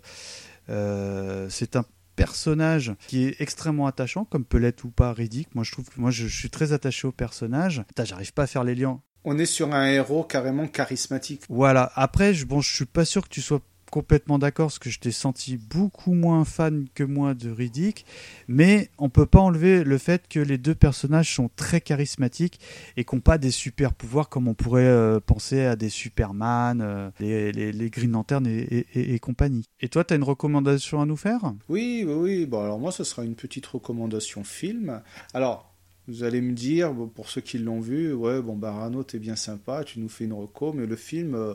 [0.70, 1.86] euh, c'est un
[2.16, 5.54] personnage qui est extrêmement attachant, comme peut l'être ou pas Riddick.
[5.54, 7.84] Moi, je trouve que moi, je, je suis très attaché au personnage.
[8.04, 9.02] J'arrive pas à faire les liens.
[9.24, 11.44] On est sur un héros carrément charismatique.
[11.50, 11.92] Voilà.
[11.96, 15.00] Après, je, bon, je suis pas sûr que tu sois complètement d'accord parce que je
[15.00, 18.06] t'ai senti beaucoup moins fan que moi de Riddick,
[18.48, 22.60] mais on peut pas enlever le fait que les deux personnages sont très charismatiques
[22.96, 26.82] et qui n'ont pas des super pouvoirs comme on pourrait euh, penser à des Superman,
[26.82, 29.66] euh, les, Green Lantern et, et, et compagnie.
[29.80, 31.54] Et toi, tu as une recommandation à nous faire?
[31.70, 32.46] Oui, oui, oui.
[32.46, 35.02] Bon, alors moi, ce sera une petite recommandation film.
[35.34, 35.74] Alors,
[36.08, 39.36] vous allez me dire, pour ceux qui l'ont vu, ouais, bon, bah, Rano, t'es bien
[39.36, 41.54] sympa, tu nous fais une reco, mais le film, euh,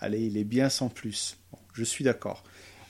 [0.00, 1.36] allez, il est bien sans plus.
[1.52, 2.44] Bon, je suis d'accord.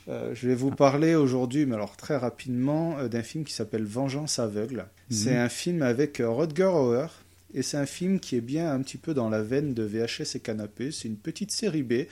[0.09, 3.85] Euh, je vais vous parler aujourd'hui, mais alors très rapidement, euh, d'un film qui s'appelle
[3.85, 4.87] Vengeance aveugle.
[5.11, 5.15] Mmh.
[5.15, 7.09] C'est un film avec euh, Rodger Hauer,
[7.55, 10.37] et c'est un film qui est bien un petit peu dans la veine de VHS
[10.37, 10.93] et Canapé.
[10.93, 12.07] C'est une petite série B.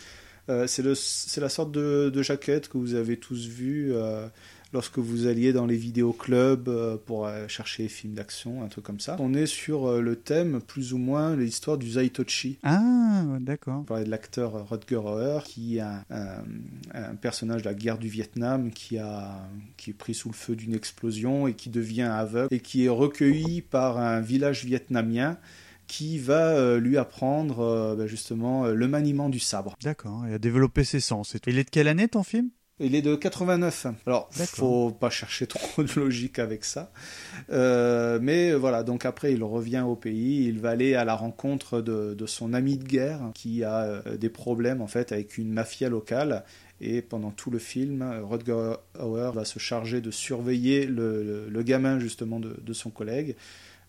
[0.51, 3.95] Euh, c'est la sorte de, de, jaquette que vous avez tous vu
[4.75, 8.85] lorsque vous alliez dans les vidéoclubs euh, pour euh, chercher des films d'action, un truc
[8.85, 9.17] comme ça.
[9.21, 12.59] On est sur euh, le thème, plus ou moins, l'histoire du Zaitochi.
[12.65, 13.81] Ah, d'accord.
[13.81, 16.43] On parlait de l'acteur Rutger Hauer, qui est un, un,
[16.93, 20.57] un, personnage de la guerre du Vietnam qui, a, qui est pris sous le feu
[20.57, 25.39] d'une explosion et qui devient aveugle et qui est recueilli par un village vietnamien
[25.87, 29.77] qui va lui apprendre bah, justement le maniement du sabre.
[29.83, 31.35] D'accord, et à développer ses sens.
[31.35, 32.49] Et il est de quelle année ton film?
[32.85, 33.86] Il est de 89.
[34.06, 36.93] Alors, faut pas chercher trop de logique avec ça.
[37.51, 40.47] Euh, mais voilà, donc après, il revient au pays.
[40.47, 44.16] Il va aller à la rencontre de, de son ami de guerre qui a euh,
[44.16, 46.44] des problèmes en fait avec une mafia locale.
[46.81, 51.62] Et pendant tout le film, Rodger Hauer va se charger de surveiller le, le, le
[51.62, 53.36] gamin justement de, de son collègue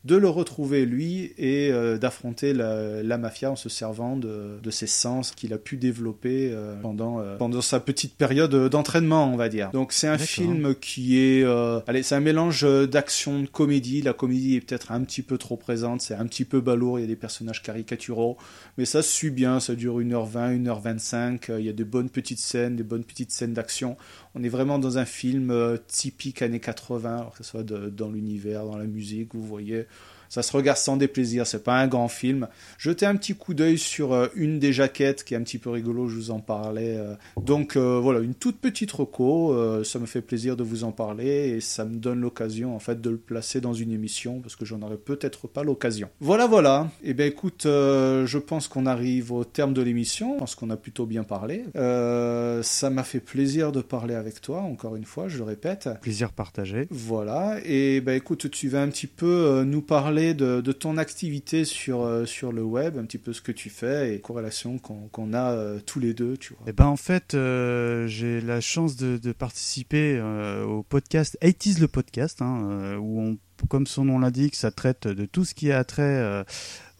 [0.05, 4.69] de le retrouver lui et euh, d'affronter la, la, mafia en se servant de, de
[4.69, 9.35] ses sens qu'il a pu développer euh, pendant, euh, pendant sa petite période d'entraînement, on
[9.35, 9.71] va dire.
[9.71, 11.43] Donc c'est un film qui est...
[11.87, 14.03] allez, c'est un mélange d'action, de comédie.
[14.03, 17.01] La comédie est peut-être un petit peu trop présente, c'est un petit peu balourd, il
[17.01, 18.37] y a des personnages caricaturaux,
[18.77, 22.39] mais ça se suit bien, ça dure 1h20, 1h25, il y a des bonnes petites
[22.39, 23.97] scènes, des bonnes petites scènes d'action.
[24.35, 28.09] On est vraiment dans un film euh, typique années 80, alors que ce soit dans
[28.09, 29.85] l'univers, dans la musique, vous voyez.
[30.29, 32.47] Ça se regarde sans déplaisir, c'est pas un grand film.
[32.77, 35.69] Jetez un petit coup d'œil sur euh, une des jaquettes qui est un petit peu
[35.69, 36.97] rigolo, je vous en parlais.
[36.97, 37.15] Euh.
[37.41, 41.49] Donc euh, voilà, une toute petite reco, ça me fait plaisir de vous en parler
[41.49, 44.65] et ça me donne l'occasion en fait de le placer dans une émission parce que
[44.65, 46.09] j'en aurais peut-être pas l'occasion.
[46.19, 46.89] Voilà, voilà.
[47.03, 50.55] Et eh bien écoute, euh, je pense qu'on arrive au terme de l'émission, je pense
[50.55, 51.63] qu'on a plutôt bien parlé.
[51.75, 55.89] Euh, ça m'a fait plaisir de parler avec toi, encore une fois, je le répète.
[56.01, 56.87] Plaisir partagé.
[56.89, 62.03] Voilà, et ben écoute, tu vas un petit peu nous parler de, ton activité sur,
[62.03, 65.35] euh, sur le web, un petit peu ce que tu fais et corrélation qu'on qu
[65.35, 66.63] a euh, tous les deux, tu vois.
[66.67, 70.21] Eh ben en fait, euh, j'ai la chance de, de participer
[70.67, 73.37] au podcast 80 le podcast, hein, où on,
[73.67, 76.45] comme son nom l'indique, ça traite de tout ce qui a trait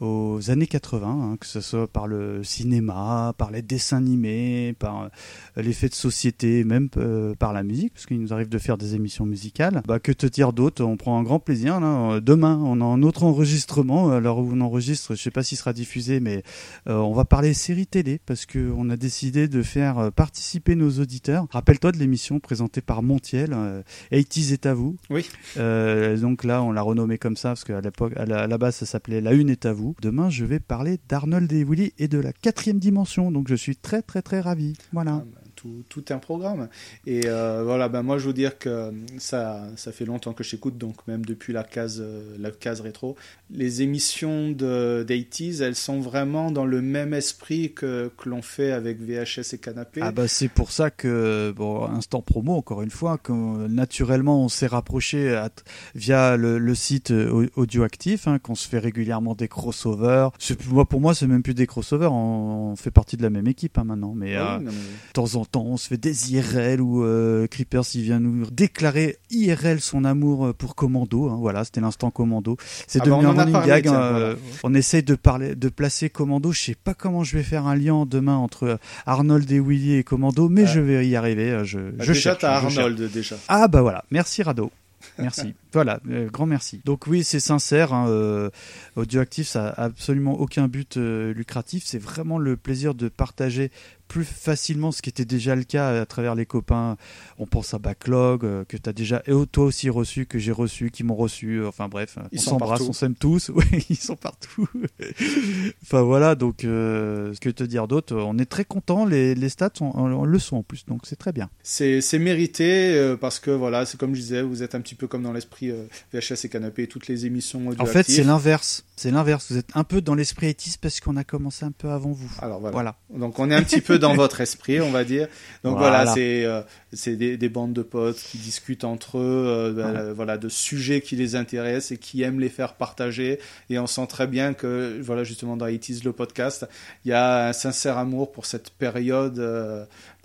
[0.01, 5.03] aux années 80, hein, que ce soit par le cinéma, par les dessins animés, par
[5.03, 8.77] euh, l'effet de société, même euh, par la musique, parce qu'il nous arrive de faire
[8.77, 9.81] des émissions musicales.
[9.87, 10.83] Bah, que te dire d'autre?
[10.83, 11.79] On prend un grand plaisir.
[11.79, 12.19] Là.
[12.19, 14.09] Demain, on a un autre enregistrement.
[14.11, 16.43] Alors où on enregistre, je sais pas s'il sera diffusé, mais
[16.87, 21.47] euh, on va parler séries télé, parce qu'on a décidé de faire participer nos auditeurs.
[21.51, 23.81] Rappelle-toi de l'émission présentée par Montiel, euh,
[24.11, 24.97] 80 est à vous.
[25.09, 25.29] Oui.
[25.57, 28.57] Euh, donc là, on l'a renommé comme ça, parce qu'à l'époque, à la, à la
[28.57, 29.84] base, ça s'appelait La Une est à vous.
[30.01, 31.65] Demain, je vais parler d'Arnold et
[31.97, 33.31] et de la quatrième dimension.
[33.31, 34.73] Donc, je suis très, très, très ravi.
[34.93, 35.23] Voilà.
[35.25, 36.69] Ah, tout, tout, un programme.
[37.05, 40.77] Et euh, voilà, ben moi je veux dire que ça, ça fait longtemps que j'écoute,
[40.77, 42.03] donc même depuis la case,
[42.39, 43.15] la case rétro,
[43.49, 48.71] les émissions de d'Aities, elles sont vraiment dans le même esprit que, que l'on fait
[48.71, 50.01] avec VHS et Canapé.
[50.03, 53.31] Ah bah c'est pour ça que, bon, instant promo encore une fois, que
[53.67, 55.49] naturellement on s'est rapproché à,
[55.93, 57.11] via le, le, site
[57.55, 60.29] Audioactif, hein, qu'on se fait régulièrement des crossovers.
[60.69, 63.47] Moi, pour moi, c'est même plus des crossovers, on, on, fait partie de la même
[63.47, 64.71] équipe hein, maintenant, mais, Ah euh, de
[65.13, 69.17] temps en temps, on se fait des IRL où euh, Creepers il vient nous déclarer
[69.31, 71.29] IRL son amour pour Commando.
[71.29, 72.57] Hein, voilà, c'était l'instant Commando.
[72.87, 73.83] C'est ah devenu bah un parlé, gag.
[73.83, 74.35] tiens, euh, voilà.
[74.63, 76.51] On essaye de parler, de placer Commando.
[76.51, 80.03] Je sais pas comment je vais faire un lien demain entre Arnold et Willy et
[80.03, 80.73] Commando, mais Ah.
[80.73, 81.61] je vais y arriver.
[81.63, 83.11] Je, Bah, je déjà, cherche, t'as je Arnold cherche.
[83.11, 83.35] déjà.
[83.47, 84.71] Ah bah voilà, merci Rado.
[85.19, 85.53] Merci.
[85.73, 86.81] voilà, euh, grand merci.
[86.83, 87.93] Donc oui, c'est sincère.
[87.93, 88.49] Hein, euh,
[88.95, 91.83] Audioactif, ça a absolument aucun but euh, lucratif.
[91.85, 93.71] C'est vraiment le plaisir de partager
[94.07, 96.97] plus facilement ce qui était déjà le cas à travers les copains.
[97.37, 100.51] On pense à Backlog, euh, que tu as déjà, et toi aussi reçu, que j'ai
[100.51, 101.57] reçu, qui m'ont reçu.
[101.61, 103.49] euh, Enfin bref, Ils on s'embrasse, on s'aime tous.
[103.55, 104.67] Oui, ils sont partout.
[105.83, 109.05] enfin voilà, donc euh, ce que te dire d'autre On est très content.
[109.05, 111.49] Les, les stats sont, on, on le sont en plus, donc c'est très bien.
[111.63, 115.07] C'est mérité euh, parce que voilà, c'est comme je disais, vous êtes un petit peu
[115.07, 118.83] comme dans l'esprit euh, VHS et Canapé et toutes les émissions En fait, c'est l'inverse.
[118.95, 119.51] C'est l'inverse.
[119.51, 122.31] Vous êtes un peu dans l'esprit étiste parce qu'on a commencé un peu avant vous.
[122.41, 122.71] Alors voilà.
[122.73, 122.95] voilà.
[123.19, 125.27] Donc on est un petit peu peu dans votre esprit, on va dire.
[125.63, 126.13] Donc voilà, Voilà.
[126.13, 126.61] c'est euh,
[126.93, 131.01] c'est des, des bandes de potes qui discutent entre eux, euh, ben, voilà, de sujets
[131.01, 133.39] qui les intéressent et qui aiment les faire partager.
[133.69, 136.65] Et on sent très bien que, voilà, justement dans It Is le podcast,
[137.03, 139.39] il y a un sincère amour pour cette période.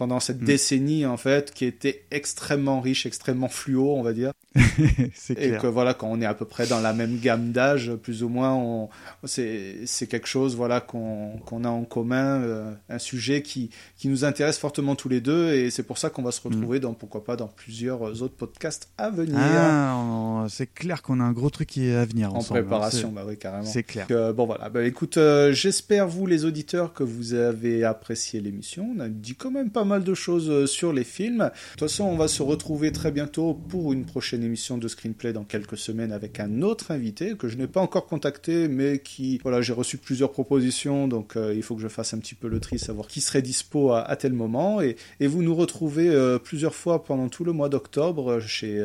[0.00, 0.44] Pendant cette Mm.
[0.46, 4.32] décennie en fait qui était extrêmement riche, extrêmement fluo on va dire.
[5.14, 7.92] C'est et que voilà quand on est à peu près dans la même gamme d'âge
[8.02, 8.88] plus ou moins on
[9.24, 13.68] c'est c'est quelque chose voilà qu'on qu'on a en commun euh, un sujet qui
[13.98, 16.80] qui nous intéresse fortement tous les deux et c'est pour ça qu'on va se retrouver
[16.80, 19.36] dans pourquoi pas dans plusieurs autres podcasts à venir.
[19.38, 22.60] Ah, on- c'est clair qu'on a un gros truc qui est à venir en ensemble,
[22.60, 23.64] hein, préparation c'est- bah oui carrément.
[23.66, 24.06] C'est clair.
[24.08, 24.70] Donc, euh, bon voilà.
[24.70, 28.90] Bah, écoute euh, j'espère vous les auditeurs que vous avez apprécié l'émission.
[28.96, 31.38] On a dit quand même pas mal de choses euh, sur les films.
[31.38, 35.32] De toute façon on va se retrouver très bientôt pour une prochaine émission de screenplay
[35.32, 39.38] dans quelques semaines avec un autre invité que je n'ai pas encore contacté mais qui
[39.42, 42.48] voilà j'ai reçu plusieurs propositions donc euh, il faut que je fasse un petit peu
[42.48, 44.80] le tri savoir qui serait dispo à, tel moment.
[44.80, 48.82] Et, vous nous retrouvez euh, plusieurs fois pendant tout le mois d'octobre chez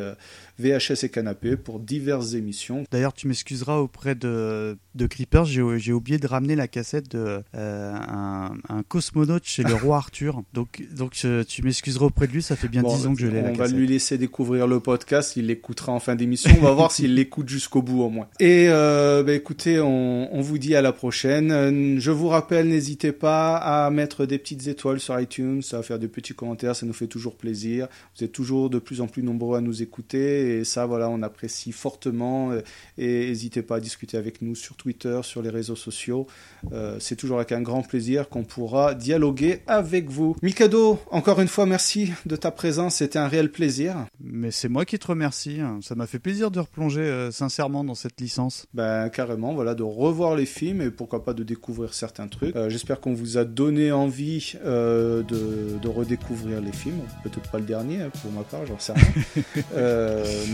[0.58, 2.84] VHS et Canapé pour diverses émissions.
[2.90, 8.52] D'ailleurs, tu m'excuseras auprès de, de Creepers, j'ai oublié de ramener la cassette de un,
[8.68, 10.42] un cosmonaute chez le roi Arthur.
[10.52, 13.20] Donc, donc euh, tu m'excuseras auprès de lui, ça fait bien Bon, 10 ans que
[13.20, 16.50] je l'ai la On va lui laisser découvrir le podcast, il l'écoutera en fin d'émission.
[16.58, 18.28] On va voir s'il l'écoute jusqu'au bout au moins.
[18.40, 21.52] Et euh, bah, écoutez, on, on vous dit à la prochaine.
[21.52, 25.98] Euh, Je vous rappelle, n'hésitez pas à mettre des petites étoiles sur iTunes, à faire
[25.98, 27.88] des petits commentaires, ça nous fait toujours plaisir.
[28.16, 31.22] Vous êtes toujours de plus en plus nombreux à nous écouter et ça, voilà, on
[31.22, 32.52] apprécie fortement.
[32.98, 36.26] Et n'hésitez pas à discuter avec nous sur Twitter, sur les réseaux sociaux.
[36.72, 40.36] Euh, C'est toujours avec un grand plaisir qu'on pourra dialoguer avec vous.
[40.42, 42.96] Mikado, encore une fois, merci de ta présence.
[42.96, 43.94] C'était un réel plaisir.
[44.20, 45.58] Mais c'est moi qui te remercie.
[45.82, 48.66] Ça m'a fait plaisir de replonger euh, sincèrement dans cette licence.
[48.74, 52.54] Ben carrément, voilà, de revoir les films et pourquoi pas de découvrir certains trucs.
[52.56, 57.00] Euh, J'espère qu'on vous a donné envie euh, de, de redécouvrir les films.
[57.22, 59.42] Peut-être pas le dernier, hein, pour ma part, j'en sais rien.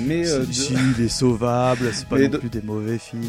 [0.07, 3.23] Mais euh, de- il est sauvable, c'est pas Mais non de- plus des mauvais films.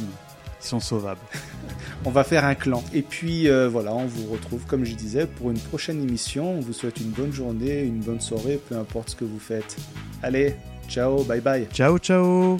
[0.63, 1.21] Ils sont sauvables.
[2.05, 2.83] on va faire un clan.
[2.93, 6.57] Et puis euh, voilà, on vous retrouve, comme je disais, pour une prochaine émission.
[6.57, 9.77] On vous souhaite une bonne journée, une bonne soirée, peu importe ce que vous faites.
[10.21, 10.55] Allez,
[10.87, 11.67] ciao, bye bye.
[11.71, 12.57] Ciao, ciao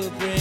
[0.00, 0.37] could bring